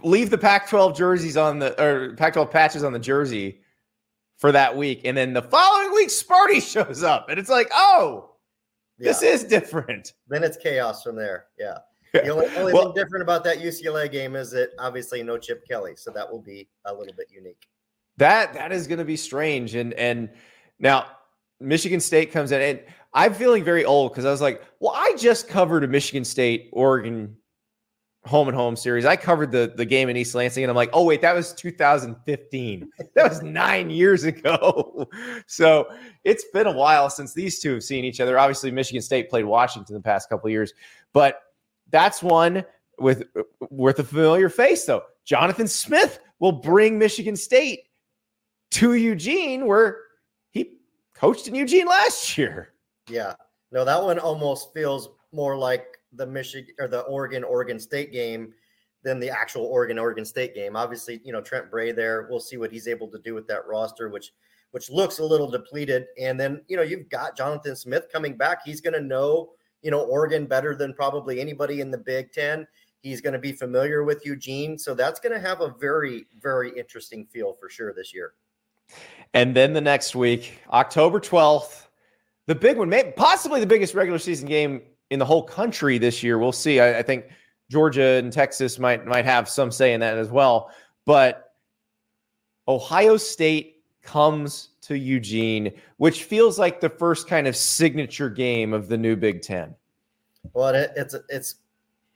leave 0.04 0.30
the 0.30 0.38
Pac-12 0.38 0.96
jerseys 0.96 1.38
on 1.38 1.60
the 1.60 1.82
or 1.82 2.16
Pac-12 2.16 2.52
patches 2.52 2.84
on 2.84 2.94
the 2.94 3.00
jersey 3.00 3.62
for 4.38 4.52
that 4.52 4.76
week, 4.76 5.02
and 5.06 5.16
then 5.16 5.34
the 5.34 5.42
following 5.42 5.94
week, 5.94 6.10
Sparty 6.10 6.62
shows 6.72 7.04
up, 7.04 7.30
and 7.30 7.40
it's 7.40 7.50
like, 7.50 7.70
oh, 7.74 8.32
yeah. 8.98 9.10
this 9.10 9.22
is 9.22 9.44
different. 9.44 10.14
Then 10.28 10.44
it's 10.44 10.58
chaos 10.58 11.04
from 11.04 11.16
there. 11.16 11.46
Yeah. 11.58 11.78
The 12.14 12.30
only, 12.30 12.48
only 12.58 12.74
well, 12.74 12.92
thing 12.92 13.04
different 13.04 13.24
about 13.24 13.44
that 13.46 13.60
UCLA 13.60 14.12
game 14.12 14.36
is 14.36 14.52
that 14.52 14.72
obviously 14.80 15.24
no 15.24 15.38
Chip 15.38 15.66
Kelly, 15.68 15.94
so 15.96 16.12
that 16.12 16.30
will 16.30 16.42
be 16.42 16.68
a 16.86 16.94
little 16.94 17.14
bit 17.14 17.28
unique. 17.32 17.68
That 18.18 18.54
that 18.54 18.72
is 18.72 18.86
going 18.88 19.00
to 19.00 19.06
be 19.06 19.16
strange, 19.16 19.76
and 19.76 19.94
and 19.94 20.30
now 20.82 21.06
Michigan 21.62 22.02
State 22.02 22.34
comes 22.34 22.52
in, 22.52 22.62
and 22.62 22.80
I'm 23.14 23.34
feeling 23.34 23.64
very 23.64 23.86
old 23.86 24.12
because 24.12 24.26
I 24.26 24.32
was 24.32 24.42
like, 24.42 24.62
well, 24.80 24.94
I 24.94 25.16
just 25.18 25.48
covered 25.48 25.84
a 25.84 25.88
Michigan 25.88 26.26
State 26.26 26.70
Oregon 26.74 27.38
home 28.26 28.48
and 28.48 28.56
home 28.56 28.76
series. 28.76 29.06
I 29.06 29.16
covered 29.16 29.52
the 29.52 29.74
the 29.76 29.86
game 29.86 30.10
in 30.10 30.18
East 30.18 30.36
Lansing, 30.36 30.64
and 30.64 30.70
I'm 30.70 30.76
like, 30.76 30.90
oh 30.94 31.06
wait, 31.06 31.22
that 31.22 31.36
was 31.36 31.54
2015. 31.54 32.90
that 33.16 33.30
was 33.30 33.42
nine 33.42 33.90
years 33.90 34.24
ago. 34.24 35.08
so 35.48 35.88
it's 36.24 36.46
been 36.54 36.68
a 36.68 36.72
while 36.72 37.10
since 37.10 37.34
these 37.34 37.60
two 37.60 37.74
have 37.74 37.84
seen 37.84 38.06
each 38.06 38.20
other. 38.20 38.38
Obviously, 38.38 38.72
Michigan 38.72 39.02
State 39.02 39.30
played 39.30 39.46
Washington 39.46 39.96
the 39.96 40.02
past 40.02 40.30
couple 40.30 40.50
years, 40.50 40.74
but 41.14 41.42
that's 41.90 42.22
one 42.22 42.64
with 43.00 43.24
with 43.70 44.00
a 44.00 44.04
familiar 44.04 44.50
face 44.50 44.86
though. 44.86 45.04
Jonathan 45.26 45.68
Smith 45.68 46.20
will 46.40 46.52
bring 46.52 46.98
Michigan 46.98 47.36
State 47.36 47.82
to 48.72 48.94
Eugene, 48.94 49.68
where 49.68 49.98
he 49.98 50.11
coached 51.22 51.48
in 51.48 51.54
Eugene 51.54 51.86
last 51.86 52.36
year. 52.36 52.74
Yeah. 53.08 53.36
No, 53.72 53.86
that 53.86 54.02
one 54.02 54.18
almost 54.18 54.74
feels 54.74 55.10
more 55.32 55.56
like 55.56 56.00
the 56.14 56.26
Michigan 56.26 56.74
or 56.80 56.88
the 56.88 57.02
Oregon 57.02 57.44
Oregon 57.44 57.80
State 57.80 58.12
game 58.12 58.54
than 59.04 59.20
the 59.20 59.30
actual 59.30 59.66
Oregon 59.66 60.00
Oregon 60.00 60.26
State 60.26 60.56
game. 60.56 60.76
Obviously, 60.76 61.22
you 61.24 61.32
know 61.32 61.40
Trent 61.40 61.70
Bray 61.70 61.92
there. 61.92 62.28
We'll 62.30 62.40
see 62.40 62.58
what 62.58 62.72
he's 62.72 62.88
able 62.88 63.08
to 63.10 63.20
do 63.20 63.36
with 63.36 63.48
that 63.48 63.68
roster, 63.68 64.10
which 64.10 64.34
which 64.72 64.90
looks 64.90 65.20
a 65.20 65.24
little 65.24 65.50
depleted. 65.50 66.08
And 66.20 66.40
then 66.40 66.64
you 66.68 66.76
know 66.76 66.84
you've 66.84 67.08
got 67.10 67.38
Jonathan 67.38 67.76
Smith 67.76 68.08
coming 68.12 68.36
back. 68.36 68.62
He's 68.66 68.82
going 68.82 68.96
to 68.96 69.02
know 69.02 69.52
you 69.84 69.92
know 69.92 70.02
Oregon 70.02 70.48
better 70.48 70.76
than 70.76 70.94
probably 70.94 71.40
anybody 71.40 71.82
in 71.82 71.92
the 71.92 72.00
Big 72.00 72.32
Ten. 72.34 72.68
He's 73.04 73.22
going 73.22 73.34
to 73.34 73.40
be 73.40 73.52
familiar 73.52 74.04
with 74.04 74.26
Eugene, 74.26 74.78
so 74.78 74.94
that's 74.94 75.20
going 75.20 75.34
to 75.34 75.48
have 75.48 75.62
a 75.62 75.76
very 75.80 76.26
very 76.42 76.72
interesting 76.78 77.28
feel 77.28 77.54
for 77.54 77.70
sure 77.70 77.94
this 77.94 78.12
year. 78.12 78.34
And 79.34 79.56
then 79.56 79.74
the 79.74 79.82
next 79.82 80.16
week, 80.16 80.60
October 80.72 81.20
twelfth, 81.20 81.90
the 82.48 82.56
big 82.56 82.78
one, 82.78 82.90
maybe 82.90 83.12
possibly 83.16 83.60
the 83.60 83.66
biggest 83.66 83.94
regular 83.94 84.20
season 84.20 84.48
game 84.48 84.82
in 85.10 85.20
the 85.20 85.26
whole 85.26 85.44
country 85.44 85.98
this 85.98 86.24
year. 86.24 86.38
We'll 86.38 86.52
see. 86.52 86.80
I, 86.80 87.00
I 87.00 87.02
think 87.04 87.26
Georgia 87.70 88.04
and 88.04 88.32
Texas 88.34 88.80
might 88.80 89.06
might 89.06 89.26
have 89.26 89.48
some 89.48 89.72
say 89.72 89.94
in 89.94 90.02
that 90.02 90.18
as 90.18 90.30
well. 90.30 90.72
But 91.06 91.54
Ohio 92.68 93.18
State 93.18 93.84
comes 94.04 94.70
to 94.82 94.98
Eugene, 94.98 95.72
which 95.98 96.24
feels 96.24 96.60
like 96.60 96.82
the 96.82 96.90
first 96.90 97.28
kind 97.28 97.48
of 97.48 97.56
signature 97.56 98.30
game 98.30 98.74
of 98.74 98.88
the 98.88 98.98
new 98.98 99.16
Big 99.16 99.42
Ten. 99.42 99.76
Well, 100.54 100.76
it, 100.76 100.92
it's 100.96 101.16
it's 101.30 101.56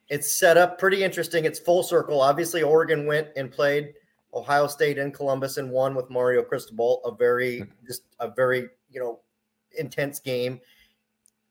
it's 0.09 0.31
set 0.31 0.57
up 0.57 0.77
pretty 0.77 1.03
interesting. 1.03 1.45
It's 1.45 1.59
full 1.59 1.83
circle. 1.83 2.21
Obviously, 2.21 2.61
Oregon 2.61 3.05
went 3.05 3.29
and 3.35 3.51
played 3.51 3.93
Ohio 4.35 4.67
State 4.67 4.97
in 4.97 5.11
Columbus 5.11 5.57
and 5.57 5.71
won 5.71 5.95
with 5.95 6.09
Mario 6.09 6.43
Cristobal. 6.43 7.01
A 7.05 7.15
very 7.15 7.63
just 7.87 8.03
a 8.19 8.29
very 8.29 8.67
you 8.89 8.99
know 8.99 9.19
intense 9.77 10.19
game. 10.19 10.59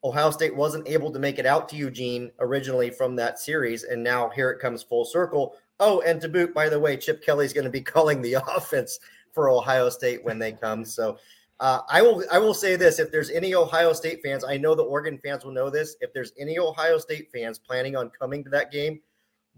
Ohio 0.05 0.31
State 0.31 0.55
wasn't 0.55 0.87
able 0.87 1.11
to 1.11 1.19
make 1.19 1.39
it 1.39 1.47
out 1.47 1.69
to 1.71 1.77
Eugene 1.77 2.31
originally 2.39 2.91
from 2.91 3.17
that 3.17 3.39
series, 3.39 3.85
and 3.85 4.03
now 4.03 4.29
here 4.29 4.51
it 4.51 4.61
comes 4.61 4.83
full 4.83 5.05
circle. 5.05 5.57
Oh, 5.81 6.03
and 6.03 6.21
to 6.21 6.29
boot, 6.29 6.53
by 6.53 6.69
the 6.69 6.79
way, 6.79 6.97
Chip 6.97 7.25
Kelly's 7.25 7.55
going 7.55 7.65
to 7.65 7.71
be 7.71 7.81
calling 7.95 8.21
the 8.21 8.35
offense 8.35 9.01
for 9.33 9.49
Ohio 9.49 9.89
State 9.89 10.25
when 10.25 10.39
they 10.39 10.53
come. 10.53 10.85
So 10.95 11.19
uh, 11.61 11.81
I 11.89 12.03
will 12.03 12.23
I 12.31 12.39
will 12.39 12.53
say 12.53 12.77
this: 12.77 12.99
if 12.99 13.11
there's 13.11 13.31
any 13.31 13.55
Ohio 13.55 13.93
State 13.93 14.21
fans, 14.23 14.45
I 14.45 14.57
know 14.59 14.75
the 14.75 14.83
Oregon 14.83 15.19
fans 15.25 15.45
will 15.45 15.53
know 15.53 15.71
this. 15.71 15.97
If 16.01 16.13
there's 16.13 16.33
any 16.39 16.59
Ohio 16.59 16.99
State 16.99 17.31
fans 17.33 17.59
planning 17.59 17.97
on 17.97 18.11
coming 18.11 18.45
to 18.45 18.51
that 18.51 18.71
game, 18.71 19.01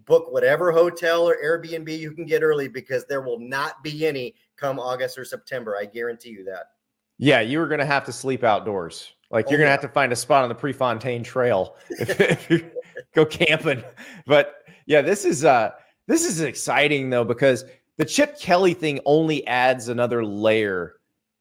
book 0.07 0.33
whatever 0.33 0.73
hotel 0.73 1.29
or 1.29 1.37
Airbnb 1.45 1.97
you 1.99 2.13
can 2.13 2.25
get 2.25 2.43
early 2.43 2.69
because 2.69 3.05
there 3.07 3.21
will 3.21 3.39
not 3.39 3.83
be 3.83 4.07
any 4.07 4.35
come 4.57 4.79
August 4.79 5.19
or 5.19 5.25
September. 5.25 5.77
I 5.77 5.85
guarantee 5.85 6.31
you 6.31 6.45
that. 6.45 6.71
Yeah, 7.19 7.41
you 7.41 7.59
were 7.59 7.67
going 7.67 7.81
to 7.81 7.87
have 7.87 8.05
to 8.07 8.13
sleep 8.13 8.45
outdoors. 8.45 9.13
Like 9.31 9.51
you're 9.51 9.59
oh, 9.59 9.63
gonna 9.63 9.69
yeah. 9.69 9.73
have 9.73 9.81
to 9.81 9.89
find 9.89 10.13
a 10.13 10.17
spot 10.17 10.45
on 10.45 10.49
the 10.49 10.55
Prefontaine 10.55 11.25
Trail 11.25 11.77
if, 11.91 12.21
if 12.21 12.51
you 12.51 12.71
go 13.15 13.27
camping. 13.27 13.83
But 14.27 14.65
yeah, 14.87 15.03
this 15.03 15.25
is 15.25 15.45
uh 15.45 15.73
this 16.07 16.25
is 16.25 16.41
exciting 16.41 17.11
though 17.11 17.25
because 17.25 17.65
the 17.97 18.05
Chip 18.05 18.39
Kelly 18.39 18.75
thing 18.75 19.01
only 19.05 19.47
adds 19.47 19.89
another 19.89 20.25
layer 20.25 20.97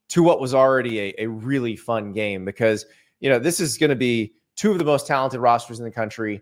to 0.10 0.24
what 0.24 0.40
was 0.40 0.54
already 0.54 1.00
a, 1.00 1.14
a 1.20 1.28
really 1.28 1.76
fun 1.76 2.12
game 2.12 2.46
because 2.46 2.86
you 3.20 3.30
know 3.30 3.40
this 3.40 3.60
is 3.60 3.78
going 3.78 3.90
to 3.90 3.96
be 3.96 4.34
two 4.56 4.72
of 4.72 4.80
the 4.80 4.86
most 4.86 5.06
talented 5.06 5.40
rosters 5.40 5.80
in 5.80 5.86
the 5.86 5.92
country. 5.92 6.42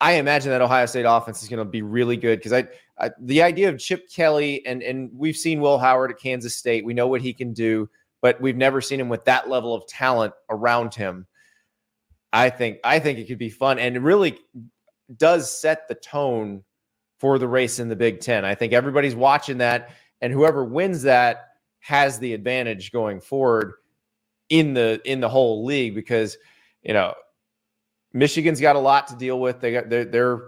I 0.00 0.12
imagine 0.12 0.50
that 0.50 0.60
Ohio 0.60 0.86
State 0.86 1.04
offense 1.04 1.42
is 1.42 1.48
going 1.48 1.58
to 1.58 1.64
be 1.64 1.82
really 1.82 2.16
good 2.16 2.38
because 2.38 2.52
I, 2.52 2.68
I, 2.98 3.10
the 3.20 3.42
idea 3.42 3.68
of 3.68 3.78
Chip 3.78 4.08
Kelly 4.10 4.64
and 4.66 4.82
and 4.82 5.10
we've 5.12 5.36
seen 5.36 5.60
Will 5.60 5.78
Howard 5.78 6.10
at 6.10 6.18
Kansas 6.18 6.54
State. 6.54 6.84
We 6.84 6.94
know 6.94 7.08
what 7.08 7.20
he 7.20 7.32
can 7.32 7.52
do 7.52 7.88
but 8.20 8.40
we've 8.40 8.56
never 8.56 8.80
seen 8.80 9.00
him 9.00 9.08
with 9.08 9.24
that 9.24 9.48
level 9.48 9.74
of 9.74 9.86
talent 9.86 10.34
around 10.50 10.94
him. 10.94 11.26
I 12.32 12.50
think 12.50 12.78
I 12.84 12.98
think 12.98 13.18
it 13.18 13.26
could 13.26 13.38
be 13.38 13.50
fun 13.50 13.78
and 13.78 13.96
it 13.96 14.00
really 14.00 14.38
does 15.16 15.50
set 15.50 15.88
the 15.88 15.94
tone 15.94 16.62
for 17.18 17.38
the 17.38 17.48
race 17.48 17.78
in 17.78 17.88
the 17.88 17.96
Big 17.96 18.20
10. 18.20 18.44
I 18.44 18.54
think 18.54 18.72
everybody's 18.72 19.14
watching 19.14 19.58
that 19.58 19.90
and 20.20 20.32
whoever 20.32 20.64
wins 20.64 21.02
that 21.02 21.46
has 21.80 22.18
the 22.18 22.34
advantage 22.34 22.92
going 22.92 23.20
forward 23.20 23.74
in 24.50 24.74
the 24.74 25.00
in 25.04 25.20
the 25.20 25.28
whole 25.28 25.64
league 25.64 25.94
because 25.94 26.36
you 26.82 26.92
know 26.92 27.14
Michigan's 28.12 28.60
got 28.60 28.76
a 28.76 28.80
lot 28.80 29.08
to 29.08 29.16
deal 29.16 29.40
with. 29.40 29.60
They 29.60 29.72
got 29.72 29.90
they're, 29.90 30.04
they're 30.04 30.42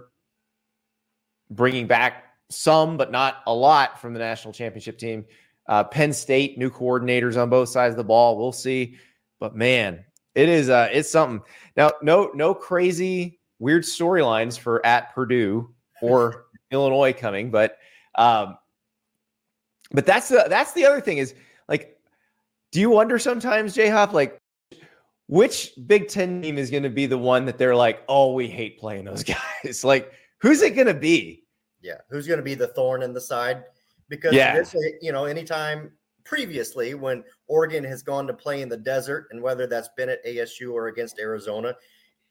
bringing 1.49 1.87
back 1.87 2.25
some 2.49 2.97
but 2.97 3.11
not 3.11 3.37
a 3.47 3.53
lot 3.53 3.99
from 3.99 4.13
the 4.13 4.19
national 4.19 4.53
championship 4.53 4.97
team. 4.97 5.25
Uh, 5.67 5.83
Penn 5.83 6.11
State, 6.11 6.57
new 6.57 6.69
coordinators 6.69 7.41
on 7.41 7.49
both 7.49 7.69
sides 7.69 7.93
of 7.93 7.97
the 7.97 8.03
ball. 8.03 8.37
We'll 8.37 8.51
see. 8.51 8.97
But 9.39 9.55
man, 9.55 10.03
it 10.35 10.49
is 10.49 10.69
uh 10.69 10.89
it's 10.91 11.09
something. 11.09 11.41
Now, 11.75 11.91
no, 12.01 12.31
no 12.33 12.53
crazy 12.53 13.39
weird 13.59 13.83
storylines 13.83 14.57
for 14.57 14.85
at 14.85 15.13
Purdue 15.13 15.73
or 16.01 16.45
Illinois 16.71 17.13
coming, 17.13 17.51
but 17.51 17.77
um, 18.15 18.57
but 19.91 20.05
that's 20.05 20.29
the 20.29 20.45
that's 20.49 20.73
the 20.73 20.85
other 20.85 20.99
thing 20.99 21.19
is 21.19 21.35
like, 21.67 21.97
do 22.71 22.79
you 22.79 22.89
wonder 22.89 23.19
sometimes, 23.19 23.73
J 23.73 23.89
Hop, 23.89 24.13
like 24.13 24.40
which 25.31 25.71
Big 25.87 26.07
Ten 26.07 26.41
team 26.41 26.57
is 26.57 26.69
going 26.69 26.83
to 26.83 26.89
be 26.89 27.07
the 27.07 27.17
one 27.17 27.45
that 27.45 27.57
they're 27.57 27.75
like, 27.75 28.03
oh, 28.07 28.33
we 28.33 28.47
hate 28.47 28.79
playing 28.79 29.05
those 29.05 29.23
guys? 29.63 29.83
like, 29.83 30.11
who's 30.41 30.61
it 30.61 30.75
going 30.75 30.87
to 30.87 30.93
be? 30.93 31.43
Yeah, 31.81 31.97
who's 32.09 32.27
going 32.27 32.37
to 32.37 32.43
be 32.43 32.53
the 32.53 32.67
thorn 32.67 33.01
in 33.01 33.13
the 33.13 33.21
side? 33.21 33.63
because 34.11 34.33
yeah. 34.33 34.61
you 35.01 35.11
know, 35.11 35.25
anytime 35.25 35.89
previously 36.25 36.93
when 36.93 37.23
Oregon 37.47 37.83
has 37.85 38.03
gone 38.03 38.27
to 38.27 38.33
play 38.33 38.61
in 38.61 38.69
the 38.69 38.77
desert, 38.77 39.27
and 39.31 39.41
whether 39.41 39.65
that's 39.65 39.89
been 39.97 40.09
at 40.09 40.23
ASU 40.25 40.71
or 40.71 40.87
against 40.87 41.17
Arizona, 41.17 41.73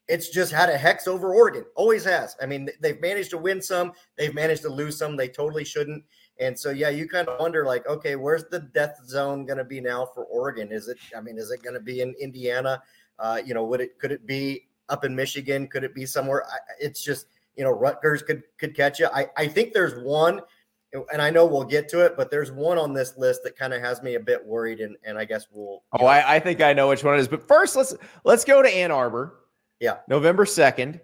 it's 0.07 0.29
just 0.29 0.53
had 0.53 0.69
a 0.69 0.77
hex 0.77 1.07
over 1.07 1.33
Oregon. 1.33 1.65
Always 1.75 2.05
has. 2.05 2.37
I 2.41 2.45
mean, 2.45 2.69
they've 2.79 3.01
managed 3.01 3.31
to 3.31 3.37
win 3.37 3.61
some, 3.61 3.91
they've 4.17 4.33
managed 4.33 4.61
to 4.61 4.69
lose 4.69 4.97
some. 4.97 5.17
They 5.17 5.27
totally 5.27 5.65
shouldn't. 5.65 6.03
And 6.41 6.57
so, 6.57 6.71
yeah, 6.71 6.89
you 6.89 7.07
kind 7.07 7.27
of 7.27 7.39
wonder, 7.39 7.65
like, 7.65 7.87
okay, 7.87 8.15
where's 8.15 8.45
the 8.45 8.59
death 8.59 8.99
zone 9.05 9.45
going 9.45 9.59
to 9.59 9.63
be 9.63 9.79
now 9.79 10.05
for 10.13 10.25
Oregon? 10.25 10.71
Is 10.71 10.87
it? 10.87 10.97
I 11.15 11.21
mean, 11.21 11.37
is 11.37 11.51
it 11.51 11.61
going 11.61 11.75
to 11.75 11.79
be 11.79 12.01
in 12.01 12.13
Indiana? 12.19 12.81
Uh, 13.19 13.41
you 13.45 13.53
know, 13.53 13.63
would 13.63 13.79
it? 13.79 13.97
Could 13.99 14.11
it 14.11 14.25
be 14.25 14.67
up 14.89 15.05
in 15.05 15.15
Michigan? 15.15 15.67
Could 15.67 15.83
it 15.83 15.95
be 15.95 16.05
somewhere? 16.05 16.45
I, 16.47 16.57
it's 16.79 17.03
just, 17.03 17.27
you 17.55 17.63
know, 17.63 17.71
Rutgers 17.71 18.23
could 18.23 18.43
could 18.57 18.75
catch 18.75 18.99
you. 18.99 19.07
I 19.13 19.27
I 19.37 19.47
think 19.47 19.73
there's 19.73 20.03
one 20.03 20.41
and 21.11 21.21
I 21.21 21.29
know 21.29 21.45
we'll 21.45 21.63
get 21.63 21.87
to 21.89 22.05
it, 22.05 22.17
but 22.17 22.29
there's 22.29 22.51
one 22.51 22.77
on 22.77 22.93
this 22.93 23.17
list 23.17 23.43
that 23.43 23.55
kind 23.55 23.73
of 23.73 23.81
has 23.81 24.01
me 24.03 24.15
a 24.15 24.19
bit 24.19 24.45
worried, 24.45 24.81
and 24.81 24.97
and 25.03 25.17
I 25.17 25.25
guess 25.25 25.47
we'll. 25.51 25.83
Oh, 25.93 26.05
I, 26.05 26.35
I, 26.35 26.39
think 26.39 26.61
I 26.61 26.73
know 26.73 26.89
which 26.89 27.03
one 27.03 27.15
it 27.15 27.19
is, 27.19 27.27
but 27.27 27.47
first 27.47 27.75
let's 27.75 27.95
let's 28.23 28.43
go 28.43 28.61
to 28.61 28.69
Ann 28.69 28.91
Arbor. 28.91 29.35
Yeah, 29.79 29.97
November 30.07 30.45
second, 30.45 30.99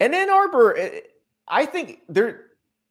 and 0.00 0.14
Ann 0.14 0.30
Arbor. 0.30 0.76
Eh, 0.76 1.00
I 1.48 1.66
think 1.66 2.00
there, 2.08 2.47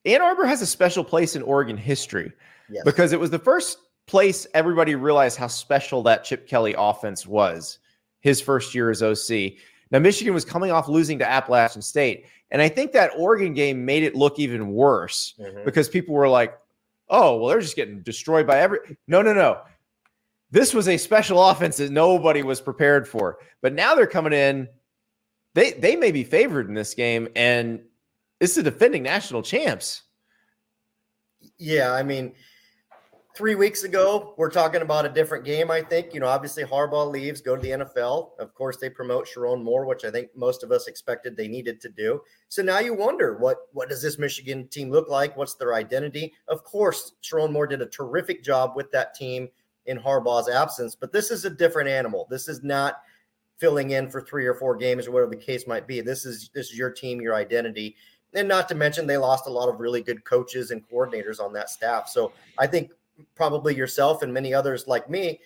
Ann 0.08 0.22
Arbor 0.22 0.45
has 0.45 0.62
a 0.62 0.66
special 0.66 1.03
place 1.03 1.36
in 1.36 1.41
Oregon 1.41 1.78
history 1.78 2.32
yes. 2.70 2.84
because 2.86 3.12
it 3.14 3.20
was 3.20 3.30
the 3.30 3.39
first 3.39 3.80
place 4.08 4.47
everybody 4.53 4.95
realized 4.95 5.38
how 5.38 5.47
special 5.47 6.01
that 6.03 6.24
Chip 6.24 6.47
Kelly 6.47 6.74
offense 6.78 7.28
was. 7.28 7.80
His 8.22 8.41
first 8.41 8.74
year 8.74 8.89
as 8.89 9.03
OC. 9.03 9.53
Now 9.91 9.99
Michigan 9.99 10.34
was 10.34 10.43
coming 10.43 10.72
off 10.72 10.88
losing 10.88 11.20
to 11.20 11.30
Appalachian 11.30 11.82
State. 11.82 12.26
And 12.49 12.62
I 12.62 12.70
think 12.70 12.93
that 12.93 13.12
Oregon 13.16 13.53
game 13.53 13.86
made 13.86 14.03
it 14.03 14.16
look 14.16 14.39
even 14.39 14.70
worse 14.70 15.36
mm-hmm. 15.39 15.64
because 15.66 15.88
people 15.88 16.16
were 16.16 16.28
like, 16.28 16.58
oh, 17.10 17.38
well, 17.38 17.49
they're 17.49 17.62
just 17.62 17.76
getting 17.76 18.01
destroyed 18.01 18.47
by 18.47 18.60
every. 18.60 18.80
No, 19.08 19.22
no, 19.22 19.34
no. 19.34 19.62
This 20.49 20.74
was 20.74 20.88
a 20.88 20.97
special 20.97 21.43
offense 21.43 21.78
that 21.78 21.91
nobody 21.91 22.41
was 22.41 22.62
prepared 22.62 23.08
for. 23.08 23.38
But 23.62 23.74
now 23.74 23.95
they're 23.95 24.08
coming 24.08 24.34
in. 24.34 24.68
They 25.53 25.72
they 25.72 25.95
may 25.95 26.12
be 26.12 26.24
favored 26.24 26.68
in 26.68 26.74
this 26.74 26.93
game, 26.93 27.28
and 27.36 27.82
it's 28.39 28.55
the 28.55 28.63
defending 28.63 29.03
national 29.03 29.41
champs. 29.41 30.03
Yeah, 31.57 31.93
I 31.93 32.03
mean, 32.03 32.33
three 33.38 33.55
weeks 33.55 33.83
ago, 33.83 34.33
we're 34.38 34.49
talking 34.49 34.81
about 34.81 35.05
a 35.05 35.09
different 35.09 35.45
game, 35.45 35.69
I 35.69 35.81
think. 35.81 36.13
You 36.13 36.19
know, 36.19 36.27
obviously 36.27 36.63
Harbaugh 36.63 37.09
leaves, 37.09 37.39
go 37.39 37.55
to 37.55 37.61
the 37.61 37.69
NFL. 37.69 38.31
Of 38.39 38.53
course, 38.55 38.77
they 38.77 38.89
promote 38.89 39.27
Sherrod 39.27 39.63
Moore, 39.63 39.85
which 39.85 40.05
I 40.05 40.11
think 40.11 40.29
most 40.35 40.63
of 40.63 40.71
us 40.71 40.88
expected 40.88 41.38
they 41.38 41.47
needed 41.47 41.79
to 41.81 41.89
do. 41.89 42.21
So 42.49 42.63
now 42.63 42.79
you 42.79 42.95
wonder 42.95 43.38
what 43.38 43.57
what 43.73 43.89
does 43.89 44.01
this 44.01 44.17
Michigan 44.17 44.67
team 44.67 44.89
look 44.89 45.07
like? 45.09 45.38
What's 45.38 45.53
their 45.53 45.75
identity? 45.75 46.33
Of 46.47 46.63
course, 46.63 47.13
Sherrod 47.23 47.51
Moore 47.51 47.67
did 47.67 47.81
a 47.81 47.88
terrific 47.88 48.43
job 48.43 48.73
with 48.75 48.91
that 48.91 49.13
team 49.13 49.49
in 49.85 49.99
Harbaugh's 49.99 50.49
absence, 50.49 50.95
but 50.95 51.11
this 51.11 51.31
is 51.31 51.45
a 51.45 51.49
different 51.49 51.89
animal. 51.89 52.27
This 52.29 52.47
is 52.47 52.63
not 52.63 53.01
filling 53.57 53.91
in 53.91 54.09
for 54.09 54.21
three 54.21 54.45
or 54.45 54.53
four 54.53 54.75
games 54.75 55.07
or 55.07 55.11
whatever 55.11 55.31
the 55.31 55.38
case 55.38 55.67
might 55.67 55.88
be. 55.88 56.01
This 56.01 56.25
is 56.25 56.49
this 56.53 56.71
is 56.71 56.77
your 56.77 56.91
team, 56.91 57.21
your 57.21 57.35
identity. 57.35 57.95
And 58.34 58.47
not 58.47 58.67
to 58.69 58.75
mention 58.75 59.07
they 59.07 59.17
lost 59.17 59.47
a 59.47 59.51
lot 59.51 59.69
of 59.69 59.80
really 59.80 60.01
good 60.01 60.23
coaches 60.23 60.71
and 60.71 60.88
coordinators 60.88 61.39
on 61.39 61.53
that 61.53 61.69
staff. 61.69 62.09
So 62.09 62.34
I 62.57 62.67
think 62.67 62.91
probably 63.36 63.75
yourself 63.75 64.21
and 64.21 64.34
many 64.34 64.53
others 64.53 64.88
like 64.88 65.09
me, 65.09 65.39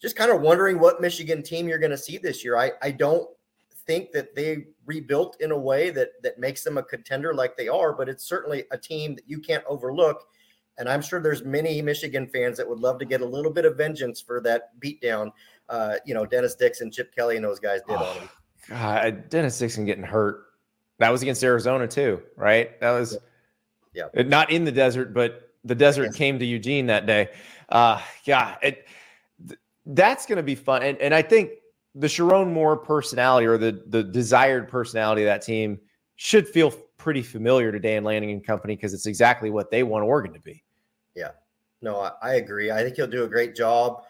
just 0.00 0.16
kind 0.16 0.30
of 0.30 0.40
wondering 0.40 0.78
what 0.78 1.00
Michigan 1.00 1.42
team 1.42 1.68
you're 1.68 1.78
going 1.78 1.90
to 1.90 1.98
see 1.98 2.16
this 2.18 2.44
year. 2.44 2.56
I, 2.56 2.72
I 2.80 2.92
don't 2.92 3.28
think 3.86 4.12
that 4.12 4.34
they 4.34 4.66
rebuilt 4.86 5.36
in 5.40 5.50
a 5.50 5.58
way 5.58 5.90
that 5.90 6.22
that 6.22 6.38
makes 6.38 6.62
them 6.62 6.78
a 6.78 6.82
contender 6.82 7.34
like 7.34 7.56
they 7.56 7.68
are, 7.68 7.92
but 7.92 8.08
it's 8.08 8.24
certainly 8.24 8.64
a 8.70 8.78
team 8.78 9.14
that 9.16 9.24
you 9.26 9.40
can't 9.40 9.64
overlook 9.66 10.28
and 10.78 10.88
I'm 10.88 11.02
sure 11.02 11.20
there's 11.20 11.44
many 11.44 11.82
Michigan 11.82 12.26
fans 12.28 12.56
that 12.56 12.68
would 12.68 12.78
love 12.78 12.98
to 13.00 13.04
get 13.04 13.20
a 13.20 13.26
little 13.26 13.52
bit 13.52 13.64
of 13.64 13.76
vengeance 13.76 14.20
for 14.20 14.40
that 14.42 14.78
beatdown. 14.80 15.32
Uh, 15.68 15.96
you 16.06 16.14
know, 16.14 16.24
Dennis 16.24 16.54
Dixon, 16.54 16.90
Chip 16.90 17.14
Kelly, 17.14 17.36
and 17.36 17.44
those 17.44 17.58
guys 17.58 17.80
did 17.86 17.96
oh, 17.96 18.04
on 18.04 18.16
him. 18.16 18.28
God, 18.68 19.28
Dennis 19.28 19.58
Dixon 19.58 19.84
getting 19.84 20.04
hurt. 20.04 20.44
That 20.98 21.10
was 21.10 21.22
against 21.22 21.42
Arizona 21.44 21.86
too, 21.86 22.22
right? 22.36 22.78
That 22.80 22.90
was 22.92 23.18
yeah, 23.94 24.08
not 24.14 24.50
in 24.50 24.64
the 24.64 24.72
desert, 24.72 25.14
but 25.14 25.52
the 25.64 25.74
desert 25.74 26.06
yes. 26.06 26.16
came 26.16 26.38
to 26.38 26.44
Eugene 26.44 26.86
that 26.86 27.06
day. 27.06 27.28
Uh, 27.68 28.00
yeah, 28.24 28.56
it, 28.62 28.86
th- 29.46 29.60
that's 29.86 30.26
going 30.26 30.36
to 30.36 30.42
be 30.42 30.54
fun, 30.54 30.82
and 30.82 30.98
and 30.98 31.14
I 31.14 31.22
think 31.22 31.50
the 31.94 32.06
Sherrod 32.06 32.50
Moore 32.50 32.76
personality 32.76 33.46
or 33.46 33.58
the 33.58 33.82
the 33.86 34.02
desired 34.02 34.68
personality 34.68 35.22
of 35.22 35.26
that 35.26 35.42
team 35.42 35.78
should 36.16 36.48
feel 36.48 36.70
pretty 36.96 37.22
familiar 37.22 37.70
to 37.70 37.78
Dan 37.78 38.02
Lanning 38.04 38.30
and 38.32 38.44
company 38.44 38.74
because 38.74 38.92
it's 38.92 39.06
exactly 39.06 39.50
what 39.50 39.70
they 39.70 39.84
want 39.84 40.04
Oregon 40.04 40.32
to 40.32 40.40
be. 40.40 40.62
Yeah, 41.14 41.30
no, 41.80 42.00
I, 42.00 42.12
I 42.22 42.34
agree. 42.34 42.70
I 42.70 42.82
think 42.82 42.96
he'll 42.96 43.06
do 43.06 43.24
a 43.24 43.28
great 43.28 43.54
job. 43.54 44.02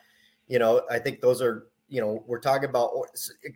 You 0.47 0.59
know, 0.59 0.83
I 0.91 0.99
think 0.99 1.21
those 1.21 1.43
are 1.43 1.67
you 1.89 2.01
know 2.01 2.23
we're 2.27 2.41
talking 2.41 2.69
about 2.69 2.91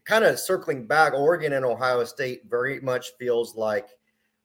kind 0.05 0.25
of 0.25 0.39
circling 0.39 0.87
back. 0.87 1.13
Oregon 1.15 1.53
and 1.53 1.65
Ohio 1.65 2.05
State 2.05 2.43
very 2.49 2.81
much 2.81 3.13
feels 3.19 3.55
like 3.57 3.89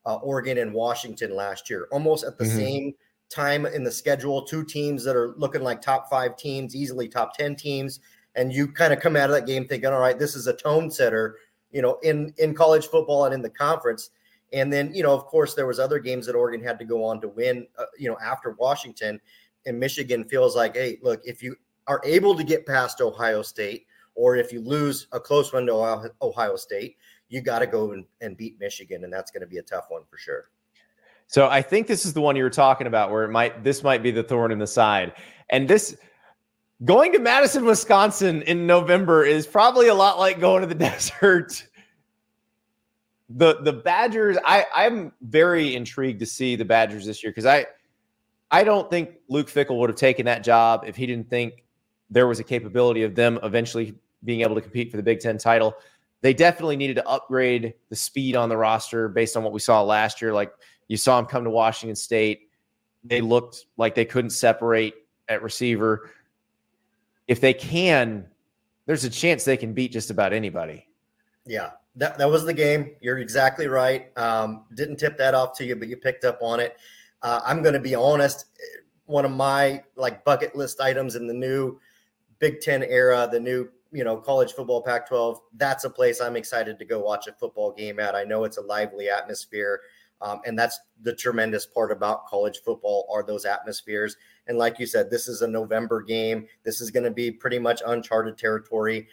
uh, 0.05 0.15
Oregon 0.15 0.57
and 0.57 0.73
Washington 0.73 1.35
last 1.35 1.69
year, 1.69 1.87
almost 1.91 2.23
at 2.23 2.37
the 2.37 2.45
mm-hmm. 2.45 2.57
same 2.57 2.93
time 3.29 3.65
in 3.65 3.83
the 3.83 3.91
schedule. 3.91 4.43
Two 4.43 4.63
teams 4.63 5.03
that 5.03 5.15
are 5.15 5.33
looking 5.37 5.61
like 5.61 5.81
top 5.81 6.09
five 6.09 6.37
teams, 6.37 6.75
easily 6.75 7.07
top 7.07 7.35
ten 7.35 7.55
teams, 7.55 7.99
and 8.35 8.53
you 8.53 8.67
kind 8.67 8.93
of 8.93 8.99
come 8.99 9.15
out 9.15 9.29
of 9.29 9.35
that 9.35 9.47
game 9.47 9.67
thinking, 9.67 9.89
all 9.89 9.99
right, 9.99 10.19
this 10.19 10.35
is 10.35 10.47
a 10.47 10.53
tone 10.53 10.91
setter, 10.91 11.37
you 11.71 11.81
know, 11.81 11.97
in 12.03 12.33
in 12.37 12.53
college 12.53 12.87
football 12.87 13.25
and 13.25 13.33
in 13.33 13.41
the 13.41 13.49
conference. 13.49 14.11
And 14.53 14.71
then, 14.71 14.93
you 14.93 15.03
know, 15.03 15.13
of 15.13 15.25
course, 15.25 15.55
there 15.55 15.67
was 15.67 15.79
other 15.79 15.99
games 15.99 16.25
that 16.25 16.35
Oregon 16.35 16.63
had 16.63 16.79
to 16.79 16.85
go 16.85 17.03
on 17.03 17.19
to 17.19 17.27
win, 17.27 17.67
uh, 17.77 17.83
you 17.97 18.09
know, 18.09 18.17
after 18.23 18.51
Washington. 18.51 19.19
And 19.65 19.77
Michigan 19.77 20.23
feels 20.23 20.55
like, 20.55 20.75
hey, 20.75 20.99
look, 21.01 21.19
if 21.25 21.43
you 21.43 21.57
are 21.87 22.01
able 22.03 22.35
to 22.35 22.43
get 22.43 22.65
past 22.65 23.01
Ohio 23.01 23.41
State, 23.41 23.85
or 24.15 24.35
if 24.35 24.51
you 24.51 24.61
lose 24.61 25.07
a 25.11 25.19
close 25.19 25.53
one 25.53 25.65
to 25.67 26.11
Ohio 26.21 26.55
State, 26.55 26.97
you 27.29 27.41
got 27.41 27.59
to 27.59 27.67
go 27.67 27.91
and, 27.91 28.05
and 28.21 28.37
beat 28.37 28.59
Michigan, 28.59 29.03
and 29.03 29.11
that's 29.11 29.31
going 29.31 29.41
to 29.41 29.47
be 29.47 29.57
a 29.57 29.63
tough 29.63 29.85
one 29.89 30.03
for 30.09 30.17
sure. 30.17 30.49
So 31.27 31.47
I 31.47 31.61
think 31.61 31.87
this 31.87 32.05
is 32.05 32.13
the 32.13 32.21
one 32.21 32.35
you 32.35 32.43
were 32.43 32.49
talking 32.49 32.87
about, 32.87 33.11
where 33.11 33.23
it 33.23 33.31
might 33.31 33.63
this 33.63 33.83
might 33.83 34.01
be 34.01 34.11
the 34.11 34.23
thorn 34.23 34.51
in 34.51 34.59
the 34.59 34.67
side, 34.67 35.13
and 35.49 35.67
this 35.67 35.97
going 36.85 37.11
to 37.11 37.19
Madison, 37.19 37.65
Wisconsin 37.65 38.43
in 38.43 38.65
November 38.65 39.25
is 39.25 39.45
probably 39.45 39.87
a 39.87 39.93
lot 39.93 40.19
like 40.19 40.39
going 40.39 40.61
to 40.61 40.67
the 40.67 40.75
desert 40.75 41.67
the 43.29 43.61
the 43.61 43.73
Badgers, 43.73 44.37
I 44.45 44.65
I'm 44.73 45.11
very 45.21 45.75
intrigued 45.75 46.19
to 46.19 46.25
see 46.25 46.55
the 46.55 46.65
Badgers 46.65 47.05
this 47.05 47.23
year 47.23 47.31
because 47.31 47.45
I 47.45 47.65
I 48.49 48.63
don't 48.63 48.89
think 48.89 49.11
Luke 49.27 49.49
Fickell 49.49 49.77
would 49.79 49.89
have 49.89 49.97
taken 49.97 50.25
that 50.25 50.43
job 50.43 50.85
if 50.87 50.95
he 50.95 51.05
didn't 51.05 51.29
think 51.29 51.63
there 52.09 52.27
was 52.27 52.39
a 52.39 52.43
capability 52.43 53.03
of 53.03 53.15
them 53.15 53.39
eventually 53.43 53.95
being 54.23 54.41
able 54.41 54.55
to 54.55 54.61
compete 54.61 54.91
for 54.91 54.97
the 54.97 55.03
Big 55.03 55.19
Ten 55.19 55.37
title. 55.37 55.75
They 56.21 56.33
definitely 56.33 56.77
needed 56.77 56.95
to 56.95 57.07
upgrade 57.07 57.73
the 57.89 57.95
speed 57.95 58.35
on 58.35 58.49
the 58.49 58.57
roster 58.57 59.07
based 59.07 59.37
on 59.37 59.43
what 59.43 59.53
we 59.53 59.59
saw 59.59 59.83
last 59.83 60.21
year. 60.21 60.33
Like 60.33 60.51
you 60.87 60.97
saw 60.97 61.17
them 61.17 61.25
come 61.27 61.43
to 61.43 61.49
Washington 61.49 61.95
State, 61.95 62.49
they 63.03 63.21
looked 63.21 63.65
like 63.77 63.95
they 63.95 64.05
couldn't 64.05 64.31
separate 64.31 64.95
at 65.29 65.41
receiver. 65.41 66.09
If 67.27 67.41
they 67.41 67.53
can, 67.53 68.25
there's 68.85 69.03
a 69.03 69.09
chance 69.09 69.43
they 69.43 69.57
can 69.57 69.73
beat 69.73 69.91
just 69.91 70.09
about 70.09 70.33
anybody. 70.33 70.87
Yeah, 71.45 71.71
that, 71.95 72.17
that 72.17 72.29
was 72.29 72.45
the 72.45 72.53
game. 72.53 72.91
You're 73.01 73.19
exactly 73.19 73.67
right. 73.67 74.17
Um, 74.17 74.65
didn't 74.75 74.97
tip 74.97 75.17
that 75.17 75.33
off 75.33 75.57
to 75.57 75.65
you, 75.65 75.75
but 75.75 75.87
you 75.87 75.97
picked 75.97 76.25
up 76.25 76.39
on 76.41 76.59
it. 76.59 76.77
Uh, 77.21 77.41
I'm 77.45 77.61
going 77.61 77.73
to 77.73 77.79
be 77.79 77.95
honest. 77.95 78.45
One 79.05 79.25
of 79.25 79.31
my 79.31 79.83
like 79.95 80.23
bucket 80.25 80.55
list 80.55 80.81
items 80.81 81.15
in 81.15 81.27
the 81.27 81.33
new 81.33 81.79
Big 82.39 82.61
Ten 82.61 82.83
era, 82.83 83.27
the 83.31 83.39
new 83.39 83.69
you 83.91 84.03
know 84.03 84.17
college 84.17 84.53
football 84.53 84.81
Pac-12. 84.81 85.39
That's 85.55 85.83
a 85.83 85.89
place 85.89 86.21
I'm 86.21 86.35
excited 86.35 86.77
to 86.79 86.85
go 86.85 86.99
watch 86.99 87.27
a 87.27 87.33
football 87.33 87.71
game 87.71 87.99
at. 87.99 88.15
I 88.15 88.23
know 88.23 88.43
it's 88.43 88.57
a 88.57 88.61
lively 88.61 89.09
atmosphere, 89.09 89.81
um, 90.21 90.41
and 90.45 90.57
that's 90.57 90.79
the 91.01 91.13
tremendous 91.13 91.65
part 91.65 91.91
about 91.91 92.27
college 92.27 92.59
football 92.63 93.07
are 93.11 93.23
those 93.23 93.45
atmospheres. 93.45 94.17
And 94.47 94.57
like 94.57 94.79
you 94.79 94.85
said, 94.85 95.09
this 95.09 95.27
is 95.27 95.41
a 95.41 95.47
November 95.47 96.01
game. 96.01 96.47
This 96.63 96.81
is 96.81 96.91
going 96.91 97.03
to 97.03 97.11
be 97.11 97.31
pretty 97.31 97.59
much 97.59 97.81
uncharted 97.85 98.37
territory. 98.37 99.07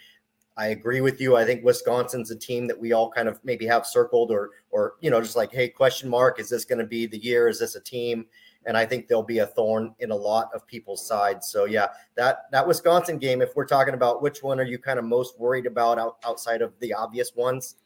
I 0.56 0.68
agree 0.68 1.00
with 1.00 1.20
you. 1.20 1.36
I 1.36 1.44
think 1.44 1.64
Wisconsin's 1.64 2.30
a 2.30 2.36
team 2.36 2.68
that 2.68 2.78
we 2.78 2.92
all 2.92 3.10
kind 3.10 3.28
of 3.28 3.40
maybe 3.44 3.66
have 3.66 3.86
circled 3.86 4.30
or 4.30 4.50
or 4.70 4.94
you 5.00 5.10
know 5.10 5.20
just 5.20 5.36
like 5.36 5.52
hey 5.52 5.68
question 5.68 6.08
mark 6.08 6.38
is 6.38 6.48
this 6.48 6.64
going 6.64 6.78
to 6.78 6.86
be 6.86 7.06
the 7.06 7.22
year 7.22 7.48
is 7.48 7.58
this 7.58 7.74
a 7.74 7.80
team 7.80 8.26
and 8.66 8.76
I 8.76 8.86
think 8.86 9.08
they'll 9.08 9.22
be 9.22 9.38
a 9.38 9.46
thorn 9.46 9.94
in 9.98 10.10
a 10.10 10.16
lot 10.16 10.50
of 10.54 10.66
people's 10.66 11.06
sides. 11.06 11.48
So 11.48 11.64
yeah, 11.64 11.88
that 12.16 12.50
that 12.52 12.66
Wisconsin 12.66 13.18
game 13.18 13.42
if 13.42 13.54
we're 13.56 13.66
talking 13.66 13.94
about 13.94 14.22
which 14.22 14.42
one 14.42 14.60
are 14.60 14.64
you 14.64 14.78
kind 14.78 14.98
of 14.98 15.04
most 15.04 15.38
worried 15.38 15.66
about 15.66 15.98
out, 15.98 16.16
outside 16.24 16.62
of 16.62 16.72
the 16.80 16.92
obvious 16.92 17.34
ones, 17.34 17.76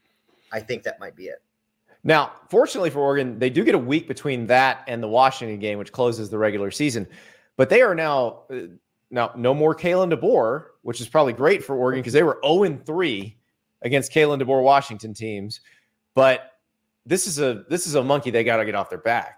I 0.52 0.60
think 0.60 0.82
that 0.84 1.00
might 1.00 1.16
be 1.16 1.24
it. 1.24 1.42
Now, 2.04 2.32
fortunately 2.48 2.90
for 2.90 3.00
Oregon, 3.00 3.38
they 3.38 3.50
do 3.50 3.64
get 3.64 3.74
a 3.74 3.78
week 3.78 4.06
between 4.06 4.46
that 4.46 4.84
and 4.86 5.02
the 5.02 5.08
Washington 5.08 5.58
game 5.58 5.78
which 5.78 5.92
closes 5.92 6.30
the 6.30 6.38
regular 6.38 6.70
season. 6.70 7.06
But 7.56 7.68
they 7.68 7.82
are 7.82 7.94
now 7.94 8.44
uh, 8.50 8.68
now, 9.10 9.32
no 9.36 9.54
more 9.54 9.74
Kalen 9.74 10.12
DeBoer, 10.12 10.66
which 10.82 11.00
is 11.00 11.08
probably 11.08 11.32
great 11.32 11.64
for 11.64 11.74
Oregon 11.74 12.00
because 12.00 12.12
they 12.12 12.22
were 12.22 12.38
0 12.44 12.78
3 12.84 13.36
against 13.82 14.12
Kalen 14.12 14.40
DeBoer 14.42 14.62
Washington 14.62 15.14
teams. 15.14 15.60
But 16.14 16.52
this 17.06 17.26
is 17.26 17.38
a 17.38 17.64
this 17.70 17.86
is 17.86 17.94
a 17.94 18.02
monkey 18.02 18.30
they 18.30 18.44
got 18.44 18.58
to 18.58 18.64
get 18.64 18.74
off 18.74 18.90
their 18.90 18.98
back. 18.98 19.37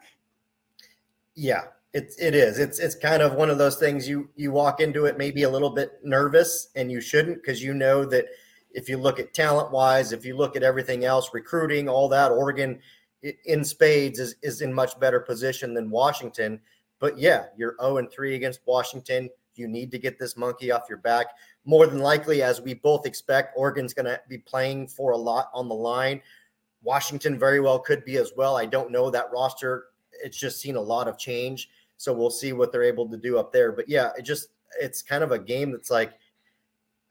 Yeah, 1.40 1.62
it, 1.94 2.12
it 2.20 2.34
is. 2.34 2.58
It's 2.58 2.78
it's 2.78 2.94
kind 2.94 3.22
of 3.22 3.32
one 3.32 3.48
of 3.48 3.56
those 3.56 3.76
things 3.76 4.06
you 4.06 4.28
you 4.36 4.52
walk 4.52 4.78
into 4.78 5.06
it 5.06 5.16
maybe 5.16 5.44
a 5.44 5.48
little 5.48 5.70
bit 5.70 5.92
nervous 6.04 6.68
and 6.76 6.92
you 6.92 7.00
shouldn't 7.00 7.40
because 7.40 7.62
you 7.62 7.72
know 7.72 8.04
that 8.04 8.26
if 8.72 8.90
you 8.90 8.98
look 8.98 9.18
at 9.18 9.32
talent 9.32 9.72
wise, 9.72 10.12
if 10.12 10.26
you 10.26 10.36
look 10.36 10.54
at 10.54 10.62
everything 10.62 11.06
else, 11.06 11.30
recruiting, 11.32 11.88
all 11.88 12.10
that, 12.10 12.30
Oregon 12.30 12.78
in 13.46 13.64
spades 13.64 14.18
is 14.18 14.36
is 14.42 14.60
in 14.60 14.70
much 14.70 15.00
better 15.00 15.18
position 15.18 15.72
than 15.72 15.90
Washington. 15.90 16.60
But 16.98 17.16
yeah, 17.16 17.46
you're 17.56 17.74
0 17.80 17.96
and 17.96 18.10
3 18.10 18.34
against 18.34 18.60
Washington. 18.66 19.30
You 19.54 19.66
need 19.66 19.90
to 19.92 19.98
get 19.98 20.18
this 20.18 20.36
monkey 20.36 20.70
off 20.70 20.90
your 20.90 20.98
back. 20.98 21.28
More 21.64 21.86
than 21.86 22.00
likely, 22.00 22.42
as 22.42 22.60
we 22.60 22.74
both 22.74 23.06
expect, 23.06 23.56
Oregon's 23.56 23.94
going 23.94 24.04
to 24.04 24.20
be 24.28 24.36
playing 24.36 24.88
for 24.88 25.12
a 25.12 25.16
lot 25.16 25.48
on 25.54 25.70
the 25.70 25.74
line. 25.74 26.20
Washington 26.82 27.38
very 27.38 27.60
well 27.60 27.78
could 27.78 28.04
be 28.04 28.18
as 28.18 28.32
well. 28.36 28.58
I 28.58 28.66
don't 28.66 28.92
know 28.92 29.08
that 29.08 29.32
roster. 29.32 29.86
It's 30.22 30.38
just 30.38 30.60
seen 30.60 30.76
a 30.76 30.80
lot 30.80 31.08
of 31.08 31.18
change. 31.18 31.70
So 31.96 32.12
we'll 32.12 32.30
see 32.30 32.52
what 32.52 32.72
they're 32.72 32.82
able 32.82 33.08
to 33.08 33.16
do 33.16 33.38
up 33.38 33.52
there. 33.52 33.72
But 33.72 33.88
yeah, 33.88 34.10
it 34.16 34.22
just 34.22 34.48
it's 34.80 35.02
kind 35.02 35.22
of 35.22 35.32
a 35.32 35.38
game 35.38 35.72
that's 35.72 35.90
like 35.90 36.12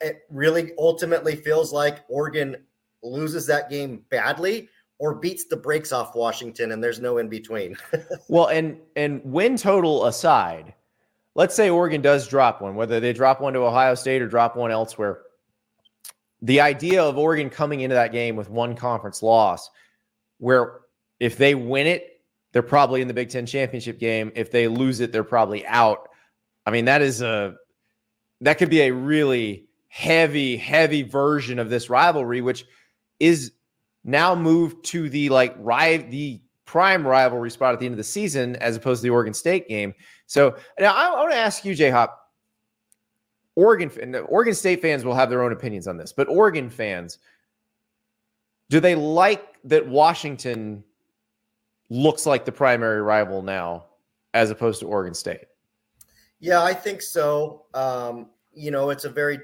it 0.00 0.22
really 0.30 0.72
ultimately 0.78 1.36
feels 1.36 1.72
like 1.72 2.04
Oregon 2.08 2.56
loses 3.02 3.46
that 3.46 3.70
game 3.70 4.02
badly 4.10 4.68
or 4.98 5.14
beats 5.14 5.44
the 5.44 5.56
brakes 5.56 5.92
off 5.92 6.14
Washington 6.14 6.72
and 6.72 6.82
there's 6.82 7.00
no 7.00 7.18
in 7.18 7.28
between. 7.28 7.76
well, 8.28 8.48
and 8.48 8.78
and 8.96 9.20
win 9.24 9.56
total 9.56 10.06
aside, 10.06 10.74
let's 11.34 11.54
say 11.54 11.70
Oregon 11.70 12.02
does 12.02 12.28
drop 12.28 12.60
one, 12.60 12.74
whether 12.74 13.00
they 13.00 13.12
drop 13.12 13.40
one 13.40 13.52
to 13.54 13.60
Ohio 13.60 13.94
State 13.94 14.22
or 14.22 14.28
drop 14.28 14.56
one 14.56 14.70
elsewhere. 14.70 15.22
The 16.42 16.60
idea 16.60 17.02
of 17.02 17.18
Oregon 17.18 17.50
coming 17.50 17.80
into 17.80 17.94
that 17.94 18.12
game 18.12 18.34
with 18.34 18.48
one 18.48 18.74
conference 18.74 19.22
loss, 19.22 19.70
where 20.38 20.80
if 21.18 21.36
they 21.36 21.54
win 21.54 21.86
it, 21.86 22.09
they're 22.52 22.62
probably 22.62 23.00
in 23.00 23.08
the 23.08 23.14
Big 23.14 23.30
Ten 23.30 23.46
championship 23.46 23.98
game. 23.98 24.32
If 24.34 24.50
they 24.50 24.68
lose 24.68 25.00
it, 25.00 25.12
they're 25.12 25.24
probably 25.24 25.66
out. 25.66 26.08
I 26.66 26.70
mean, 26.70 26.86
that 26.86 27.02
is 27.02 27.22
a 27.22 27.54
that 28.40 28.58
could 28.58 28.70
be 28.70 28.82
a 28.82 28.90
really 28.90 29.66
heavy, 29.88 30.56
heavy 30.56 31.02
version 31.02 31.58
of 31.58 31.68
this 31.68 31.90
rivalry, 31.90 32.40
which 32.40 32.64
is 33.18 33.52
now 34.04 34.34
moved 34.34 34.84
to 34.86 35.08
the 35.08 35.28
like 35.28 35.56
the 36.10 36.40
prime 36.64 37.06
rivalry 37.06 37.50
spot 37.50 37.74
at 37.74 37.80
the 37.80 37.86
end 37.86 37.92
of 37.92 37.98
the 37.98 38.04
season 38.04 38.56
as 38.56 38.76
opposed 38.76 39.00
to 39.00 39.02
the 39.02 39.10
Oregon 39.10 39.34
State 39.34 39.68
game. 39.68 39.92
So 40.26 40.56
now 40.78 40.94
I, 40.94 41.06
I 41.06 41.20
want 41.20 41.32
to 41.32 41.36
ask 41.36 41.64
you, 41.64 41.74
J 41.74 41.90
Hop. 41.90 42.16
Oregon 43.56 43.90
and 44.00 44.16
Oregon 44.16 44.54
State 44.54 44.80
fans 44.80 45.04
will 45.04 45.14
have 45.14 45.28
their 45.28 45.42
own 45.42 45.52
opinions 45.52 45.86
on 45.86 45.96
this, 45.96 46.12
but 46.12 46.28
Oregon 46.28 46.70
fans, 46.70 47.18
do 48.70 48.80
they 48.80 48.94
like 48.94 49.44
that 49.64 49.86
Washington 49.86 50.84
looks 51.90 52.24
like 52.24 52.44
the 52.44 52.52
primary 52.52 53.02
rival 53.02 53.42
now 53.42 53.86
as 54.32 54.50
opposed 54.50 54.80
to 54.80 54.86
Oregon 54.86 55.12
State? 55.12 55.44
Yeah, 56.38 56.62
I 56.62 56.72
think 56.72 57.02
so. 57.02 57.66
Um, 57.74 58.30
you 58.54 58.70
know, 58.70 58.90
it's 58.90 59.04
a 59.04 59.10
very 59.10 59.40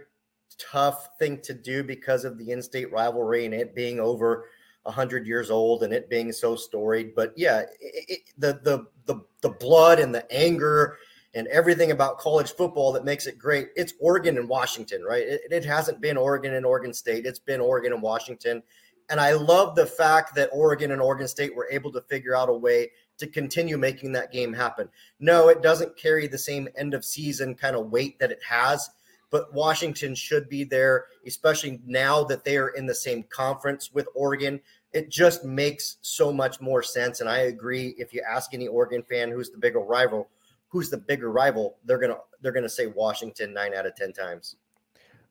tough 0.58 1.10
thing 1.18 1.40
to 1.42 1.52
do 1.52 1.84
because 1.84 2.24
of 2.24 2.38
the 2.38 2.50
in-state 2.50 2.90
rivalry 2.90 3.44
and 3.44 3.52
it 3.52 3.74
being 3.74 4.00
over 4.00 4.46
100 4.84 5.26
years 5.26 5.50
old 5.50 5.82
and 5.82 5.92
it 5.92 6.08
being 6.08 6.32
so 6.32 6.56
storied 6.56 7.14
but 7.14 7.32
yeah 7.36 7.60
it, 7.80 8.04
it, 8.08 8.20
the, 8.38 8.60
the 8.62 8.86
the 9.04 9.20
the 9.42 9.50
blood 9.50 9.98
and 9.98 10.14
the 10.14 10.30
anger 10.32 10.96
and 11.34 11.46
everything 11.48 11.90
about 11.90 12.18
college 12.18 12.52
football 12.52 12.92
that 12.92 13.04
makes 13.04 13.26
it 13.26 13.36
great 13.36 13.68
it's 13.76 13.94
oregon 14.00 14.38
and 14.38 14.48
washington 14.48 15.02
right 15.02 15.26
it, 15.26 15.40
it 15.50 15.64
hasn't 15.64 16.00
been 16.00 16.16
oregon 16.16 16.54
and 16.54 16.64
oregon 16.64 16.94
state 16.94 17.26
it's 17.26 17.38
been 17.38 17.60
oregon 17.60 17.92
and 17.92 18.00
washington 18.00 18.62
and 19.10 19.20
i 19.20 19.32
love 19.32 19.74
the 19.74 19.86
fact 19.86 20.34
that 20.34 20.50
oregon 20.52 20.92
and 20.92 21.00
oregon 21.00 21.28
state 21.28 21.54
were 21.54 21.68
able 21.70 21.92
to 21.92 22.00
figure 22.02 22.36
out 22.36 22.48
a 22.48 22.52
way 22.52 22.88
to 23.18 23.26
continue 23.26 23.78
making 23.78 24.12
that 24.12 24.32
game 24.32 24.52
happen. 24.52 24.88
No, 25.20 25.48
it 25.48 25.62
doesn't 25.62 25.96
carry 25.96 26.26
the 26.26 26.38
same 26.38 26.68
end 26.76 26.94
of 26.94 27.04
season 27.04 27.54
kind 27.54 27.76
of 27.76 27.90
weight 27.90 28.18
that 28.18 28.30
it 28.30 28.40
has, 28.46 28.90
but 29.30 29.52
Washington 29.54 30.14
should 30.14 30.48
be 30.48 30.64
there, 30.64 31.06
especially 31.26 31.80
now 31.86 32.24
that 32.24 32.44
they 32.44 32.56
are 32.56 32.68
in 32.70 32.86
the 32.86 32.94
same 32.94 33.24
conference 33.24 33.92
with 33.92 34.06
Oregon. 34.14 34.60
It 34.92 35.10
just 35.10 35.44
makes 35.44 35.96
so 36.02 36.32
much 36.32 36.60
more 36.60 36.82
sense. 36.82 37.20
And 37.20 37.28
I 37.28 37.38
agree. 37.38 37.94
If 37.98 38.12
you 38.12 38.22
ask 38.28 38.54
any 38.54 38.68
Oregon 38.68 39.02
fan 39.02 39.30
who's 39.30 39.50
the 39.50 39.58
bigger 39.58 39.80
rival, 39.80 40.28
who's 40.68 40.90
the 40.90 40.98
bigger 40.98 41.30
rival, 41.30 41.76
they're 41.84 41.98
gonna 41.98 42.18
they're 42.40 42.52
gonna 42.52 42.68
say 42.68 42.86
Washington 42.86 43.52
nine 43.52 43.74
out 43.74 43.86
of 43.86 43.94
ten 43.96 44.12
times. 44.12 44.56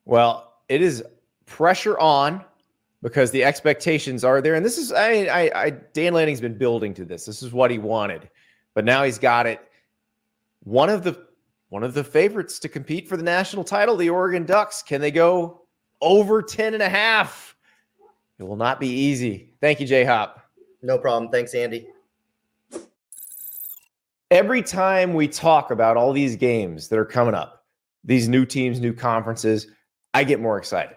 Well, 0.06 0.54
it 0.70 0.82
is 0.82 1.04
pressure 1.46 1.98
on 2.00 2.44
because 3.06 3.30
the 3.30 3.44
expectations 3.44 4.24
are 4.24 4.42
there. 4.42 4.56
And 4.56 4.66
this 4.66 4.80
is, 4.80 4.92
I, 4.92 5.26
I, 5.26 5.66
I, 5.66 5.70
Dan 5.70 6.16
Lanning's 6.16 6.42
been 6.42 6.58
building 6.58 6.92
to 6.96 7.06
this. 7.06 7.24
This 7.24 7.44
is 7.44 7.54
what 7.54 7.70
he 7.70 7.78
wanted, 7.78 8.28
but 8.74 8.84
now 8.84 9.04
he's 9.04 9.20
got 9.20 9.46
it. 9.46 9.62
One 10.64 10.90
of 10.90 11.04
the 11.04 11.28
one 11.70 11.84
of 11.84 11.94
the 11.94 12.04
favorites 12.04 12.58
to 12.60 12.68
compete 12.68 13.08
for 13.08 13.16
the 13.16 13.22
national 13.22 13.64
title, 13.64 13.96
the 13.96 14.10
Oregon 14.10 14.44
Ducks. 14.44 14.82
Can 14.82 15.02
they 15.02 15.12
go 15.12 15.62
over 16.02 16.42
10 16.42 16.74
and 16.74 16.82
a 16.82 16.90
half? 16.90 17.56
It 18.40 18.44
will 18.44 18.56
not 18.56 18.80
be 18.80 18.88
easy. 18.88 19.54
Thank 19.62 19.80
you, 19.80 19.86
Jay 19.86 20.04
Hop. 20.04 20.44
No 20.82 20.98
problem. 20.98 21.32
Thanks, 21.32 21.54
Andy. 21.54 21.88
Every 24.32 24.64
time 24.64 25.14
we 25.14 25.28
talk 25.28 25.70
about 25.70 25.96
all 25.96 26.12
these 26.12 26.36
games 26.36 26.88
that 26.88 26.98
are 26.98 27.06
coming 27.06 27.36
up, 27.36 27.66
these 28.04 28.28
new 28.28 28.46
teams, 28.48 28.80
new 28.80 28.94
conferences, 28.94 29.68
I 30.16 30.24
get 30.24 30.40
more 30.40 30.58
excited. 30.58 30.96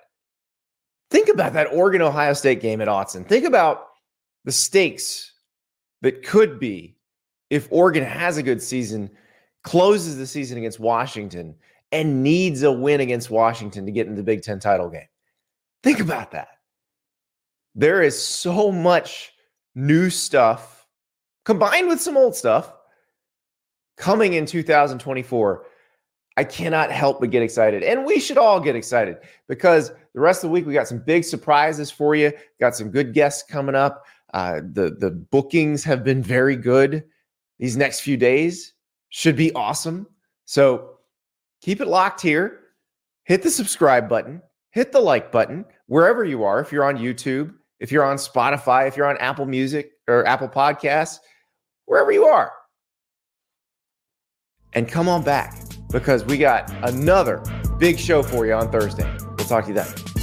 Think 1.11 1.29
about 1.29 1.55
that 1.55 1.73
Oregon 1.73 2.03
Ohio 2.03 2.33
State 2.33 2.61
game 2.61 2.81
at 2.81 2.89
Autzen. 2.89 3.27
Think 3.27 3.45
about 3.45 3.87
the 4.45 4.53
stakes 4.53 5.33
that 6.03 6.25
could 6.25 6.59
be 6.59 6.97
if 7.51 7.69
Oregon 7.71 8.05
has 8.05 8.37
a 8.37 8.43
good 8.43 8.63
season, 8.63 9.11
closes 9.63 10.17
the 10.17 10.27
season 10.27 10.59
against 10.59 10.79
Washington, 10.79 11.55
and 11.93 12.23
needs 12.23 12.63
a 12.63 12.71
win 12.71 13.01
against 13.01 13.31
Washington 13.31 13.87
to 13.87 13.93
get 13.93 14.07
into 14.07 14.19
the 14.19 14.25
Big 14.25 14.43
Ten 14.43 14.61
title 14.61 14.91
game. 14.91 15.09
Think 15.83 16.01
about 16.01 16.33
that. 16.33 16.49
There 17.75 18.03
is 18.03 18.21
so 18.21 18.71
much 18.71 19.33
new 19.75 20.11
stuff 20.11 20.87
combined 21.45 21.89
with 21.89 22.01
some 22.01 22.17
old 22.17 22.35
stuff 22.35 22.73
coming 23.97 24.35
in 24.35 24.45
2024 24.45 25.65
I 26.39 26.45
cannot 26.45 26.93
help 26.93 27.19
but 27.19 27.33
get 27.33 27.43
excited. 27.43 27.83
And 27.83 28.05
we 28.05 28.21
should 28.21 28.39
all 28.39 28.61
get 28.61 28.77
excited 28.77 29.17
because 29.49 29.91
the 30.15 30.21
rest 30.21 30.45
of 30.45 30.51
the 30.51 30.53
week 30.53 30.67
we 30.67 30.73
got 30.73 30.87
some 30.87 31.01
big 31.01 31.25
surprises 31.25 31.91
for 31.91 32.15
you. 32.15 32.33
Got 32.61 32.77
some 32.77 32.91
good 32.91 33.13
guests 33.13 33.43
coming 33.43 33.75
up. 33.75 34.07
Uh, 34.33 34.61
the 34.73 34.91
the 35.01 35.11
bookings 35.11 35.83
have 35.83 36.05
been 36.05 36.23
very 36.23 36.55
good. 36.55 37.03
These 37.59 37.77
next 37.77 38.03
few 38.03 38.17
days 38.17 38.75
should 39.09 39.35
be 39.35 39.53
awesome. 39.55 40.07
So 40.45 40.99
keep 41.61 41.81
it 41.81 41.89
locked 41.89 42.21
here. 42.21 42.61
Hit 43.25 43.43
the 43.43 43.51
subscribe 43.51 44.09
button. 44.09 44.41
Hit 44.71 44.93
the 44.93 45.01
like 45.01 45.33
button 45.33 45.65
wherever 45.87 46.25
you 46.25 46.45
are. 46.45 46.61
If 46.61 46.71
you're 46.71 46.85
on 46.85 46.99
YouTube, 46.99 47.53
if 47.81 47.91
you're 47.91 48.05
on 48.05 48.17
Spotify, 48.17 48.87
if 48.87 48.97
you're 48.97 49.09
on 49.09 49.19
Apple 49.19 49.47
Music 49.47 49.91
or 50.07 50.25
Apple 50.25 50.49
Podcasts, 50.49 51.19
wherever 51.87 52.13
you 52.13 52.27
are. 52.27 52.53
And 54.73 54.87
come 54.87 55.09
on 55.09 55.25
back 55.25 55.57
because 55.91 56.25
we 56.25 56.39
got 56.39 56.71
another 56.89 57.43
big 57.79 57.99
show 57.99 58.23
for 58.23 58.47
you 58.47 58.53
on 58.53 58.71
Thursday. 58.71 59.11
We'll 59.21 59.47
talk 59.47 59.65
to 59.65 59.69
you 59.69 59.75
then. 59.75 60.18